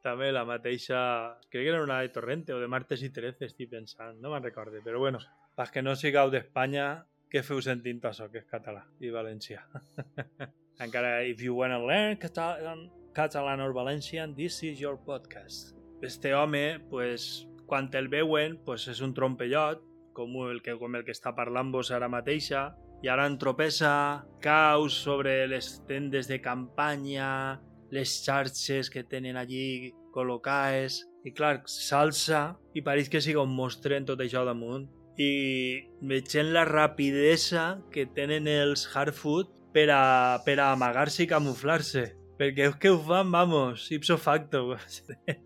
També 0.03 0.33
la 0.35 0.45
mateixa... 0.45 0.99
Crec 1.49 1.63
que 1.63 1.71
era 1.71 1.83
una 1.83 2.01
de 2.03 2.11
Torrente 2.15 2.53
o 2.53 2.59
de 2.61 2.69
Martes 2.69 3.05
i 3.07 3.13
Trece, 3.15 3.47
estic 3.47 3.71
pensant. 3.71 4.19
No 4.21 4.33
me'n 4.33 4.43
recorde, 4.43 4.83
però 4.85 4.99
bueno. 4.99 5.21
Pas 5.55 5.71
que 5.71 5.83
no 5.85 5.95
sigueu 5.97 6.33
d'Espanya, 6.33 6.89
què 7.33 7.45
feu 7.47 7.63
sentint 7.65 8.03
això, 8.09 8.27
que 8.33 8.43
és 8.43 8.49
català 8.51 8.83
i 9.01 9.13
valencià. 9.15 9.63
Encara, 10.85 11.23
if 11.25 11.41
you 11.41 11.55
wanna 11.55 11.79
learn 11.79 12.19
Catalan, 12.19 12.91
Catalan 13.15 13.61
or 13.61 13.73
Valencian, 13.73 14.35
this 14.35 14.63
is 14.63 14.81
your 14.81 14.99
podcast. 15.07 15.77
Este 16.03 16.35
home, 16.35 16.81
pues, 16.91 17.47
quan 17.67 17.89
el 17.95 18.09
veuen, 18.09 18.59
pues 18.67 18.89
és 18.89 19.01
un 19.01 19.15
trompellot, 19.15 19.85
com 20.17 20.35
el 20.47 20.63
que, 20.63 20.77
com 20.79 20.95
el 20.97 21.05
que 21.07 21.15
està 21.15 21.35
parlant 21.37 21.73
vos 21.75 21.91
ara 21.93 22.11
mateixa, 22.13 22.71
i 23.03 23.11
ara 23.11 23.27
entropessa 23.27 24.23
caus 24.43 24.95
sobre 25.05 25.47
les 25.51 25.75
tendes 25.89 26.29
de 26.31 26.39
campanya, 26.41 27.61
les 27.91 28.21
xarxes 28.25 28.89
que 28.91 29.03
tenen 29.05 29.37
allí 29.37 29.93
col·locades, 30.15 31.03
i 31.25 31.33
clar, 31.35 31.61
s'alça 31.71 32.43
i 32.75 32.83
pareix 32.83 33.11
que 33.11 33.23
siga 33.23 33.43
un 33.43 33.55
monstre 33.55 33.99
en 33.99 34.07
tot 34.09 34.21
això 34.23 34.45
damunt. 34.47 34.89
I 35.21 35.33
veient 36.09 36.53
la 36.55 36.65
rapidesa 36.65 37.83
que 37.93 38.07
tenen 38.17 38.49
els 38.49 38.87
Harfoot 38.95 39.53
per 39.75 39.89
a, 39.93 40.41
per 40.45 40.59
a 40.59 40.73
amagar-se 40.73 41.25
i 41.25 41.31
camuflar-se. 41.31 42.07
Perquè 42.41 42.71
és 42.71 42.79
que 42.81 42.91
ho 42.91 42.99
fan, 42.99 43.31
vamos, 43.31 43.87
ipso 43.95 44.17
facto. 44.19 44.65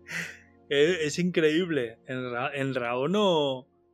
és, 0.69 0.93
és 1.09 1.19
increïble. 1.21 1.89
En, 2.09 2.29
ra 2.33 2.47
en 2.57 2.73
raó 2.75 3.07
no, 3.11 3.27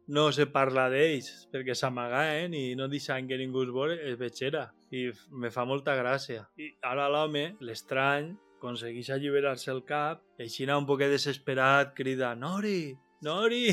no 0.07 0.31
se 0.35 0.47
parla 0.51 0.89
d'ells, 0.91 1.47
perquè 1.53 1.75
s'amagaen 1.77 2.53
i 2.57 2.75
no 2.79 2.89
deixen 2.91 3.27
que 3.29 3.37
ningú 3.39 3.63
es 3.63 3.71
veure, 3.75 3.97
és 4.09 4.17
vetxera. 4.19 4.67
I 4.91 5.09
me 5.31 5.51
fa 5.53 5.65
molta 5.65 5.95
gràcia. 5.97 6.47
I 6.59 6.73
ara 6.89 7.07
l'home, 7.11 7.53
l'estrany, 7.63 8.33
aconsegueix 8.57 9.09
alliberar-se 9.11 9.71
el 9.73 9.83
cap, 9.87 10.23
i 10.39 10.47
així 10.47 10.67
un 10.71 10.85
poquet 10.87 11.11
desesperat 11.11 11.93
crida 11.95 12.35
Nori, 12.35 12.95
Nori! 13.23 13.67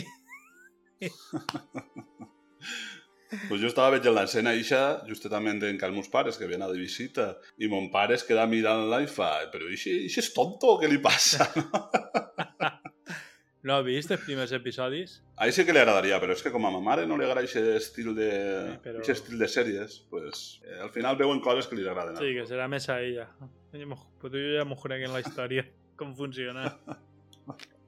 Pues 3.46 3.60
jo 3.62 3.68
estava 3.68 3.92
veient 3.94 4.10
l'escena 4.10 4.50
eixa 4.58 4.80
justament 5.06 5.60
en 5.62 5.76
cal 5.78 5.92
meus 5.94 6.08
pares, 6.10 6.34
que 6.34 6.48
ven 6.50 6.64
a 6.66 6.68
de 6.70 6.80
visita, 6.80 7.28
i 7.62 7.70
mon 7.70 7.86
pare 7.94 8.16
es 8.18 8.26
queda 8.26 8.48
mirant-la 8.50 9.04
i 9.04 9.06
fa, 9.06 9.30
però 9.52 9.70
ixe, 9.70 9.92
ixe 10.08 10.24
és 10.24 10.32
tonto, 10.34 10.74
què 10.80 10.90
li 10.90 10.98
passa? 11.04 11.46
No 13.62 13.74
ha 13.76 13.82
vist 13.84 14.08
els 14.14 14.22
primers 14.24 14.52
episodis? 14.56 15.18
A 15.36 15.44
ell 15.44 15.52
sí 15.52 15.66
que 15.68 15.74
li 15.76 15.80
agradaria, 15.82 16.16
però 16.22 16.32
és 16.32 16.40
que 16.40 16.52
com 16.54 16.64
a 16.64 16.70
ma 16.72 16.80
mare 16.80 17.02
no 17.08 17.18
li 17.20 17.26
agrada 17.26 17.42
aquest 17.44 17.58
estil 17.74 18.14
de, 18.16 18.30
però- 18.80 19.02
però... 19.02 19.10
estil 19.12 19.36
de 19.38 19.48
sèries, 19.52 19.98
pues, 20.08 20.60
eh, 20.64 20.78
al 20.80 20.88
final 20.94 21.18
veuen 21.20 21.42
coses 21.44 21.68
que 21.68 21.76
li 21.76 21.84
agraden. 21.84 22.16
Sí, 22.16 22.32
que 22.38 22.46
serà 22.48 22.68
més 22.72 22.88
a 22.88 22.96
ella. 23.04 23.26
Però 23.72 24.32
jo 24.32 24.54
ja 24.56 24.64
m'ho 24.64 24.78
crec 24.80 25.04
en 25.04 25.12
la 25.12 25.20
història, 25.20 25.66
com 26.00 26.14
funciona. 26.16 26.70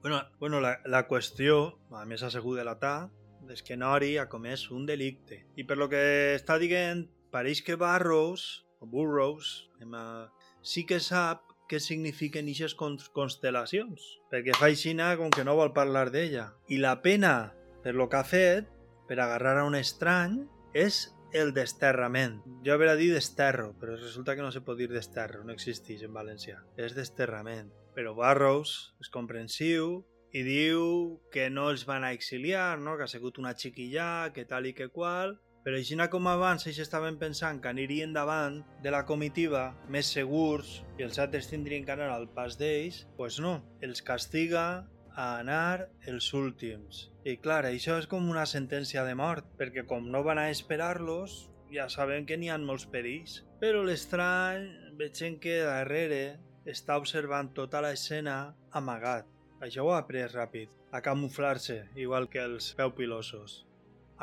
bueno, 0.03 0.21
bueno 0.39 0.61
la, 0.61 0.75
la 0.85 1.07
qüestió, 1.07 1.79
a 1.91 2.05
més 2.05 2.21
ha 2.21 2.29
sigut 2.29 2.59
delatar, 2.61 3.09
és 3.49 3.65
que 3.65 3.75
Nori 3.75 4.13
ha 4.21 4.27
comès 4.29 4.69
un 4.71 4.85
delicte. 4.85 5.41
I 5.57 5.65
per 5.67 5.77
lo 5.81 5.89
que 5.89 6.35
està 6.37 6.59
dient, 6.61 7.07
pareix 7.33 7.63
que 7.65 7.75
Barrows, 7.81 8.63
o 8.79 8.85
Burrows, 8.85 9.69
eh, 9.81 10.27
sí 10.61 10.85
que 10.85 10.99
sap 11.01 11.49
què 11.69 11.79
signifiquen 11.79 12.49
eixes 12.51 12.75
constel·lacions, 12.77 14.05
perquè 14.31 14.55
fa 14.59 14.69
aixina 14.69 15.13
com 15.19 15.31
que 15.33 15.45
no 15.47 15.57
vol 15.57 15.73
parlar 15.73 16.09
d'ella. 16.13 16.51
I 16.69 16.79
la 16.83 16.99
pena 17.01 17.53
per 17.83 17.93
lo 17.95 18.07
que 18.09 18.17
ha 18.17 18.23
fet, 18.23 18.69
per 19.07 19.19
agarrar 19.19 19.57
a 19.59 19.67
un 19.67 19.75
estrany, 19.75 20.39
és 20.73 21.11
el 21.35 21.51
desterrament. 21.53 22.39
Jo 22.65 22.77
havia 22.77 22.95
dit 22.95 23.11
desterro, 23.13 23.73
però 23.79 23.97
resulta 23.97 24.37
que 24.37 24.45
no 24.45 24.51
se 24.55 24.63
pot 24.63 24.77
dir 24.79 24.87
desterro, 24.89 25.43
no 25.43 25.53
existeix 25.53 26.05
en 26.07 26.13
valencià. 26.15 26.61
És 26.77 26.95
desterrament. 26.95 27.73
Però 27.93 28.15
Barrows 28.17 28.93
és 29.03 29.11
comprensiu 29.13 29.99
i 30.33 30.41
diu 30.45 31.19
que 31.33 31.49
no 31.53 31.67
els 31.69 31.83
van 31.89 32.05
a 32.07 32.13
exiliar, 32.15 32.79
no? 32.79 32.95
que 32.97 33.05
ha 33.05 33.11
sigut 33.11 33.37
una 33.41 33.53
xiquilla, 33.57 34.31
que 34.33 34.47
tal 34.49 34.65
i 34.69 34.73
que 34.77 34.89
qual, 34.89 35.35
però 35.63 35.79
així 35.79 35.95
com 36.11 36.27
abans 36.27 36.67
ells 36.67 36.79
estaven 36.83 37.17
pensant 37.17 37.61
que 37.61 37.69
anirien 37.71 38.13
davant 38.13 38.61
de 38.83 38.91
la 38.91 39.05
comitiva 39.05 39.73
més 39.87 40.11
segurs 40.11 40.83
i 40.99 41.03
els 41.03 41.19
altres 41.19 41.47
tindrien 41.47 41.85
que 41.85 41.95
anar 41.95 42.09
al 42.11 42.27
pas 42.27 42.57
d'ells, 42.59 43.05
doncs 43.17 43.39
no, 43.39 43.55
els 43.81 44.01
castiga 44.01 44.85
a 45.15 45.27
anar 45.39 45.87
els 46.09 46.33
últims. 46.33 47.09
I 47.23 47.37
clar, 47.37 47.63
això 47.69 47.97
és 48.01 48.07
com 48.11 48.29
una 48.29 48.45
sentència 48.49 49.05
de 49.07 49.15
mort, 49.15 49.45
perquè 49.57 49.85
com 49.87 50.09
no 50.11 50.23
van 50.27 50.41
a 50.41 50.49
esperar-los, 50.51 51.49
ja 51.73 51.87
sabem 51.89 52.25
que 52.25 52.37
n'hi 52.37 52.51
ha 52.51 52.57
molts 52.59 52.85
perills. 52.89 53.41
Però 53.61 53.83
l'estrany, 53.85 54.67
veiem 54.99 55.39
que 55.41 55.61
darrere 55.63 56.23
està 56.69 56.97
observant 56.99 57.53
tota 57.55 57.81
l'escena 57.85 58.55
amagat. 58.71 59.29
Això 59.63 59.85
ho 59.85 59.93
ha 59.93 60.01
après 60.03 60.27
ràpid, 60.33 60.71
a 60.91 61.01
camuflar-se, 61.01 61.85
igual 61.95 62.27
que 62.29 62.43
els 62.43 62.73
peupilosos. 62.75 63.63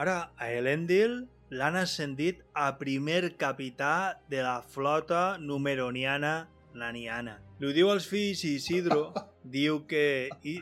Ara, 0.00 0.32
a 0.40 0.46
Elendil 0.56 1.26
l'han 1.52 1.74
ascendit 1.76 2.38
a 2.56 2.78
primer 2.80 3.36
capità 3.36 4.16
de 4.32 4.40
la 4.40 4.62
flota 4.62 5.36
numeroniana 5.36 6.48
naniana. 6.72 7.34
Li 7.60 7.74
diu 7.76 7.90
als 7.92 8.06
fills 8.08 8.40
i 8.48 8.54
Isidro, 8.56 9.10
diu 9.56 9.82
que 9.90 10.30
I 10.40 10.54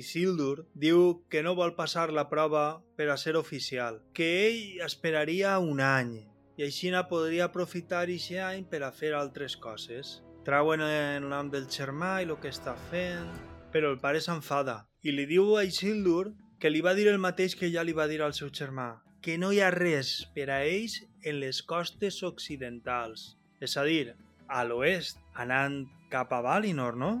Isildur 0.00 0.64
diu 0.74 1.20
que 1.30 1.44
no 1.46 1.54
vol 1.54 1.76
passar 1.78 2.08
la 2.10 2.26
prova 2.32 2.82
per 2.98 3.06
a 3.14 3.18
ser 3.20 3.36
oficial, 3.38 4.00
que 4.12 4.30
ell 4.48 4.82
esperaria 4.88 5.54
un 5.62 5.78
any 5.78 6.16
i 6.58 6.66
així 6.66 6.90
podria 7.08 7.46
aprofitar 7.46 8.02
aquest 8.02 8.34
any 8.42 8.66
per 8.66 8.82
a 8.82 8.90
fer 8.90 9.14
altres 9.14 9.54
coses. 9.56 10.18
Trauen 10.42 10.82
el 10.82 11.30
nom 11.30 11.48
del 11.48 11.70
germà 11.70 12.22
i 12.22 12.26
el 12.26 12.36
que 12.42 12.50
està 12.50 12.74
fent, 12.90 13.30
però 13.70 13.94
el 13.94 14.02
pare 14.02 14.18
s'enfada 14.18 14.80
i 15.02 15.14
li 15.14 15.30
diu 15.30 15.54
a 15.56 15.62
Isildur 15.64 16.32
que 16.60 16.70
li 16.70 16.82
va 16.84 16.92
dir 16.94 17.08
el 17.08 17.18
mateix 17.18 17.56
que 17.56 17.70
ja 17.72 17.82
li 17.86 17.94
va 17.96 18.06
dir 18.10 18.20
al 18.20 18.34
seu 18.36 18.50
germà, 18.52 19.00
que 19.24 19.38
no 19.40 19.48
hi 19.52 19.62
ha 19.64 19.70
res 19.72 20.26
per 20.34 20.50
a 20.52 20.60
ells 20.68 20.98
en 21.24 21.40
les 21.40 21.62
costes 21.64 22.20
occidentals, 22.26 23.34
és 23.64 23.76
a 23.80 23.84
dir, 23.88 24.12
a 24.48 24.64
l'oest, 24.68 25.20
anant 25.40 25.86
cap 26.12 26.32
a 26.36 26.40
Valinor, 26.44 26.98
no? 27.00 27.12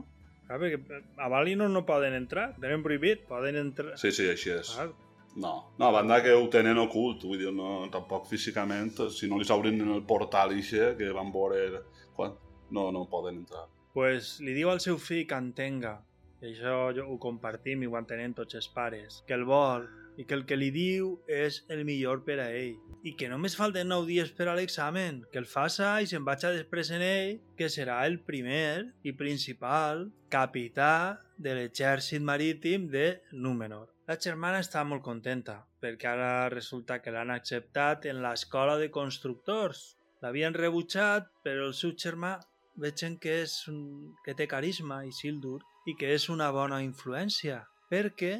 Clar, 0.46 0.58
perquè 0.60 1.00
a 1.16 1.30
Valinor 1.32 1.70
no 1.72 1.86
poden 1.88 2.16
entrar, 2.18 2.50
tenen 2.60 2.84
prohibit, 2.84 3.24
poden 3.28 3.56
entrar... 3.60 3.96
Sí, 4.00 4.12
sí, 4.12 4.28
així 4.28 4.52
és. 4.58 4.74
Clar. 4.76 4.90
No, 5.40 5.52
no, 5.78 5.86
a 5.86 5.92
banda 5.94 6.18
que 6.24 6.32
ho 6.34 6.48
tenen 6.50 6.78
ocult, 6.82 7.22
vull 7.22 7.38
dir, 7.38 7.52
no, 7.54 7.86
tampoc 7.92 8.26
físicament, 8.26 8.90
si 9.14 9.28
no 9.30 9.38
li 9.38 9.46
s'obrin 9.46 9.78
en 9.80 9.92
el 9.94 10.02
portal 10.04 10.56
ixe, 10.58 10.96
que 10.98 11.12
van 11.14 11.30
veure 11.32 11.84
quan 12.16 12.34
no, 12.74 12.90
no 12.90 13.06
poden 13.08 13.44
entrar. 13.44 13.68
pues 13.94 14.36
li 14.38 14.52
diu 14.54 14.68
al 14.70 14.78
seu 14.82 14.98
fill 15.02 15.24
que 15.26 15.38
entenga, 15.38 15.96
i 16.40 16.52
això 16.52 16.90
jo 16.96 17.06
ho 17.12 17.18
compartim 17.20 17.82
i 17.82 17.88
ho 17.88 17.96
entenen 17.98 18.36
tots 18.36 18.56
els 18.60 18.68
pares, 18.74 19.22
que 19.28 19.36
el 19.36 19.44
vol 19.48 19.88
i 20.20 20.24
que 20.28 20.34
el 20.36 20.44
que 20.48 20.56
li 20.58 20.70
diu 20.74 21.12
és 21.30 21.62
el 21.72 21.84
millor 21.88 22.24
per 22.26 22.38
a 22.42 22.48
ell 22.52 22.76
i 23.06 23.14
que 23.16 23.28
només 23.32 23.56
falten 23.56 23.88
9 23.88 24.08
dies 24.08 24.32
per 24.36 24.50
a 24.50 24.54
l'examen, 24.56 25.22
que 25.32 25.40
el 25.40 25.48
faça 25.48 25.94
i 26.02 26.08
se'n 26.10 26.26
vaig 26.26 26.44
a 26.44 26.52
després 26.56 26.90
en 26.92 27.04
ell, 27.04 27.38
que 27.56 27.70
serà 27.72 28.02
el 28.08 28.18
primer 28.26 28.90
i 29.04 29.14
principal 29.16 30.08
capità 30.32 31.20
de 31.40 31.54
l'exèrcit 31.56 32.20
marítim 32.20 32.90
de 32.92 33.06
Númenor. 33.32 33.88
La 34.10 34.18
germana 34.20 34.60
està 34.60 34.82
molt 34.84 35.04
contenta, 35.06 35.60
perquè 35.80 36.10
ara 36.12 36.50
resulta 36.52 37.00
que 37.00 37.14
l'han 37.14 37.32
acceptat 37.32 38.04
en 38.10 38.20
l'escola 38.24 38.76
de 38.76 38.90
constructors. 38.92 39.94
L'havien 40.20 40.56
rebutjat, 40.56 41.30
però 41.44 41.70
el 41.70 41.76
seu 41.78 41.94
germà 41.96 42.36
vegen 42.76 43.16
que, 43.22 43.40
és 43.46 43.56
un... 43.72 44.12
que 44.24 44.36
té 44.36 44.48
carisma 44.50 45.04
i 45.06 45.12
Sildur 45.16 45.60
i 45.90 45.96
que 45.98 46.14
és 46.14 46.28
una 46.30 46.50
bona 46.54 46.80
influència, 46.84 47.64
perquè 47.90 48.36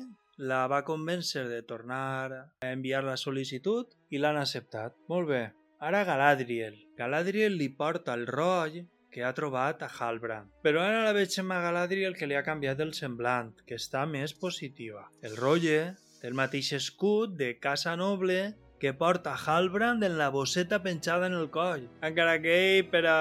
la 0.50 0.60
va 0.70 0.84
convèncer 0.86 1.48
de 1.50 1.60
tornar 1.66 2.32
a 2.32 2.70
enviar 2.70 3.02
la 3.04 3.16
sol·licitud 3.20 3.90
i 4.14 4.20
l'han 4.20 4.38
acceptat. 4.40 4.94
Molt 5.10 5.28
bé. 5.28 5.42
Ara 5.80 6.04
Galadriel. 6.04 6.78
Galadriel 6.96 7.56
li 7.58 7.68
porta 7.74 8.14
el 8.14 8.26
roll 8.28 8.82
que 9.10 9.24
ha 9.26 9.34
trobat 9.34 9.82
a 9.82 9.88
Halbrand. 9.90 10.52
Però 10.62 10.84
ara 10.84 11.02
la 11.04 11.14
veig 11.16 11.34
a 11.40 11.60
Galadriel 11.66 12.14
que 12.16 12.28
li 12.30 12.38
ha 12.38 12.46
canviat 12.46 12.80
el 12.80 12.94
semblant, 12.94 13.52
que 13.66 13.80
està 13.80 14.06
més 14.06 14.32
positiva. 14.32 15.08
El 15.22 15.36
rolle 15.36 15.96
té 16.20 16.28
el 16.30 16.38
mateix 16.38 16.72
escut 16.78 17.34
de 17.36 17.56
casa 17.58 17.96
noble 17.96 18.54
que 18.80 18.94
porta 18.94 19.34
Halbrand 19.34 20.04
en 20.04 20.16
la 20.16 20.30
bosseta 20.30 20.82
penjada 20.82 21.26
en 21.26 21.34
el 21.34 21.50
coll. 21.50 21.88
Encara 22.06 22.38
que 22.40 22.54
ell, 22.60 22.86
per 22.92 23.04
a, 23.10 23.18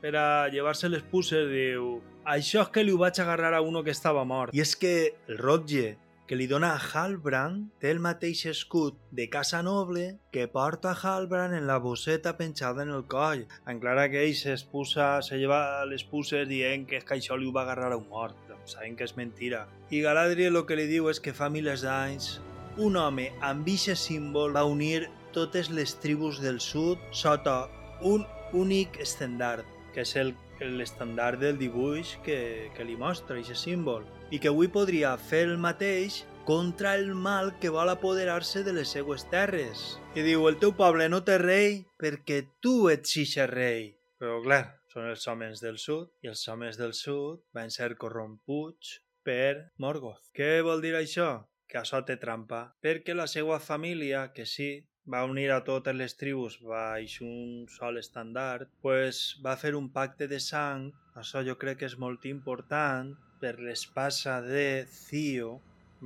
per 0.00 0.16
a 0.16 0.48
llevar-se 0.48 0.88
les 0.88 1.04
pusses, 1.12 1.46
diu 1.52 2.00
això 2.24 2.62
és 2.62 2.70
que 2.74 2.84
li 2.84 2.92
ho 2.92 3.00
vaig 3.00 3.18
agarrar 3.20 3.54
a 3.54 3.62
uno 3.62 3.82
que 3.82 3.90
estava 3.90 4.24
mort. 4.24 4.54
I 4.54 4.62
és 4.62 4.76
que 4.76 4.94
el 5.28 5.38
rotlle 5.38 5.96
que 6.26 6.36
li 6.38 6.46
dona 6.48 6.70
a 6.72 6.80
Halbrand 6.80 7.72
té 7.82 7.90
el 7.92 7.98
mateix 8.00 8.46
escut 8.48 8.96
de 9.10 9.26
casa 9.28 9.60
noble 9.62 10.18
que 10.32 10.46
porta 10.48 10.94
Halbrand 10.94 11.58
en 11.58 11.66
la 11.66 11.76
bosseta 11.82 12.36
penjada 12.38 12.86
en 12.86 12.94
el 12.94 13.04
coll. 13.04 13.44
En 13.66 13.80
clara 13.82 14.08
que 14.08 14.22
ell 14.22 14.36
s'expusa, 14.38 15.20
se 15.20 15.36
lleva 15.36 15.84
les 15.90 16.04
pusses 16.04 16.48
dient 16.48 16.86
que 16.86 17.02
és 17.02 17.04
que 17.04 17.18
això 17.18 17.36
li 17.36 17.50
ho 17.50 17.52
va 17.52 17.66
agarrar 17.66 17.92
a 17.92 17.98
un 17.98 18.08
mort. 18.08 18.38
Doncs 18.48 18.78
saben 18.78 18.96
que 18.96 19.04
és 19.04 19.16
mentira. 19.18 19.66
I 19.90 20.00
Galadriel 20.00 20.56
el 20.56 20.64
que 20.64 20.78
li 20.78 20.88
diu 20.88 21.10
és 21.12 21.20
que 21.20 21.36
fa 21.36 21.50
milers 21.52 21.84
d'anys 21.84 22.38
un 22.80 22.96
home 22.96 23.26
amb 23.44 23.66
eixe 23.68 23.92
símbol 24.00 24.54
va 24.56 24.64
unir 24.64 25.10
totes 25.36 25.68
les 25.68 25.92
tribus 26.00 26.40
del 26.40 26.60
sud 26.60 26.96
sota 27.10 27.68
un 28.00 28.24
únic 28.56 28.96
estendard, 29.00 29.66
que 29.92 30.06
és 30.06 30.16
el 30.16 30.32
l'estandard 30.66 31.40
del 31.42 31.58
dibuix 31.58 32.16
que, 32.26 32.70
que 32.76 32.86
li 32.86 32.96
mostra, 32.98 33.38
aquest 33.38 33.64
símbol, 33.66 34.04
i 34.30 34.40
que 34.42 34.50
avui 34.52 34.70
podria 34.72 35.16
fer 35.18 35.44
el 35.48 35.58
mateix 35.60 36.22
contra 36.44 36.94
el 36.98 37.14
mal 37.14 37.52
que 37.62 37.70
vol 37.70 37.90
apoderar-se 37.92 38.64
de 38.66 38.74
les 38.74 38.90
seues 38.94 39.26
terres. 39.30 39.82
I 40.18 40.24
diu, 40.26 40.46
el 40.50 40.58
teu 40.62 40.74
poble 40.78 41.08
no 41.10 41.22
té 41.26 41.38
rei 41.42 41.82
perquè 42.00 42.42
tu 42.62 42.88
ets 42.90 43.16
ixe 43.22 43.46
rei. 43.50 43.92
Però 44.18 44.40
clar, 44.42 44.64
són 44.92 45.08
els 45.10 45.26
homes 45.30 45.62
del 45.62 45.78
sud, 45.82 46.10
i 46.22 46.30
els 46.30 46.42
homes 46.48 46.78
del 46.78 46.92
sud 46.94 47.42
van 47.56 47.70
ser 47.74 47.94
corromputs 47.98 48.98
per 49.26 49.72
Morgoth. 49.82 50.30
Què 50.36 50.60
vol 50.66 50.82
dir 50.84 50.94
això? 50.98 51.46
Que 51.70 51.80
això 51.80 52.02
té 52.04 52.18
trampa, 52.20 52.66
perquè 52.84 53.14
la 53.16 53.28
seva 53.30 53.58
família, 53.62 54.26
que 54.34 54.44
sí, 54.46 54.74
va 55.10 55.24
unir 55.24 55.50
a 55.50 55.62
totes 55.66 55.96
les 55.96 56.14
tribus 56.14 56.58
baix 56.62 57.18
un 57.24 57.66
sol 57.68 57.98
estandard, 57.98 58.68
pues 58.82 59.22
va 59.44 59.56
fer 59.58 59.74
un 59.74 59.88
pacte 59.90 60.28
de 60.30 60.38
sang, 60.40 60.90
això 61.18 61.42
jo 61.46 61.56
crec 61.58 61.82
que 61.82 61.88
és 61.90 61.98
molt 61.98 62.26
important, 62.30 63.14
per 63.42 63.56
l'espasa 63.58 64.38
de 64.44 64.84
Cio, 64.86 65.56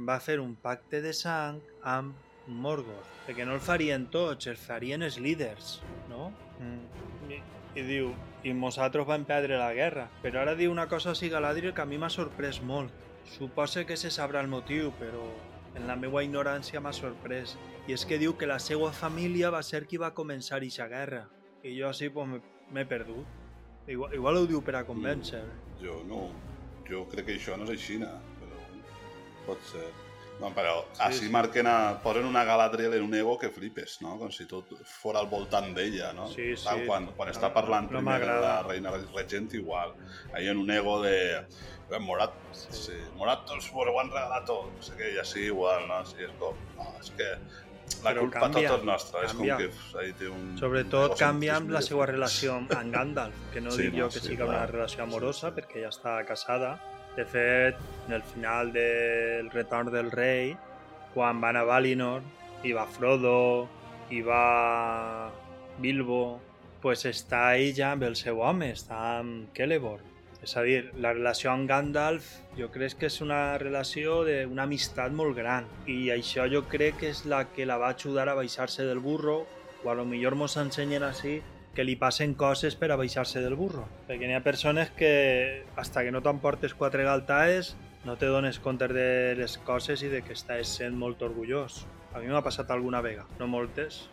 va 0.09 0.16
fer 0.20 0.38
un 0.40 0.55
pacte 0.61 1.03
de 1.05 1.12
sang 1.16 1.61
amb 1.82 2.16
Morgoth, 2.47 3.11
perquè 3.26 3.44
no 3.44 3.57
el 3.57 3.64
farien 3.64 4.07
tots, 4.12 4.47
el 4.47 4.57
farien 4.57 5.03
els 5.03 5.18
líders, 5.20 5.80
no? 6.09 6.30
Mm. 6.61 7.32
I, 7.32 7.40
I 7.76 7.84
diu, 7.84 8.12
i 8.47 8.55
nosaltres 8.57 9.09
vam 9.09 9.26
perdre 9.28 9.59
la 9.61 9.74
guerra, 9.76 10.07
però 10.22 10.40
ara 10.44 10.55
diu 10.57 10.72
una 10.72 10.86
cosa 10.88 11.12
així 11.12 11.28
Galadriel 11.32 11.74
que 11.74 11.84
a 11.84 11.90
mi 11.90 11.99
m'ha 12.01 12.12
sorprès 12.12 12.62
molt. 12.62 12.94
Suposa 13.26 13.82
que 13.84 13.99
se 13.99 14.12
sabrà 14.14 14.40
el 14.40 14.49
motiu, 14.49 14.92
però 15.01 15.26
en 15.77 15.87
la 15.89 15.97
meva 15.97 16.22
ignorància 16.24 16.81
m'ha 16.81 16.93
sorprès. 16.97 17.57
I 17.87 17.95
és 17.95 18.05
que 18.09 18.18
diu 18.18 18.35
que 18.39 18.49
la 18.49 18.59
seva 18.62 18.91
família 18.93 19.53
va 19.55 19.62
ser 19.62 19.85
qui 19.87 20.01
va 20.03 20.14
començar 20.14 20.59
aquesta 20.59 20.89
guerra. 20.91 21.27
I 21.62 21.77
jo 21.79 21.91
així 21.91 22.09
pues, 22.11 22.41
m'he 22.72 22.87
perdut. 22.89 23.45
Igual, 23.87 24.16
igual 24.18 24.41
ho 24.41 24.47
diu 24.51 24.62
per 24.66 24.74
a 24.81 24.87
convèncer. 24.89 25.45
Mm, 25.45 25.77
jo 25.85 26.01
no. 26.09 26.24
Jo 26.89 27.05
crec 27.11 27.29
que 27.29 27.39
això 27.39 27.55
no 27.59 27.66
és 27.66 27.77
així, 27.77 28.01
però 28.41 28.59
pot 29.47 29.62
ser. 29.70 29.87
No, 30.37 30.51
però 30.53 30.83
sí, 30.93 31.01
així 31.07 31.24
sí. 31.24 31.31
marquen 31.33 31.68
a, 31.70 31.77
posen 32.03 32.27
una 32.29 32.43
Galadriel 32.45 32.99
en 32.99 33.07
un 33.07 33.14
ego 33.16 33.39
que 33.41 33.49
flipes, 33.49 33.97
no? 34.05 34.18
Com 34.20 34.33
si 34.35 34.45
tot 34.51 34.74
fora 34.85 35.22
al 35.22 35.31
voltant 35.31 35.70
d'ella, 35.77 36.11
no? 36.16 36.27
Sí, 36.33 36.51
sí. 36.61 36.83
Quan, 36.85 37.09
quan 37.16 37.31
està 37.33 37.53
parlant 37.55 37.89
no, 37.89 37.97
no 37.97 38.03
primer 38.05 38.18
de 38.27 38.37
la 38.45 38.59
reina 38.66 38.93
regent 39.14 39.55
igual. 39.57 39.95
Ahí 40.35 40.49
en 40.53 40.61
un 40.61 40.70
ego 40.70 41.01
de... 41.03 41.16
Eh, 41.39 41.47
Morat, 42.03 42.32
sí. 42.53 42.97
Morat 43.16 43.47
els 43.55 43.68
ho 43.70 43.84
han 44.01 44.11
regalat 44.11 44.47
tot, 44.49 44.72
no 44.74 44.82
sé 44.82 44.97
què, 44.99 45.12
i 45.14 45.20
així 45.22 45.47
igual, 45.47 45.87
no? 45.87 46.01
Sí, 46.09 46.18
és 46.26 46.32
com... 46.41 46.59
No, 46.78 46.89
és 46.99 47.12
que 47.14 47.28
la 48.03 48.11
Però 48.11 48.24
culpa 48.24 48.41
canvia, 48.43 48.70
tota 48.72 48.80
és 48.82 48.87
nostra, 48.89 49.20
és 49.22 49.34
com 49.39 49.47
que 49.47 50.01
ahí 50.01 50.12
té 50.18 50.28
un... 50.28 50.49
Sobretot 50.59 51.14
canvia 51.20 51.55
amb 51.61 51.70
la 51.70 51.82
seva 51.87 52.09
relació 52.11 52.57
amb 52.59 52.74
Gandalf, 52.93 53.39
que 53.55 53.62
no 53.62 53.70
Sí, 53.70 53.87
dic 53.87 53.95
no, 53.95 54.01
jo 54.01 54.09
que 54.11 54.22
sí, 54.22 54.32
siga 54.32 54.49
una 54.49 54.59
clar. 54.64 54.72
relació 54.72 55.05
amorosa, 55.05 55.53
perquè 55.55 55.84
ja 55.84 55.93
està 55.95 56.16
casada. 56.26 56.74
De 57.16 57.24
fet, 57.24 57.78
en 58.09 58.18
el 58.18 58.26
final 58.34 58.72
del 58.74 59.53
Retorn 59.55 59.93
del 59.95 60.11
Rei, 60.11 60.57
quan 61.14 61.41
van 61.41 61.57
a 61.57 61.62
Valinor, 61.64 62.26
i 62.66 62.74
va 62.76 62.89
Frodo, 62.91 63.68
i 64.11 64.20
va 64.26 65.30
Bilbo, 65.78 66.41
pues 66.82 67.07
està 67.09 67.55
ella 67.57 67.95
amb 67.95 68.05
el 68.11 68.18
seu 68.18 68.43
home, 68.43 68.72
està 68.74 68.99
amb 69.20 69.55
Celeborn. 69.57 70.16
És 70.47 70.55
a 70.55 70.62
dir, 70.62 70.92
la 71.03 71.11
relació 71.11 71.51
amb 71.51 71.66
Gandalf 71.66 72.26
jo 72.55 72.68
crec 72.70 73.01
que 73.01 73.09
és 73.11 73.16
una 73.24 73.59
relació 73.59 74.20
d'una 74.28 74.62
amistat 74.68 75.11
molt 75.11 75.34
gran 75.34 75.66
i 75.90 75.97
això 76.14 76.44
jo 76.47 76.61
crec 76.70 77.01
que 77.01 77.09
és 77.11 77.24
la 77.26 77.40
que 77.51 77.66
la 77.66 77.80
va 77.82 77.88
ajudar 77.90 78.28
a 78.30 78.36
baixar-se 78.38 78.86
del 78.86 79.03
burro 79.03 79.40
o 79.82 79.90
a 79.90 79.97
lo 79.99 80.05
millor 80.07 80.36
mos 80.38 80.55
ensenyen 80.62 81.03
així 81.03 81.40
que 81.74 81.84
li 81.84 81.97
passen 81.99 82.36
coses 82.38 82.76
per 82.78 82.92
a 82.92 82.97
baixar-se 82.97 83.42
del 83.42 83.57
burro. 83.59 83.88
Perquè 84.07 84.30
n'hi 84.30 84.36
ha 84.38 84.44
persones 84.44 84.92
que, 84.97 85.11
hasta 85.74 86.07
que 86.07 86.14
no 86.14 86.22
t'emportes 86.22 86.78
quatre 86.78 87.03
galtaes, 87.05 87.74
no 88.07 88.14
te 88.16 88.30
dones 88.30 88.62
compte 88.62 88.86
de 88.94 89.34
les 89.36 89.59
coses 89.66 90.07
i 90.07 90.12
de 90.14 90.22
que 90.22 90.38
estàs 90.38 90.76
sent 90.78 90.94
molt 90.94 91.26
orgullós. 91.26 91.82
A 92.14 92.22
mi 92.22 92.30
m'ha 92.30 92.44
passat 92.47 92.70
alguna 92.70 93.03
vegada, 93.03 93.26
no 93.42 93.51
moltes, 93.51 94.05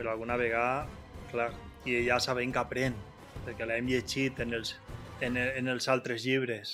però 0.00 0.16
alguna 0.16 0.40
vegada, 0.40 0.88
clar, 1.30 1.52
i 1.84 2.00
ja 2.08 2.18
sabem 2.18 2.50
que 2.50 2.64
aprèn, 2.64 2.96
perquè 3.44 3.68
l'hem 3.68 3.92
llegit 3.92 4.40
en 4.42 4.56
els, 4.58 4.74
en, 5.22 5.38
en 5.38 5.70
els 5.70 5.86
altres 5.88 6.26
llibres, 6.26 6.72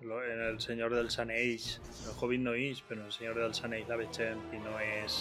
en 0.00 0.42
El 0.46 0.58
Senyor 0.64 0.94
dels 0.96 1.18
Anells. 1.20 1.74
El 2.08 2.16
Hobbit 2.16 2.40
no 2.40 2.54
és, 2.56 2.80
però 2.88 3.04
El 3.04 3.12
Senyor 3.12 3.36
dels 3.42 3.60
Anells 3.66 3.90
la 3.90 3.98
vegem 4.00 4.40
i 4.56 4.60
no 4.64 4.78
és 4.80 5.18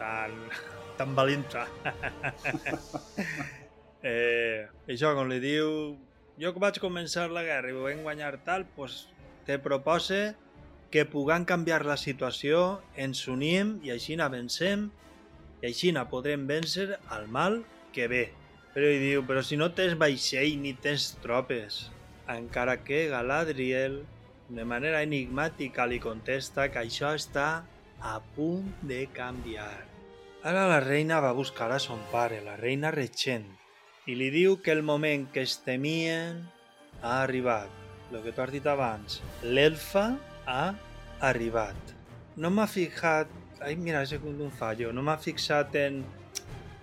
tan, 0.00 0.34
tan 0.98 1.14
valenta. 1.18 1.68
eh, 4.02 4.66
això, 4.90 5.14
com 5.14 5.30
li 5.30 5.38
diu, 5.42 5.94
jo 6.42 6.54
vaig 6.58 6.82
començar 6.82 7.28
la 7.30 7.46
guerra 7.46 7.70
i 7.70 7.78
ho 7.78 7.86
vam 7.86 8.02
guanyar 8.08 8.34
tal, 8.46 8.66
pues, 8.76 9.04
te 9.46 9.60
propose 9.62 10.34
que 10.92 11.06
puguem 11.08 11.46
canviar 11.48 11.84
la 11.86 11.96
situació, 11.96 12.82
ens 13.00 13.22
unim 13.30 13.78
i 13.86 13.94
així 13.94 14.18
vencem 14.18 14.90
i 15.62 15.70
així 15.70 15.94
podrem 16.10 16.46
vèncer 16.46 16.98
al 17.08 17.28
mal 17.28 17.62
que 17.94 18.08
ve. 18.08 18.41
Però 18.72 18.88
hi 18.88 19.00
diu, 19.02 19.22
però 19.28 19.42
si 19.44 19.58
no 19.60 19.68
tens 19.76 19.98
vaixell 20.00 20.56
ni 20.62 20.72
tens 20.72 21.10
tropes. 21.20 21.90
Encara 22.32 22.78
que 22.86 23.04
Galadriel, 23.12 23.98
de 24.48 24.64
manera 24.64 25.02
enigmàtica, 25.04 25.84
li 25.86 26.00
contesta 26.00 26.70
que 26.72 26.80
això 26.80 27.10
està 27.12 27.48
a 28.00 28.14
punt 28.36 28.70
de 28.88 29.04
canviar. 29.12 29.84
Ara 30.42 30.64
la 30.70 30.80
reina 30.82 31.20
va 31.22 31.34
buscar 31.36 31.68
a 31.70 31.78
son 31.78 32.00
pare, 32.10 32.40
la 32.42 32.56
reina 32.56 32.90
regent, 32.90 33.44
i 34.10 34.16
li 34.18 34.30
diu 34.34 34.56
que 34.64 34.72
el 34.74 34.82
moment 34.82 35.28
que 35.30 35.44
es 35.46 35.58
temien 35.62 36.40
ha 37.02 37.20
arribat. 37.22 37.70
El 38.10 38.24
que 38.24 38.32
tu 38.32 38.42
has 38.42 38.50
dit 38.52 38.66
abans, 38.66 39.20
l'elfa 39.44 40.08
ha 40.48 40.64
arribat. 41.28 41.94
No 42.36 42.50
m'ha 42.50 42.66
fixat... 42.66 43.30
Ai, 43.62 43.76
mira, 43.78 44.02
és 44.02 44.16
un 44.18 44.50
fallo. 44.58 44.90
No 44.92 45.04
m'ha 45.06 45.20
fixat 45.20 45.76
en... 45.78 46.02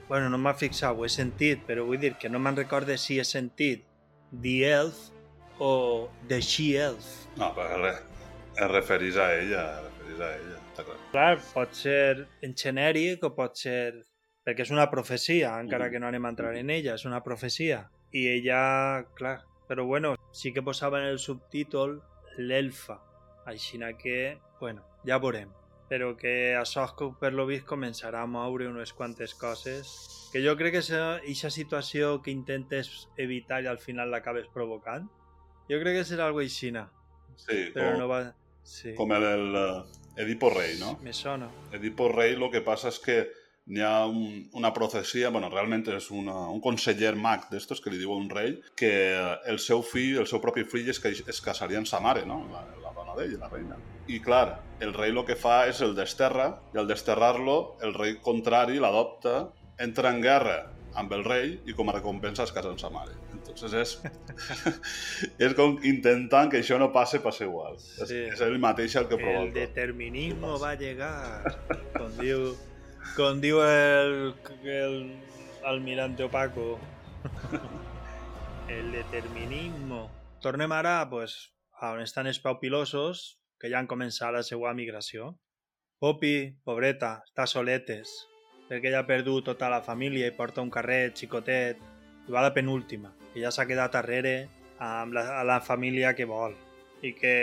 Bueno, 0.09 0.27
no 0.33 0.39
m'ha 0.41 0.55
fixat, 0.57 0.97
ho 0.97 1.05
he 1.05 1.09
sentit, 1.13 1.61
però 1.67 1.83
vull 1.85 1.99
dir 2.01 2.15
que 2.17 2.31
no 2.33 2.39
me'n 2.41 2.55
recorde 2.57 2.95
si 2.97 3.19
he 3.21 3.25
sentit 3.27 3.83
The 4.33 4.55
Elf 4.65 5.03
o 5.61 6.09
The 6.27 6.39
She-Elf. 6.41 7.09
No, 7.37 7.51
però 7.53 7.91
es, 7.91 7.99
referís 8.71 9.19
a 9.21 9.27
ella, 9.35 9.65
es 9.77 9.83
referís 9.85 10.23
a 10.25 10.31
ella, 10.39 10.55
està 10.71 10.87
clar. 10.87 10.97
Clar, 11.11 11.35
pot 11.53 11.77
ser 11.77 12.25
en 12.41 12.57
genèric 12.57 13.27
o 13.29 13.35
pot 13.37 13.61
ser... 13.61 14.01
Perquè 14.47 14.65
és 14.65 14.73
una 14.73 14.87
profecia, 14.89 15.53
encara 15.61 15.91
que 15.93 16.01
no 16.01 16.09
anem 16.09 16.25
a 16.25 16.33
entrar 16.33 16.55
en 16.57 16.73
ella, 16.73 16.97
és 16.97 17.05
una 17.05 17.21
profecia. 17.21 17.83
I 18.09 18.25
ella, 18.31 18.61
clar, 19.13 19.43
però 19.69 19.85
bueno, 19.85 20.15
sí 20.33 20.55
que 20.55 20.65
posava 20.65 21.03
en 21.03 21.05
el 21.11 21.21
subtítol 21.21 21.99
l'elfa. 22.39 22.97
Així 23.45 23.77
que, 24.01 24.39
bueno, 24.59 24.81
ja 25.05 25.21
veurem. 25.21 25.53
Però 25.89 26.13
que 26.17 26.53
això 26.55 26.85
que 26.97 27.09
per 27.19 27.33
lo 27.33 27.47
vist 27.49 27.65
començarà 27.69 28.21
a 28.23 28.29
moure 28.29 28.69
unes 28.69 28.93
quantes 28.93 29.33
coses 29.33 29.89
que 30.31 30.43
jo 30.45 30.53
crec 30.57 30.77
que 30.77 30.83
aquesta 30.85 31.49
situació 31.49 32.19
que 32.21 32.31
intentes 32.31 33.09
evitar 33.17 33.63
i 33.63 33.67
al 33.67 33.81
final 33.81 34.13
l'acabes 34.13 34.47
provocant. 34.53 35.09
Jo 35.69 35.81
crec 35.81 35.99
que 35.99 36.05
serà 36.05 36.29
algo 36.29 36.41
aixina, 36.41 36.87
Sí, 37.39 37.69
però 37.73 37.93
com, 37.93 37.99
no 38.03 38.07
va... 38.11 38.21
Sí, 38.69 38.93
com 38.97 39.11
el, 39.15 39.25
el 39.25 39.55
eh, 39.57 40.23
Edipo 40.25 40.49
Rei, 40.53 40.75
no? 40.79 40.97
me 41.01 41.13
sona. 41.13 41.49
Edipo 41.73 42.09
Rei 42.11 42.35
lo 42.37 42.51
que 42.51 42.61
passa 42.65 42.91
és 42.91 42.99
que 43.01 43.19
n'hi 43.69 43.83
ha 43.85 44.05
un, 44.09 44.49
una 44.57 44.71
profecia, 44.73 45.29
bueno, 45.33 45.49
realment 45.53 45.85
és 45.95 46.09
una, 46.15 46.35
un 46.51 46.61
conseller 46.61 47.13
mag 47.15 47.47
d'estos 47.51 47.81
que 47.81 47.93
li 47.93 48.01
diu 48.01 48.13
a 48.13 48.17
un 48.17 48.29
rei 48.33 48.55
que 48.77 48.91
el 49.49 49.61
seu 49.61 49.83
fill, 49.85 50.19
el 50.23 50.29
seu 50.29 50.41
propi 50.43 50.65
fill 50.69 50.89
es, 50.89 51.01
es 51.05 51.41
casaria 51.45 51.79
amb 51.81 51.89
sa 51.89 52.01
mare, 52.03 52.25
no? 52.29 52.41
La, 52.53 52.65
la 52.83 52.88
dona 53.09 53.15
d'ell, 53.17 53.37
la 53.39 53.49
reina. 53.49 53.77
I 54.09 54.19
clar, 54.21 54.59
el 54.81 54.93
rei 54.93 55.11
el 55.13 55.23
que 55.25 55.35
fa 55.37 55.67
és 55.69 55.81
el 55.85 55.95
desterra, 55.95 56.49
i 56.73 56.79
al 56.81 56.87
desterrar-lo, 56.89 57.77
el 57.85 57.93
rei 57.93 58.17
contrari 58.21 58.79
l'adopta, 58.79 59.49
entra 59.79 60.11
en 60.13 60.21
guerra 60.21 60.59
amb 60.99 61.11
el 61.13 61.23
rei 61.23 61.51
i 61.69 61.75
com 61.77 61.89
a 61.89 61.93
recompensa 61.93 62.43
es 62.43 62.51
casa 62.51 62.71
amb 62.71 62.79
sa 62.81 62.89
mare. 62.89 63.13
Entonces 63.33 63.73
és, 63.73 63.91
és 65.45 65.53
com 65.57 65.77
intentant 65.85 66.49
que 66.51 66.59
això 66.63 66.79
no 66.81 66.89
passe, 66.91 67.21
passe 67.23 67.45
igual. 67.45 67.77
Sí. 67.79 68.01
És, 68.01 68.33
és 68.33 68.41
ell 68.45 68.57
mateix 68.59 68.95
el 68.99 69.07
que 69.07 69.19
El 69.19 69.23
provoca. 69.23 69.53
determinismo 69.59 70.57
va 70.59 70.73
a 70.73 70.79
llegar, 70.79 71.53
com 71.95 72.17
diu, 72.17 72.49
com 73.15 73.39
diu 73.41 73.61
el, 73.65 74.33
el 74.65 74.99
almirante 75.69 76.25
opaco. 76.25 76.77
El 78.69 78.91
determinismo. 78.93 80.03
Tornem 80.43 80.71
ara 80.71 81.01
pues, 81.09 81.49
on 81.87 82.01
estan 82.03 82.27
els 82.27 82.39
paupilosos, 82.43 83.39
que 83.59 83.69
ja 83.71 83.79
han 83.79 83.87
començat 83.87 84.33
la 84.35 84.43
seva 84.43 84.73
migració. 84.75 85.33
Poppy, 85.99 86.51
pobreta, 86.63 87.19
està 87.27 87.45
soletes, 87.47 88.11
perquè 88.69 88.91
ella 88.91 89.03
ha 89.03 89.07
perdut 89.07 89.49
tota 89.51 89.69
la 89.71 89.81
família 89.83 90.27
i 90.29 90.35
porta 90.35 90.63
un 90.63 90.71
carret 90.71 91.17
xicotet, 91.17 91.79
i 92.27 92.31
va 92.31 92.43
la 92.45 92.53
penúltima, 92.55 93.11
que 93.33 93.41
ja 93.43 93.51
s'ha 93.51 93.67
quedat 93.67 93.95
darrere 93.95 94.35
amb 94.79 95.15
la, 95.15 95.25
a 95.39 95.43
la 95.47 95.59
família 95.59 96.13
que 96.15 96.27
vol 96.29 96.55
i 97.03 97.13
que 97.15 97.33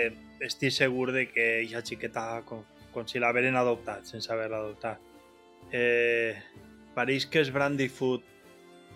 estic 0.44 0.72
segur 0.72 1.10
de 1.16 1.26
que 1.28 1.46
aquesta 1.62 1.82
xiqueta 1.90 2.24
com, 2.48 2.62
com 2.92 3.08
si 3.08 3.20
l'haveren 3.20 3.56
adoptat 3.56 4.08
sense 4.08 4.30
haver-la 4.32 4.60
adoptat. 4.62 5.00
Eh, 5.72 6.36
pareix 6.94 7.26
que 7.28 7.42
els 7.42 7.50
Brandyfoot 7.52 8.24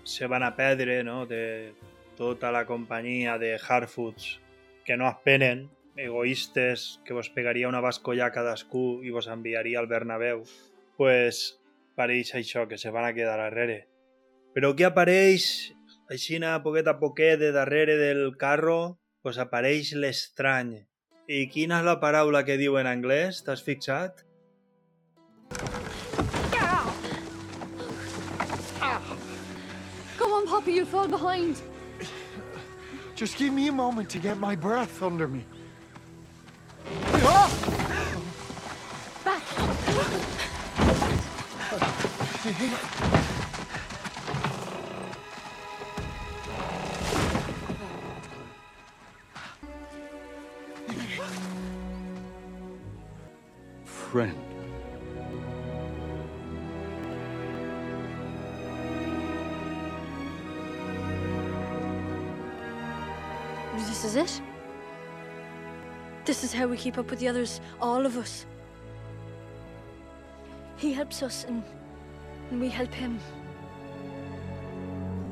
se 0.04 0.28
van 0.30 0.44
a 0.44 0.54
perdre 0.56 1.02
no? 1.04 1.24
de 1.26 1.72
tota 2.16 2.52
la 2.52 2.64
companyia 2.68 3.36
de 3.40 3.56
Harfoots 3.56 4.38
que 4.90 4.96
no 4.96 5.08
esperen, 5.08 5.70
egoistes, 5.94 7.00
que 7.04 7.14
vos 7.14 7.28
pegaria 7.30 7.68
una 7.68 7.78
bascolla 7.78 8.24
a 8.26 8.32
cadascú 8.34 9.04
i 9.06 9.12
vos 9.14 9.28
enviaria 9.30 9.78
al 9.78 9.86
Bernabéu, 9.86 10.40
pues 10.98 11.60
pareix 11.94 12.32
això, 12.34 12.64
que 12.66 12.74
se 12.74 12.90
van 12.90 13.06
a 13.06 13.12
quedar 13.14 13.36
darrere. 13.38 13.84
Però 14.50 14.72
què 14.74 14.88
apareix, 14.88 15.46
aixina, 16.10 16.56
poquet 16.66 16.90
a 16.90 16.96
poquet, 16.98 17.38
de 17.38 17.52
darrere 17.54 17.94
del 18.02 18.34
carro, 18.34 18.98
pues 19.22 19.38
apareix 19.38 19.94
l'estrany. 19.94 20.74
I 21.30 21.46
quina 21.54 21.78
és 21.78 21.86
la 21.86 22.00
paraula 22.02 22.42
que 22.42 22.58
diu 22.58 22.74
en 22.82 22.90
anglès? 22.90 23.44
T'has 23.46 23.62
fixat? 23.62 24.26
Come 30.18 30.32
on, 30.34 30.50
Poppy, 30.50 30.80
you'll 30.82 30.90
fall 30.90 31.06
behind. 31.06 31.69
Just 33.20 33.36
give 33.36 33.52
me 33.52 33.68
a 33.68 33.72
moment 33.72 34.08
to 34.08 34.18
get 34.18 34.38
my 34.38 34.56
breath 34.56 35.02
under 35.02 35.28
me. 35.28 35.44
Back. 39.22 39.42
Friend. 53.84 54.49
Is 64.10 64.16
it. 64.16 64.42
This 66.24 66.42
is 66.42 66.52
how 66.52 66.66
we 66.66 66.76
keep 66.76 66.98
up 66.98 67.10
with 67.10 67.20
the 67.20 67.28
others, 67.28 67.60
all 67.80 68.06
of 68.06 68.16
us. 68.16 68.46
He 70.76 70.92
helps 70.92 71.22
us, 71.22 71.44
and, 71.44 71.62
we 72.60 72.68
help 72.68 72.92
him. 72.92 73.20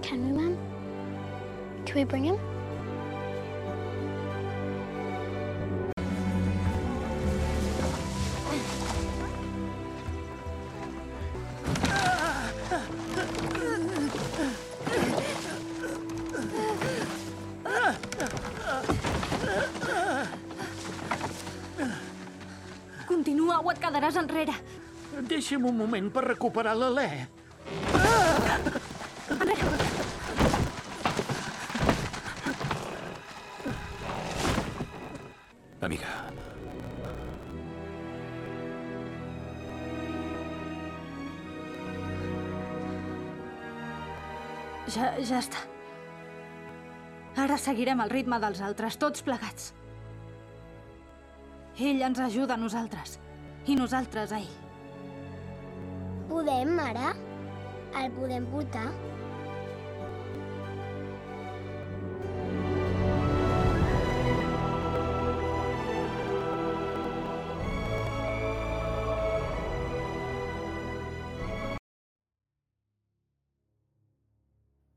Can 0.02 0.26
we, 0.26 0.32
Mum? 0.32 0.58
Can 1.86 1.96
we 1.96 2.04
bring 2.04 2.24
him? 2.24 2.57
Deixa'm 25.48 25.64
un 25.64 25.78
moment 25.80 26.08
per 26.12 26.20
recuperar 26.26 26.74
l'alè. 26.76 27.06
Amiga, 35.88 36.10
Ja, 44.92 45.14
ja 45.16 45.40
està. 45.40 45.64
Ara 47.40 47.56
seguirem 47.56 48.04
el 48.04 48.12
ritme 48.12 48.36
dels 48.44 48.60
altres, 48.60 49.00
tots 49.00 49.24
plegats. 49.24 49.72
Ell 51.80 52.04
ens 52.04 52.26
ajuda 52.28 52.60
a 52.60 52.60
nosaltres, 52.68 53.16
i 53.64 53.80
nosaltres 53.80 54.36
a 54.36 54.44
ell. 54.44 54.67
Podem, 56.38 56.68
mare? 56.70 57.06
El 57.98 58.12
podem 58.14 58.44
votar? 58.46 58.84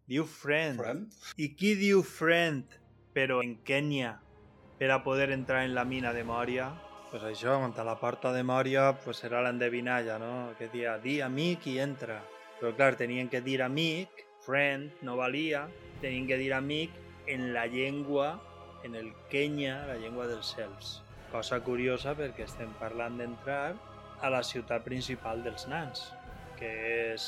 Diu 0.05 0.27
friend. 0.29 0.77
Friend? 0.77 1.09
I 1.41 1.49
qui 1.57 1.73
diu 1.81 2.05
friend, 2.05 2.77
però 3.17 3.41
en 3.41 3.57
Kenya, 3.65 4.13
per 4.77 4.93
a 4.93 5.01
poder 5.01 5.31
entrar 5.33 5.65
en 5.65 5.73
la 5.73 5.89
mina 5.89 6.13
de 6.13 6.21
Moria? 6.21 6.69
Pues 7.11 7.25
això, 7.27 7.57
on 7.59 7.73
la 7.75 7.97
porta 7.99 8.31
de 8.31 8.41
Moria, 8.41 8.85
pues 9.03 9.17
serà 9.19 9.41
l'endevinalla, 9.43 10.15
no? 10.17 10.53
Que 10.55 10.69
dia, 10.71 10.93
di 10.97 11.19
amic 11.19 11.65
i 11.67 11.73
entra. 11.83 12.21
Però 12.59 12.71
clar, 12.77 12.95
tenien 12.95 13.27
que 13.27 13.41
dir 13.43 13.57
amic, 13.65 14.21
friend, 14.45 14.93
no 15.03 15.17
valia, 15.19 15.65
tenien 15.99 16.25
que 16.29 16.37
dir 16.39 16.53
amic 16.55 16.95
en 17.27 17.51
la 17.51 17.65
llengua, 17.67 18.39
en 18.85 18.95
el 18.95 19.11
Kenya, 19.29 19.81
la 19.89 19.97
llengua 19.99 20.29
dels 20.29 20.53
cels. 20.55 21.01
Cosa 21.33 21.59
curiosa 21.59 22.15
perquè 22.15 22.47
estem 22.47 22.71
parlant 22.79 23.19
d'entrar 23.19 23.75
a 24.23 24.31
la 24.31 24.41
ciutat 24.47 24.87
principal 24.87 25.43
dels 25.43 25.67
nans, 25.67 26.13
que 26.55 26.71
és 27.11 27.27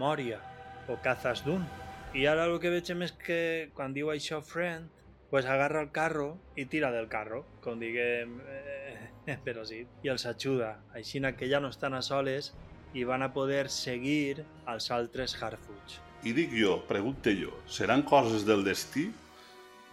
Moria, 0.00 0.40
o 0.88 0.96
Cazas 1.04 1.44
Dun. 1.44 1.68
I 2.16 2.24
ara 2.30 2.48
el 2.48 2.56
que 2.56 2.72
veig 2.72 2.88
és 2.88 3.12
que 3.20 3.40
quan 3.76 3.92
diu 3.92 4.08
això 4.08 4.40
friend, 4.40 4.88
pues 5.34 5.46
agarra 5.50 5.80
el 5.82 5.90
carro 5.90 6.38
i 6.54 6.64
tira 6.70 6.92
del 6.94 7.08
carro, 7.10 7.40
com 7.60 7.80
diguem, 7.80 8.36
eh, 8.46 8.83
però 9.46 9.64
sí, 9.64 9.86
i 10.02 10.10
els 10.12 10.26
ajuda, 10.26 10.78
així 10.94 11.20
que 11.38 11.48
ja 11.48 11.60
no 11.60 11.68
estan 11.68 11.94
a 11.94 12.02
soles 12.02 12.52
i 12.94 13.04
van 13.04 13.22
a 13.22 13.32
poder 13.32 13.68
seguir 13.70 14.44
als 14.66 14.90
altres 14.90 15.34
Harfoots. 15.42 16.00
I 16.24 16.32
dic 16.32 16.52
jo, 16.56 16.78
pregunte 16.88 17.34
jo, 17.36 17.52
seran 17.66 18.02
coses 18.02 18.46
del 18.46 18.64
destí? 18.64 19.10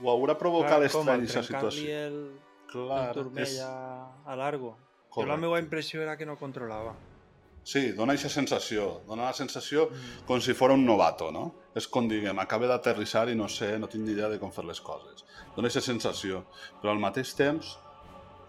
O 0.01 0.09
haurà 0.09 0.38
provocat 0.38 0.79
aquesta 0.79 1.43
situació? 1.43 1.89
el, 1.89 2.19
Clar, 2.71 3.07
el 3.09 3.13
turmell 3.13 3.43
és- 3.43 3.59
a, 3.61 4.23
a 4.25 4.36
Largo. 4.36 4.77
Jo 5.11 5.15
Correcte. 5.15 5.29
la 5.29 5.38
meva 5.38 5.59
impressió 5.59 6.01
era 6.01 6.15
que 6.17 6.25
no 6.25 6.38
controlava. 6.39 6.95
Sí, 7.63 7.91
dona 7.91 8.13
aquesta 8.13 8.29
sensació. 8.29 9.01
Dona 9.07 9.27
la 9.27 9.34
sensació 9.34 9.89
com 10.25 10.39
si 10.41 10.53
fos 10.53 10.71
un 10.71 10.86
novato, 10.86 11.32
no? 11.32 11.43
És 11.75 11.88
com, 11.88 12.07
diguem, 12.09 12.39
acaba 12.39 12.65
d'aterrissar 12.67 13.27
i 13.29 13.36
no 13.36 13.49
sé, 13.49 13.77
no 13.77 13.88
tinc 13.91 14.05
ni 14.05 14.15
idea 14.15 14.29
de 14.29 14.39
com 14.39 14.51
fer 14.51 14.63
les 14.65 14.79
coses. 14.82 15.25
Dona 15.55 15.67
aquesta 15.67 15.84
sensació. 15.84 16.45
Però 16.82 16.95
al 16.95 17.03
mateix 17.03 17.36
temps 17.36 17.75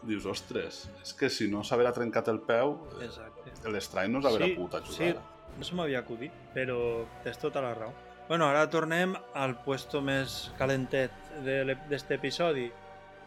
dius, 0.03 0.27
ostres, 0.27 0.89
és 1.03 1.13
que 1.15 1.31
si 1.31 1.49
no 1.49 1.63
s'haverà 1.63 1.93
trencat 1.95 2.29
el 2.29 2.41
peu, 2.41 2.77
Exacte. 3.03 3.69
l'estrany 3.71 4.11
no 4.11 4.23
s'haverà 4.23 4.49
Sí, 4.51 4.57
pogut 4.57 4.75
ajudar. 4.81 4.97
Sí, 4.97 5.59
no 5.59 5.65
se 5.65 5.75
m'havia 5.79 6.01
acudit, 6.03 6.33
però 6.55 7.07
tens 7.23 7.39
tota 7.39 7.61
la 7.63 7.75
raó. 7.75 7.93
Bueno, 8.29 8.47
ara 8.49 8.69
tornem 8.71 9.15
al 9.35 9.57
puesto 9.65 10.01
més 10.01 10.53
calentet 10.59 11.13
d'este 11.45 12.15
episodi, 12.15 12.71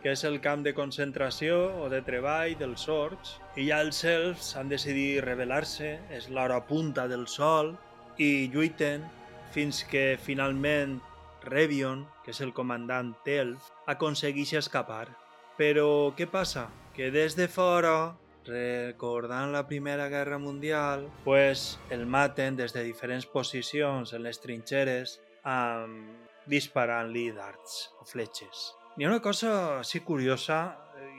que 0.02 0.12
és 0.14 0.24
el 0.24 0.40
camp 0.42 0.64
de 0.64 0.74
concentració 0.74 1.58
o 1.82 1.90
de 1.90 2.02
treball 2.06 2.56
dels 2.58 2.88
orcs, 2.90 3.40
i 3.58 3.68
ja 3.70 3.82
els 3.82 4.04
elfs 4.06 4.56
han 4.56 4.70
decidit 4.70 5.24
rebel·lar-se, 5.26 6.00
és 6.12 6.30
l'hora 6.30 6.60
punta 6.68 7.08
del 7.08 7.28
sol, 7.28 7.76
i 8.18 8.48
lluiten 8.54 9.04
fins 9.52 9.84
que 9.84 10.18
finalment 10.22 11.00
Revion, 11.46 12.08
que 12.24 12.32
és 12.32 12.42
el 12.42 12.54
comandant 12.54 13.14
elf, 13.26 13.70
aconsegueix 13.88 14.54
escapar. 14.58 15.08
Però 15.56 16.12
què 16.18 16.28
passa? 16.28 16.68
Que 16.96 17.08
des 17.16 17.36
de 17.40 17.48
fora, 17.48 18.16
recordant 18.46 19.54
la 19.54 19.64
Primera 19.68 20.10
Guerra 20.12 20.38
Mundial, 20.38 21.06
pues 21.24 21.80
el 21.90 22.06
maten 22.06 22.58
des 22.60 22.76
de 22.76 22.84
diferents 22.84 23.26
posicions 23.26 24.12
en 24.14 24.24
les 24.24 24.42
trinxeres 24.44 25.20
amb... 25.44 26.24
disparant-li 26.46 27.32
darts 27.34 27.88
o 27.98 28.04
fletxes. 28.06 28.68
N'hi 28.96 29.08
ha 29.08 29.10
una 29.10 29.22
cosa 29.24 29.80
així 29.80 30.04
curiosa, 30.06 30.60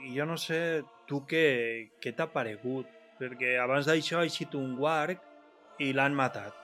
i 0.07 0.13
jo 0.15 0.23
no 0.29 0.37
sé 0.39 0.85
tu 1.09 1.19
què, 1.27 1.89
què 1.99 2.13
t'ha 2.15 2.29
paregut, 2.31 2.87
perquè 3.19 3.57
abans 3.59 3.89
d'això 3.89 4.21
ha 4.21 4.29
eixit 4.29 4.55
un 4.55 4.77
warg 4.79 5.19
i 5.83 5.91
l'han 5.97 6.15
matat. 6.15 6.55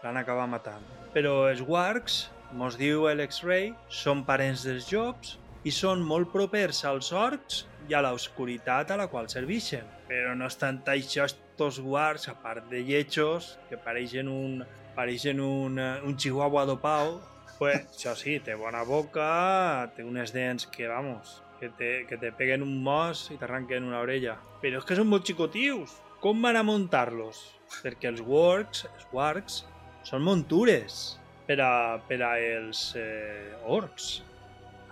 L'han 0.00 0.16
acabat 0.16 0.48
matant. 0.48 0.86
Però 1.12 1.50
els 1.50 1.60
wargs, 1.66 2.22
mos 2.56 2.78
diu 2.80 3.04
l'X-Ray, 3.10 3.74
són 4.00 4.24
parents 4.24 4.64
dels 4.64 4.88
jobs 4.88 5.36
i 5.64 5.72
són 5.74 6.04
molt 6.06 6.30
propers 6.32 6.84
als 6.88 7.10
orcs 7.12 7.64
i 7.88 7.96
a 7.96 8.00
l'oscuritat 8.04 8.92
a 8.92 8.98
la 9.00 9.08
qual 9.12 9.28
serveixen. 9.32 9.86
Però 10.08 10.34
no 10.36 10.46
obstant 10.48 10.80
això, 10.92 11.26
estos 11.28 11.80
wargs, 11.84 12.28
a 12.30 12.36
part 12.40 12.68
de 12.70 12.82
lletjos, 12.86 13.56
que 13.68 13.78
pareixen 13.80 14.28
un, 14.30 14.62
pareixen 14.96 15.40
un, 15.40 15.78
eh, 15.78 16.00
un 16.06 16.16
chihuahua 16.16 16.64
dopau, 16.68 17.18
pues, 17.58 17.84
això 17.92 18.14
sí, 18.16 18.38
té 18.40 18.56
bona 18.56 18.82
boca, 18.88 19.90
té 19.96 20.04
unes 20.06 20.32
dents 20.32 20.66
que, 20.72 20.88
vamos, 20.88 21.42
que 21.60 21.68
te, 21.76 21.90
que 22.08 22.16
te 22.16 22.32
peguen 22.32 22.64
un 22.64 22.78
mos 22.82 23.26
i 23.34 23.36
t'arranquen 23.36 23.84
una 23.84 24.00
orella. 24.00 24.38
Però 24.62 24.80
és 24.80 24.86
que 24.88 24.96
són 24.96 25.10
molt 25.10 25.28
xicotius. 25.28 25.98
Com 26.20 26.40
van 26.44 26.56
a 26.56 26.64
muntar-los? 26.64 27.42
Perquè 27.82 28.08
els 28.10 28.24
wargs, 28.24 28.86
els 28.88 29.06
wargs, 29.12 29.60
són 30.08 30.24
muntures 30.24 31.18
per 31.46 31.60
a, 31.64 32.00
per 32.08 32.20
a 32.24 32.34
els 32.40 32.90
eh, 32.96 33.52
orcs. 33.68 34.20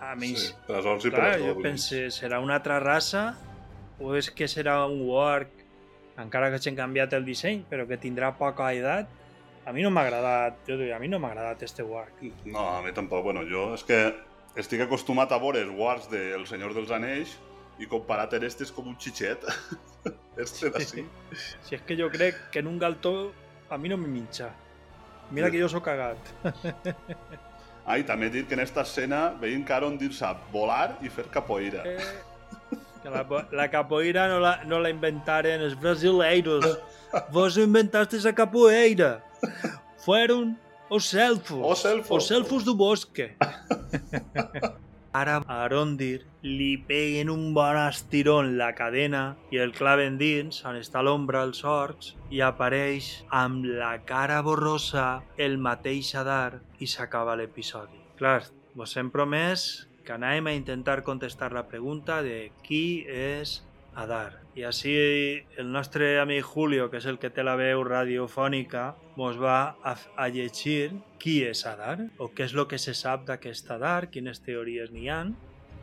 A 0.00 0.14
més, 0.14 0.48
Sí, 0.48 0.54
per 0.66 0.76
als 0.78 0.86
orcs 0.86 1.06
i 1.08 1.10
per 1.10 1.20
clar, 1.20 1.38
jo 1.42 1.54
pense, 1.62 2.04
serà 2.14 2.38
una 2.40 2.58
altra 2.60 2.78
raça 2.78 3.32
o 3.98 4.14
és 4.14 4.30
que 4.30 4.46
serà 4.46 4.78
un 4.86 5.00
warg 5.08 5.50
encara 6.18 6.50
que 6.50 6.58
hagin 6.58 6.76
canviat 6.78 7.14
el 7.14 7.26
disseny, 7.26 7.64
però 7.70 7.86
que 7.86 7.98
tindrà 8.00 8.32
poca 8.38 8.72
edat. 8.74 9.10
A 9.68 9.72
mi 9.74 9.84
no 9.84 9.90
m'ha 9.92 10.02
agradat, 10.06 10.62
jo 10.66 10.78
dic, 10.80 10.92
a 10.94 10.98
mi 10.98 11.10
no 11.10 11.20
m'ha 11.22 11.30
agradat 11.30 11.62
este 11.66 11.84
warg. 11.86 12.22
No, 12.46 12.64
a 12.72 12.82
mi 12.82 12.92
tampoc. 12.96 13.22
Bueno, 13.26 13.44
jo 13.46 13.72
és 13.76 13.84
que 13.86 13.98
estic 14.58 14.82
acostumat 14.86 15.32
a 15.32 15.38
veure 15.38 15.62
els 15.62 15.74
wars 15.76 16.08
del 16.10 16.46
Senyor 16.50 16.74
dels 16.74 16.90
Anells 16.94 17.36
i 17.78 17.86
comparat 17.86 18.34
amb 18.34 18.48
este 18.48 18.66
és 18.66 18.72
com 18.74 18.88
un 18.90 18.96
xitxet. 18.98 19.44
este 20.44 20.72
d'ací. 20.74 21.04
Si 21.66 21.76
és 21.76 21.84
que 21.86 21.98
jo 21.98 22.08
crec 22.10 22.48
que 22.50 22.64
en 22.64 22.70
un 22.70 22.78
galtó 22.78 23.32
a 23.70 23.78
mi 23.78 23.92
no 23.92 23.98
me 24.00 24.08
minxa. 24.08 24.50
Mira 25.30 25.50
que 25.50 25.60
jo 25.60 25.68
sóc 25.68 25.84
cagat. 25.84 26.18
Ah, 27.88 27.96
i 27.96 28.04
també 28.04 28.28
dit 28.28 28.44
que 28.44 28.52
en 28.52 28.60
esta 28.60 28.82
escena 28.84 29.30
veiem 29.40 29.62
que 29.64 29.72
Aaron 29.72 29.94
dir 29.96 30.10
sap 30.12 30.42
volar 30.52 30.98
i 31.00 31.08
fer 31.08 31.24
capoeira. 31.32 31.86
Que 33.00 33.08
la, 33.08 33.22
la 33.56 33.68
capoeira 33.72 34.26
no 34.28 34.36
la, 34.44 34.58
no 34.68 34.80
la 34.84 34.90
inventaren 34.92 35.64
els 35.64 35.72
brasileiros. 35.80 36.66
Vos 37.34 37.56
inventaste 37.56 38.20
esa 38.20 38.34
capoeira. 38.36 39.22
Fueron 40.04 40.52
os 40.90 41.14
elfos. 41.14 41.64
Os 41.64 41.84
elfos. 41.88 42.24
Os 42.24 42.30
elfos 42.30 42.68
do 42.68 42.74
bosque. 42.76 43.32
Ara 45.18 45.38
a 45.40 45.58
Arondir 45.64 46.22
li 46.44 46.70
peguen 46.88 47.30
un 47.32 47.52
bon 47.54 47.78
estirón 47.80 48.52
la 48.60 48.70
cadena 48.78 49.22
i 49.50 49.58
el 49.64 49.72
claven 49.74 50.18
dins, 50.20 50.60
on 50.68 50.78
està 50.78 51.02
l'ombra 51.02 51.42
els 51.48 51.64
orcs, 51.66 52.12
i 52.30 52.42
apareix 52.44 53.10
amb 53.42 53.66
la 53.80 53.96
cara 54.06 54.40
borrosa 54.46 55.08
el 55.36 55.58
mateix 55.58 56.14
Adar 56.22 56.60
i 56.78 56.86
s'acaba 56.86 57.36
l'episodi. 57.40 57.98
Clar, 58.20 58.42
vos 58.78 58.94
hem 58.96 59.10
promès 59.14 59.68
que 60.04 60.14
anàvem 60.14 60.46
a 60.48 60.56
intentar 60.56 61.02
contestar 61.04 61.50
la 61.52 61.66
pregunta 61.68 62.22
de 62.22 62.50
qui 62.64 63.04
és 63.08 63.58
Adar. 63.94 64.40
I 64.58 64.64
així 64.66 64.92
el 65.58 65.70
nostre 65.72 66.18
amic 66.20 66.44
Julio, 66.44 66.88
que 66.90 66.98
és 66.98 67.06
el 67.06 67.18
que 67.18 67.30
té 67.30 67.42
la 67.46 67.56
veu 67.58 67.82
radiofònica, 67.86 68.92
mos 69.18 69.38
va 69.40 69.76
a, 69.86 69.94
a 70.16 70.28
llegir 70.28 70.92
qui 71.18 71.40
és 71.46 71.64
Adar, 71.66 71.98
o 72.18 72.28
què 72.30 72.46
és 72.46 72.54
el 72.54 72.66
que 72.70 72.78
se 72.78 72.94
sap 72.94 73.26
d'aquest 73.26 73.70
Adar, 73.74 74.08
quines 74.10 74.40
teories 74.42 74.90
n'hi 74.94 75.08
han, 75.10 75.34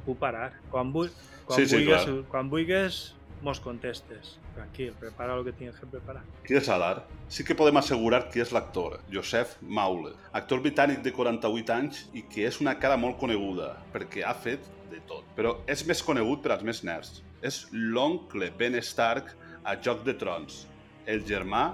puc 0.06 0.20
parar. 0.22 0.53
Quan, 0.72 0.91
vu 0.95 1.08
quan, 1.45 1.60
Sí, 1.60 1.68
sí, 1.68 1.76
vulguis, 1.82 2.03
clar. 2.08 2.24
quan 2.32 2.49
vulguis, 2.49 3.01
mos 3.45 3.60
contestes. 3.60 4.38
Tranquil, 4.56 4.93
prepara 4.99 5.36
el 5.36 5.43
que 5.43 5.51
tingues 5.51 5.76
que 5.78 5.86
preparar. 5.91 6.24
Qui 6.47 6.56
és 6.56 6.70
Adar? 6.72 7.03
Sí 7.28 7.43
que 7.43 7.56
podem 7.60 7.76
assegurar 7.78 8.30
qui 8.32 8.39
és 8.41 8.53
l'actor, 8.56 9.01
Joseph 9.12 9.58
Mauler, 9.62 10.14
actor 10.32 10.64
britànic 10.64 11.03
de 11.03 11.12
48 11.14 11.74
anys 11.76 12.06
i 12.16 12.24
que 12.32 12.47
és 12.47 12.62
una 12.64 12.78
cara 12.80 12.95
molt 12.97 13.20
coneguda, 13.20 13.74
perquè 13.93 14.24
ha 14.24 14.34
fet 14.34 14.64
de 14.89 15.01
tot. 15.10 15.28
Però 15.36 15.58
és 15.68 15.84
més 15.86 16.01
conegut 16.06 16.41
per 16.45 16.56
als 16.56 16.64
més 16.64 16.84
nerds. 16.88 17.22
És 17.46 17.66
l'oncle 17.72 18.50
Ben 18.58 18.74
Stark 18.82 19.36
a 19.64 19.76
Joc 19.78 20.02
de 20.06 20.16
Trons, 20.18 20.64
el 21.06 21.22
germà 21.28 21.68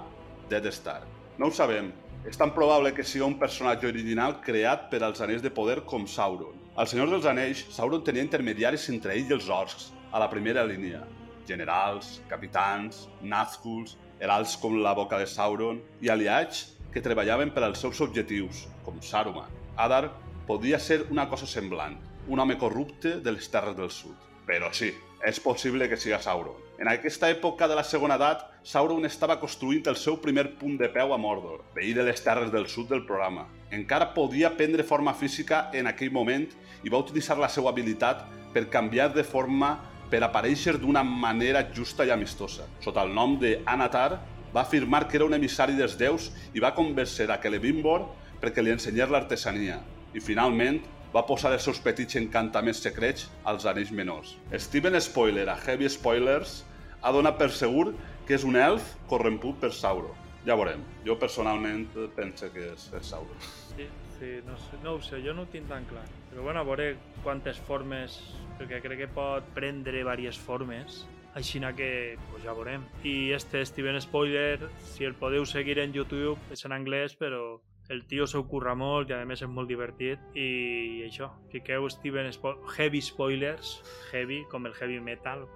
d'Ed 0.50 0.66
Stark. 0.68 1.08
No 1.40 1.48
ho 1.48 1.54
sabem, 1.56 1.88
és 2.28 2.36
tan 2.36 2.52
probable 2.54 2.92
que 2.92 3.04
sigui 3.06 3.24
un 3.24 3.38
personatge 3.40 3.88
original 3.88 4.36
creat 4.44 4.90
per 4.92 5.00
als 5.02 5.22
anells 5.24 5.42
de 5.44 5.50
poder 5.50 5.80
com 5.88 6.04
Sauron. 6.06 6.58
Al 6.76 6.88
Senyor 6.90 7.08
dels 7.12 7.28
Anells, 7.28 7.64
Sauron 7.72 8.04
tenia 8.04 8.24
intermediaris 8.24 8.84
entre 8.92 9.16
ell 9.16 9.32
i 9.32 9.36
els 9.36 9.48
orcs, 9.52 9.90
a 10.12 10.20
la 10.20 10.28
primera 10.32 10.64
línia. 10.68 11.02
Generals, 11.48 12.18
capitans, 12.30 13.06
Nazguls, 13.22 13.96
heralds 14.20 14.58
com 14.60 14.76
la 14.78 14.92
boca 14.94 15.18
de 15.18 15.26
Sauron 15.26 15.80
i 16.04 16.12
aliats 16.12 16.66
que 16.92 17.02
treballaven 17.02 17.50
per 17.50 17.64
als 17.66 17.80
seus 17.82 18.00
objectius, 18.04 18.66
com 18.84 19.00
Saruman. 19.00 19.48
Adar 19.80 20.04
podia 20.46 20.78
ser 20.78 21.06
una 21.10 21.26
cosa 21.32 21.48
semblant, 21.48 21.96
un 22.28 22.44
home 22.44 22.58
corrupte 22.60 23.16
de 23.24 23.34
les 23.34 23.48
Terres 23.50 23.76
del 23.78 23.90
Sud. 23.90 24.31
Però 24.46 24.72
sí, 24.74 24.90
és 25.24 25.38
possible 25.40 25.88
que 25.88 25.96
siga 25.96 26.18
Sauron. 26.22 26.58
En 26.82 26.88
aquesta 26.90 27.28
època 27.30 27.68
de 27.70 27.76
la 27.78 27.84
Segona 27.86 28.16
Edat, 28.18 28.42
Sauron 28.66 29.06
estava 29.06 29.38
construint 29.38 29.86
el 29.86 29.96
seu 30.00 30.16
primer 30.18 30.48
punt 30.58 30.74
de 30.80 30.88
peu 30.90 31.12
a 31.14 31.18
Mordor, 31.20 31.60
veí 31.76 31.92
de 31.94 32.02
les 32.02 32.22
Terres 32.24 32.50
del 32.50 32.66
Sud 32.66 32.88
del 32.90 33.04
programa. 33.06 33.46
Encara 33.70 34.10
podia 34.16 34.50
prendre 34.56 34.82
forma 34.82 35.14
física 35.14 35.68
en 35.72 35.86
aquell 35.86 36.10
moment 36.10 36.48
i 36.82 36.90
va 36.90 36.98
utilitzar 37.04 37.38
la 37.38 37.50
seva 37.52 37.70
habilitat 37.70 38.24
per 38.52 38.66
canviar 38.72 39.12
de 39.14 39.22
forma 39.22 39.76
per 40.10 40.24
aparèixer 40.26 40.74
d'una 40.80 41.04
manera 41.06 41.62
justa 41.72 42.04
i 42.04 42.10
amistosa. 42.10 42.66
Sota 42.82 43.06
el 43.06 43.14
nom 43.14 43.38
de 43.40 43.60
Anatar, 43.64 44.18
va 44.52 44.66
afirmar 44.66 45.06
que 45.08 45.16
era 45.16 45.24
un 45.24 45.38
emissari 45.38 45.78
dels 45.78 45.94
déus 45.96 46.32
i 46.52 46.60
va 46.60 46.74
convèncer 46.76 47.30
a 47.30 47.38
Celebrimbor 47.40 48.08
perquè 48.42 48.60
li 48.60 48.74
ensenyés 48.74 49.08
l'artesania. 49.08 49.78
I 50.12 50.20
finalment 50.20 50.82
va 51.12 51.26
posar 51.28 51.52
els 51.52 51.66
seus 51.68 51.80
petits 51.84 52.16
encantaments 52.20 52.80
secrets 52.84 53.28
als 53.44 53.66
anells 53.68 53.92
menors. 53.92 54.36
Steven 54.56 54.98
Spoiler, 55.00 55.48
a 55.52 55.56
Heavy 55.60 55.88
Spoilers, 55.92 56.62
ha 57.02 57.12
donat 57.12 57.38
per 57.38 57.50
segur 57.52 57.92
que 58.26 58.36
és 58.38 58.44
un 58.48 58.56
elf 58.56 58.94
corremput 59.10 59.58
per 59.60 59.72
Sauron. 59.76 60.16
Ja 60.46 60.56
veurem. 60.58 60.82
Jo 61.06 61.18
personalment 61.20 61.86
penso 62.16 62.48
que 62.54 62.72
és, 62.72 62.88
és 62.98 63.10
Sauron. 63.12 63.38
Sí, 63.76 63.86
sí, 64.18 64.34
no, 64.46 64.56
sé, 64.58 64.78
no 64.82 64.96
ho 64.96 65.02
sé, 65.04 65.20
jo 65.22 65.34
no 65.36 65.44
ho 65.44 65.50
tinc 65.52 65.68
tan 65.70 65.84
clar. 65.90 66.04
Però 66.30 66.46
bueno, 66.46 66.62
a 66.62 66.66
veure 66.66 66.94
quantes 67.22 67.60
formes, 67.68 68.18
perquè 68.58 68.80
crec 68.82 69.04
que 69.04 69.10
pot 69.12 69.52
prendre 69.54 70.00
diverses 70.00 70.40
formes, 70.40 71.02
així 71.34 71.60
que 71.76 72.16
pues 72.30 72.42
ja 72.44 72.52
veurem. 72.52 72.84
I 73.04 73.32
este 73.32 73.64
Steven 73.64 74.00
Spoiler, 74.00 74.70
si 74.84 75.04
el 75.04 75.14
podeu 75.14 75.46
seguir 75.46 75.78
en 75.78 75.92
YouTube, 75.92 76.38
és 76.50 76.64
en 76.64 76.72
anglès, 76.72 77.14
però 77.16 77.60
el 77.88 78.04
tio 78.06 78.26
s'ho 78.30 78.44
curra 78.48 78.74
molt 78.78 79.10
i 79.10 79.16
a 79.16 79.24
més 79.28 79.42
és 79.42 79.50
molt 79.50 79.68
divertit 79.68 80.20
i 80.38 81.02
això, 81.06 81.32
fiqueu 81.52 81.88
Steven 81.90 82.30
Spo 82.32 82.54
Heavy 82.76 83.02
Spoilers, 83.02 83.82
heavy 84.12 84.42
com 84.50 84.66
el 84.66 84.74
heavy 84.78 85.00
metal, 85.00 85.46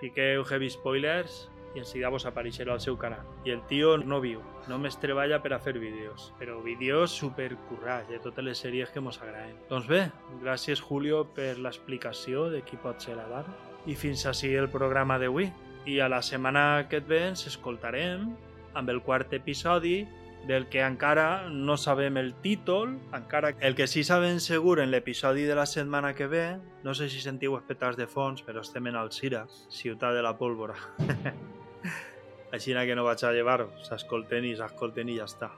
fiqueu 0.00 0.44
Heavy 0.48 0.70
Spoilers 0.70 1.48
i 1.74 1.78
en 1.78 1.86
seguida 1.86 2.10
vos 2.10 2.26
apareixerà 2.26 2.72
al 2.74 2.80
seu 2.82 2.96
canal. 2.98 3.22
I 3.46 3.52
el 3.54 3.60
tio 3.70 3.94
no 3.98 4.18
viu, 4.22 4.40
només 4.66 4.98
treballa 4.98 5.38
per 5.42 5.52
a 5.54 5.60
fer 5.62 5.76
vídeos, 5.78 6.32
però 6.40 6.58
vídeos 6.64 7.14
supercurrats 7.14 8.10
de 8.10 8.18
totes 8.18 8.44
les 8.44 8.58
sèries 8.58 8.90
que 8.90 9.02
mos 9.02 9.20
agraden. 9.22 9.54
Doncs 9.70 9.86
bé, 9.86 10.02
gràcies 10.42 10.82
Julio 10.82 11.24
per 11.36 11.56
l'explicació 11.58 12.48
de 12.50 12.64
qui 12.66 12.80
pot 12.80 12.98
ser 13.02 13.14
l'Adar 13.18 13.44
i 13.86 13.94
fins 13.94 14.26
així 14.26 14.52
el 14.58 14.68
programa 14.72 15.18
d'avui. 15.18 15.50
I 15.88 16.00
a 16.04 16.10
la 16.12 16.20
setmana 16.20 16.88
que 16.90 16.98
et 17.00 17.06
ve 17.08 17.22
ens 17.30 17.46
escoltarem 17.48 18.26
amb 18.74 18.90
el 18.92 19.00
quart 19.02 19.32
episodi 19.32 20.02
del 20.46 20.68
que 20.68 20.80
encara 20.82 21.48
no 21.48 21.76
sabem 21.76 22.16
el 22.16 22.34
títol, 22.34 22.98
encara 23.12 23.54
el 23.60 23.76
que 23.76 23.86
sí 23.86 24.04
sabem 24.04 24.40
segur 24.40 24.80
en 24.80 24.90
l'episodi 24.90 25.44
de 25.44 25.54
la 25.54 25.66
setmana 25.66 26.14
que 26.14 26.26
ve, 26.26 26.58
no 26.82 26.94
sé 26.94 27.08
si 27.08 27.20
sentiu 27.20 27.56
els 27.58 27.66
petards 27.68 27.98
de 28.00 28.08
fons, 28.08 28.42
però 28.42 28.64
estem 28.64 28.88
en 28.88 28.96
Alcira, 28.96 29.46
ciutat 29.68 30.16
de 30.16 30.22
la 30.22 30.36
pólvora. 30.38 30.78
Així 32.54 32.74
que 32.74 32.96
no 32.96 33.04
vaig 33.04 33.22
a 33.22 33.32
llevar-ho, 33.32 33.68
s'escolten 33.86 34.44
i 34.44 34.56
s'escolten 34.56 35.08
i 35.08 35.18
ja 35.20 35.28
està. 35.28 35.52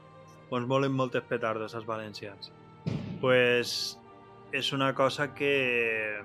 Ens 0.53 0.68
molen 0.68 0.93
moltes 0.93 1.22
petardos, 1.24 1.74
els 1.74 1.87
valencians. 1.87 2.53
pues 3.22 3.99
és 4.51 4.72
una 4.72 4.95
cosa 4.95 5.33
que, 5.33 6.20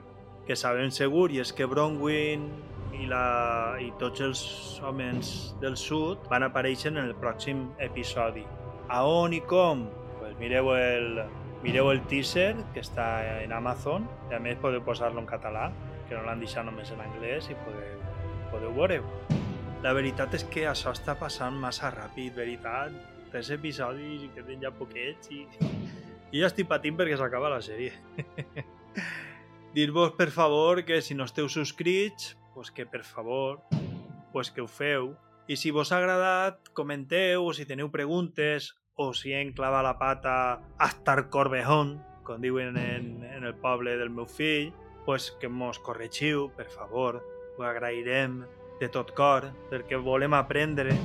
que 0.47 0.55
sabem 0.55 0.89
segur 0.91 1.29
i 1.31 1.39
és 1.39 1.53
que 1.53 1.67
Bronwyn 1.69 2.49
i, 2.93 3.07
la, 3.09 3.77
i 3.83 3.89
tots 3.99 4.21
els 4.23 4.41
homes 4.85 5.33
del 5.61 5.77
sud 5.79 6.27
van 6.31 6.45
aparèixer 6.47 6.91
en 6.93 7.01
el 7.01 7.15
pròxim 7.19 7.67
episodi. 7.83 8.45
A 8.89 9.03
on 9.07 9.35
i 9.35 9.41
com? 9.43 9.85
Pues 10.19 10.37
mireu 10.39 10.71
el, 10.75 11.21
mireu 11.65 11.91
el 11.91 12.03
teaser 12.07 12.53
que 12.73 12.83
està 12.85 13.07
en 13.43 13.53
Amazon 13.55 14.07
i 14.31 14.37
a 14.37 14.41
més 14.43 14.59
podeu 14.63 14.83
posar-lo 14.85 15.23
en 15.23 15.29
català 15.29 15.69
que 16.07 16.15
no 16.15 16.23
l'han 16.23 16.39
deixat 16.43 16.65
només 16.67 16.91
en 16.95 17.03
anglès 17.03 17.49
i 17.51 17.57
podeu, 17.65 17.99
podeu 18.53 18.73
veure-ho. 18.77 19.35
La 19.83 19.93
veritat 19.93 20.33
és 20.33 20.47
que 20.49 20.65
això 20.69 20.93
està 20.95 21.17
passant 21.19 21.57
massa 21.61 21.91
ràpid, 21.93 22.33
veritat. 22.37 22.95
Tres 23.27 23.51
episodis 23.53 24.23
i 24.25 24.31
queden 24.33 24.63
ja 24.63 24.71
poquets 24.73 25.29
i... 25.35 25.43
I 26.31 26.41
ja 26.41 26.49
estic 26.49 26.67
patint 26.67 26.97
perquè 26.99 27.15
s'acaba 27.19 27.51
la 27.51 27.61
sèrie. 27.63 27.93
Dir-vos, 29.75 30.15
per 30.17 30.31
favor, 30.31 30.81
que 30.83 31.01
si 31.05 31.15
no 31.15 31.27
esteu 31.27 31.47
subscrits, 31.51 32.33
pues 32.57 32.71
que 32.71 32.87
per 32.87 33.03
favor, 33.03 33.61
pues 34.33 34.49
que 34.49 34.61
ho 34.61 34.67
feu. 34.67 35.15
I 35.45 35.57
si 35.61 35.69
vos 35.69 35.91
ha 35.91 35.99
agradat, 36.01 36.57
comenteu, 36.73 37.43
o 37.45 37.51
si 37.53 37.67
teniu 37.69 37.91
preguntes, 37.93 38.71
o 38.97 39.13
si 39.13 39.29
hem 39.37 39.51
clavat 39.53 39.85
la 39.85 39.99
pata 39.99 40.33
hasta 40.81 41.13
el 41.13 41.27
corbejón, 41.29 41.99
com 42.25 42.41
diuen 42.41 42.79
en, 42.81 43.21
en 43.21 43.45
el 43.45 43.53
poble 43.61 43.93
del 44.01 44.09
meu 44.09 44.25
fill, 44.25 44.71
pues 45.05 45.29
que 45.37 45.51
mos 45.53 45.77
corregiu, 45.77 46.47
per 46.57 46.65
favor. 46.73 47.21
Ho 47.59 47.67
agrairem 47.69 48.39
de 48.81 48.89
tot 48.89 49.13
cor, 49.13 49.51
perquè 49.69 50.01
volem 50.01 50.33
aprendre. 50.33 50.97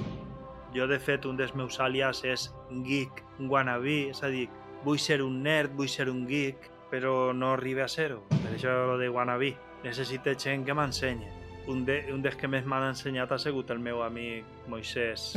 Jo, 0.73 0.89
de 0.89 0.97
fet, 1.05 1.29
un 1.29 1.37
dels 1.37 1.53
meus 1.53 1.77
àlies 1.85 2.25
és 2.25 2.47
geek 2.89 3.21
wannabe, 3.45 4.07
és 4.09 4.25
a 4.25 4.33
dir, 4.33 4.49
vull 4.89 4.97
ser 4.97 5.21
un 5.21 5.43
nerd, 5.45 5.77
vull 5.77 5.93
ser 5.93 6.09
un 6.09 6.25
geek, 6.25 6.71
però 6.89 7.37
no 7.37 7.53
arriba 7.53 7.85
a 7.85 7.93
ser-ho. 7.93 8.25
Per 8.41 8.57
això 8.57 8.97
de 8.97 9.13
wannabe. 9.13 9.53
Necessito 9.85 10.33
gent 10.33 10.65
que 10.65 10.73
m'ensenyi. 10.73 11.42
Un, 11.71 11.85
de, 11.87 12.01
un 12.13 12.23
dels 12.25 12.35
que 12.39 12.49
més 12.51 12.65
m'han 12.67 12.89
ensenyat 12.91 13.31
ha 13.31 13.39
sigut 13.39 13.71
el 13.71 13.79
meu 13.79 14.03
amic 14.03 14.67
Moisés 14.69 15.33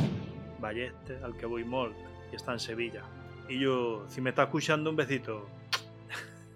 Vallette, 0.62 1.20
el 1.22 1.36
que 1.38 1.46
vull 1.46 1.66
molt, 1.68 1.94
i 2.32 2.38
està 2.38 2.56
en 2.56 2.62
Sevilla. 2.62 3.04
Y 3.48 3.60
yo, 3.60 4.04
si 4.08 4.20
me 4.20 4.30
estás 4.30 4.46
escuchando, 4.46 4.90
un 4.90 4.96
besito. 4.96 5.46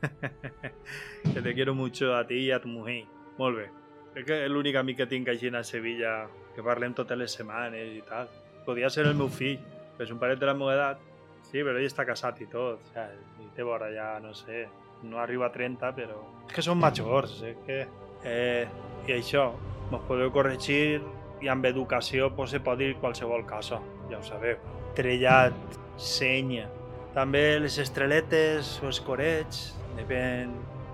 que 1.32 1.42
te 1.42 1.54
quiero 1.54 1.74
mucho 1.74 2.16
a 2.16 2.26
ti 2.26 2.46
y 2.46 2.50
a 2.50 2.60
tu 2.60 2.68
mujer. 2.68 3.04
Molt 3.38 3.56
bé. 3.56 3.68
És 4.14 4.26
que 4.26 4.40
és 4.42 4.50
l'únic 4.50 4.74
amic 4.80 4.98
que 4.98 5.06
tinc 5.06 5.28
així 5.30 5.52
a 5.54 5.62
Sevilla, 5.62 6.26
que 6.56 6.64
parlem 6.66 6.94
totes 6.98 7.18
les 7.18 7.30
setmanes 7.30 7.94
i 7.94 8.02
tal. 8.08 8.28
Podia 8.66 8.90
ser 8.90 9.06
el 9.06 9.14
meu 9.14 9.28
fill, 9.28 9.60
però 9.94 10.08
és 10.08 10.10
un 10.10 10.18
paret 10.18 10.40
de 10.40 10.48
la 10.48 10.54
meva 10.54 10.74
edat. 10.74 11.06
Sí, 11.46 11.62
però 11.62 11.76
ell 11.78 11.86
està 11.86 12.04
casat 12.04 12.40
i 12.42 12.48
tot. 12.50 12.82
O 12.82 12.92
sea, 12.92 13.06
I 13.38 13.46
té 13.54 13.62
vora 13.62 13.90
ja, 13.94 14.18
no 14.20 14.34
sé, 14.34 14.66
no 15.04 15.22
arriba 15.22 15.46
a 15.46 15.52
30, 15.54 15.94
però... 15.94 16.18
És 16.48 16.54
que 16.56 16.66
són 16.66 16.80
majors, 16.80 17.38
és 17.46 17.62
que... 17.66 17.84
Eh, 18.24 18.66
I 19.08 19.14
això, 19.16 19.50
mos 19.90 20.04
podeu 20.08 20.30
corregir 20.34 21.00
i 21.40 21.48
amb 21.48 21.64
educació 21.66 22.30
pues, 22.36 22.52
se 22.54 22.60
pot 22.60 22.78
dir 22.78 22.92
qualsevol 23.00 23.46
cosa, 23.48 23.80
ja 24.10 24.20
ho 24.20 24.24
sabeu. 24.26 24.58
Trellat, 24.96 25.56
senya. 25.96 26.68
També 27.14 27.58
les 27.58 27.78
estreletes 27.82 28.76
o 28.84 28.90
els 28.90 29.00
corets, 29.02 29.70
depèn 29.96 30.52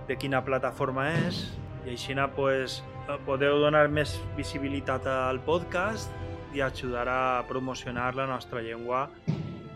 de 0.09 0.17
quina 0.17 0.43
plataforma 0.45 1.11
és, 1.27 1.43
i 1.85 1.93
així 1.95 2.15
pues, 2.35 2.83
podeu 3.27 3.61
donar 3.61 3.89
més 3.89 4.17
visibilitat 4.37 5.07
al 5.07 5.41
podcast 5.41 6.11
i 6.55 6.63
ajudar 6.63 7.09
a 7.09 7.45
promocionar 7.49 8.15
la 8.17 8.27
nostra 8.27 8.63
llengua 8.63 9.11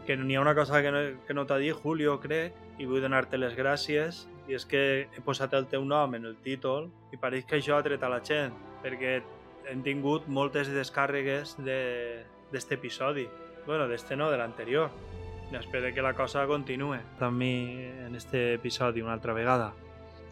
que 0.07 0.17
n'hi 0.17 0.35
ha 0.35 0.41
una 0.41 0.55
cosa 0.55 0.83
que 0.83 0.91
no, 0.91 1.01
que 1.27 1.35
no 1.35 1.45
t'ha 1.47 1.59
dit, 1.59 1.77
Julio, 1.77 2.19
crec, 2.19 2.57
i 2.81 2.87
vull 2.89 3.03
donar-te 3.05 3.39
les 3.39 3.55
gràcies, 3.55 4.25
i 4.51 4.57
és 4.59 4.67
que 4.67 4.83
he 5.07 5.23
posat 5.23 5.55
el 5.55 5.69
teu 5.71 5.85
nom 5.87 6.17
en 6.19 6.27
el 6.27 6.35
títol 6.43 6.89
i 7.15 7.19
pareix 7.23 7.47
que 7.47 7.61
això 7.61 7.79
ha 7.79 7.85
tret 7.87 8.03
a 8.03 8.11
la 8.11 8.19
gent, 8.27 8.57
perquè 8.83 9.21
hem 9.71 9.85
tingut 9.87 10.27
moltes 10.27 10.71
descàrregues 10.75 11.55
d'aquest 11.63 12.73
episodi. 12.73 13.29
bueno, 13.67 13.87
d'este 13.87 14.17
no, 14.17 14.31
de 14.31 14.39
l'anterior. 14.39 14.91
Espero 15.53 15.93
que 15.95 16.03
la 16.03 16.15
cosa 16.15 16.47
continue 16.47 16.99
també 17.19 17.91
en 18.07 18.17
este 18.17 18.55
episodi 18.55 19.03
una 19.03 19.13
altra 19.13 19.33
vegada. 19.33 19.73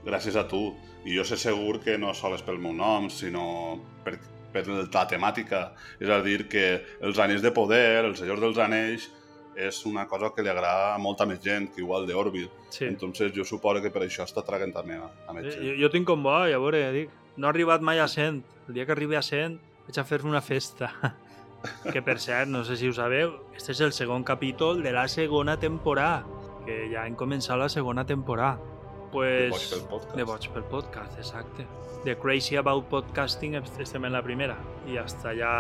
Gràcies 0.04 0.36
a 0.36 0.46
tu. 0.48 0.74
I 1.04 1.14
jo 1.16 1.24
sé 1.24 1.36
segur 1.36 1.78
que 1.82 1.98
no 1.98 2.14
sols 2.14 2.42
pel 2.42 2.58
meu 2.58 2.72
nom, 2.72 3.08
sinó 3.10 3.78
per, 4.04 4.16
per 4.52 4.64
la 4.68 5.06
temàtica. 5.10 5.74
És 6.00 6.10
a 6.10 6.20
dir, 6.22 6.48
que 6.48 6.82
els 7.02 7.18
anells 7.18 7.42
de 7.42 7.52
poder, 7.54 8.04
els 8.04 8.18
senyors 8.22 8.40
dels 8.40 8.58
anells, 8.62 9.10
és 9.58 9.80
una 9.90 10.06
cosa 10.06 10.30
que 10.34 10.44
li 10.46 10.50
agrada 10.52 10.94
a 10.94 10.98
molta 11.02 11.26
més 11.26 11.40
gent 11.42 11.72
que 11.74 11.82
igual 11.82 12.06
d'Orbit. 12.06 12.50
Sí. 12.70 12.84
Entonces 12.86 13.32
jo 13.34 13.44
suposo 13.44 13.82
que 13.82 13.90
per 13.90 14.04
això 14.06 14.26
està 14.28 14.44
traguent 14.46 14.74
també 14.74 15.00
a, 15.02 15.08
a 15.26 15.34
més 15.34 15.48
gent. 15.48 15.64
Jo, 15.64 15.74
jo 15.82 15.90
tinc 15.94 16.06
com 16.06 16.22
bo, 16.22 16.36
ja 16.46 16.60
veure, 16.62 16.84
dic. 16.94 17.14
No 17.36 17.48
ha 17.48 17.54
arribat 17.54 17.82
mai 17.82 17.98
a 17.98 18.06
100. 18.08 18.42
El 18.68 18.78
dia 18.78 18.86
que 18.86 18.94
arribi 18.94 19.18
a 19.18 19.22
100 19.22 19.58
vaig 19.88 19.98
a 19.98 20.06
fer 20.06 20.22
una 20.26 20.42
festa. 20.44 20.92
que 21.92 22.02
per 22.06 22.18
cert, 22.22 22.46
no 22.50 22.62
sé 22.64 22.76
si 22.78 22.88
ho 22.88 22.94
sabeu, 22.94 23.34
este 23.56 23.74
és 23.74 23.80
el 23.82 23.92
segon 23.92 24.24
capítol 24.24 24.82
de 24.82 24.92
la 24.94 25.08
segona 25.10 25.58
temporada, 25.58 26.22
que 26.66 26.84
ja 26.92 27.06
hem 27.06 27.16
començat 27.18 27.58
la 27.58 27.68
segona 27.72 28.06
temporada. 28.06 28.60
Pues, 29.10 29.48
De 29.48 29.50
Boig 29.50 29.68
pel 29.72 29.84
Podcast. 29.90 30.16
De 30.16 30.28
Boig 30.28 30.48
pel 30.54 30.66
Podcast, 30.70 31.18
exacte. 31.18 31.66
De 32.04 32.14
Crazy 32.14 32.56
About 32.56 32.86
Podcasting 32.92 33.56
estem 33.58 34.04
en 34.04 34.14
la 34.14 34.22
primera 34.22 34.58
i 34.86 34.98
hasta 35.00 35.32
ja 35.34 35.54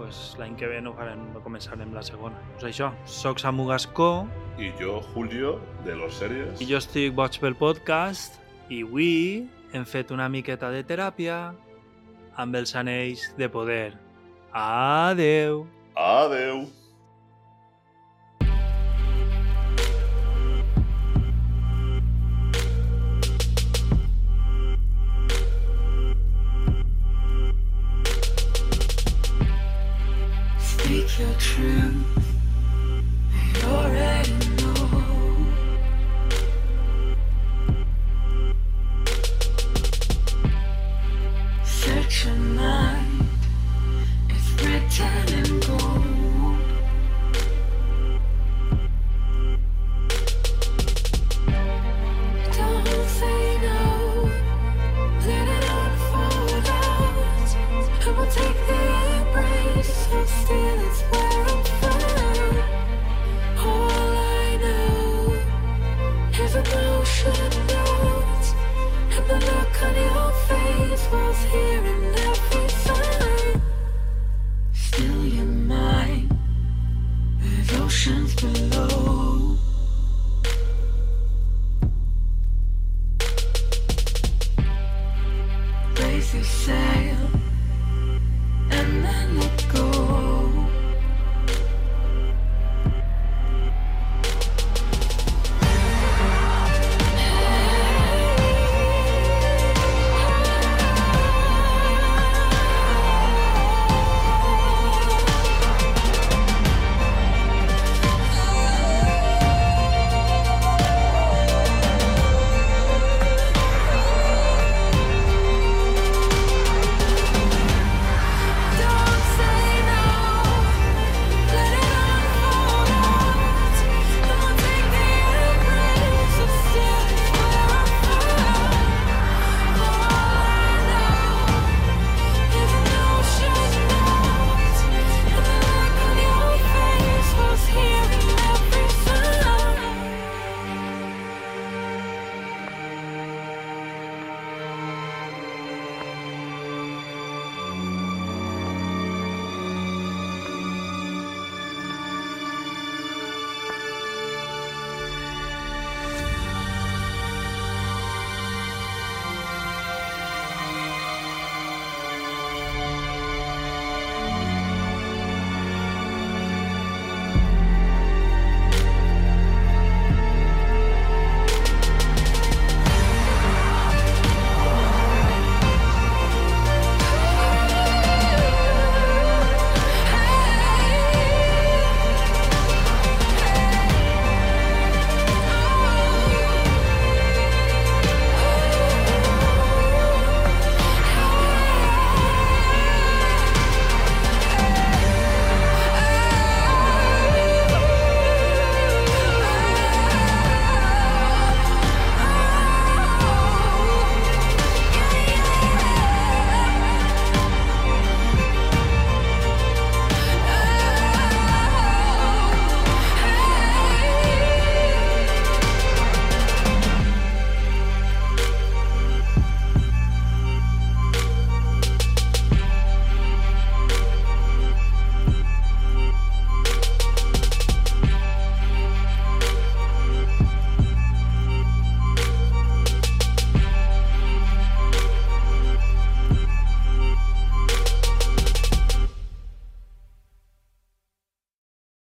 pues, 0.00 0.34
l'any 0.40 0.56
que 0.56 0.66
ve 0.70 0.80
no, 0.80 0.94
farem, 0.96 1.20
no 1.34 1.42
començarem 1.44 1.92
la 1.94 2.02
segona. 2.06 2.40
Pues 2.56 2.70
això, 2.72 2.90
soc 3.04 3.38
Samu 3.42 3.66
Gascó 3.68 4.26
I 4.58 4.72
jo, 4.80 4.98
Julio, 5.12 5.58
de 5.84 5.94
los 5.96 6.16
sèries. 6.20 6.60
i 6.60 6.66
jo 6.68 6.80
estic 6.80 7.12
boig 7.16 7.36
pel 7.40 7.56
podcast 7.60 8.40
i 8.72 8.82
avui 8.86 9.46
hem 9.76 9.84
fet 9.86 10.10
una 10.10 10.28
miqueta 10.32 10.70
de 10.72 10.82
teràpia 10.88 11.52
amb 12.40 12.56
els 12.56 12.74
anells 12.78 13.28
de 13.36 13.48
poder. 13.52 13.92
Adeu! 14.56 15.66
Adeu! 15.94 16.64
Your 31.20 31.34
truth. 31.34 31.89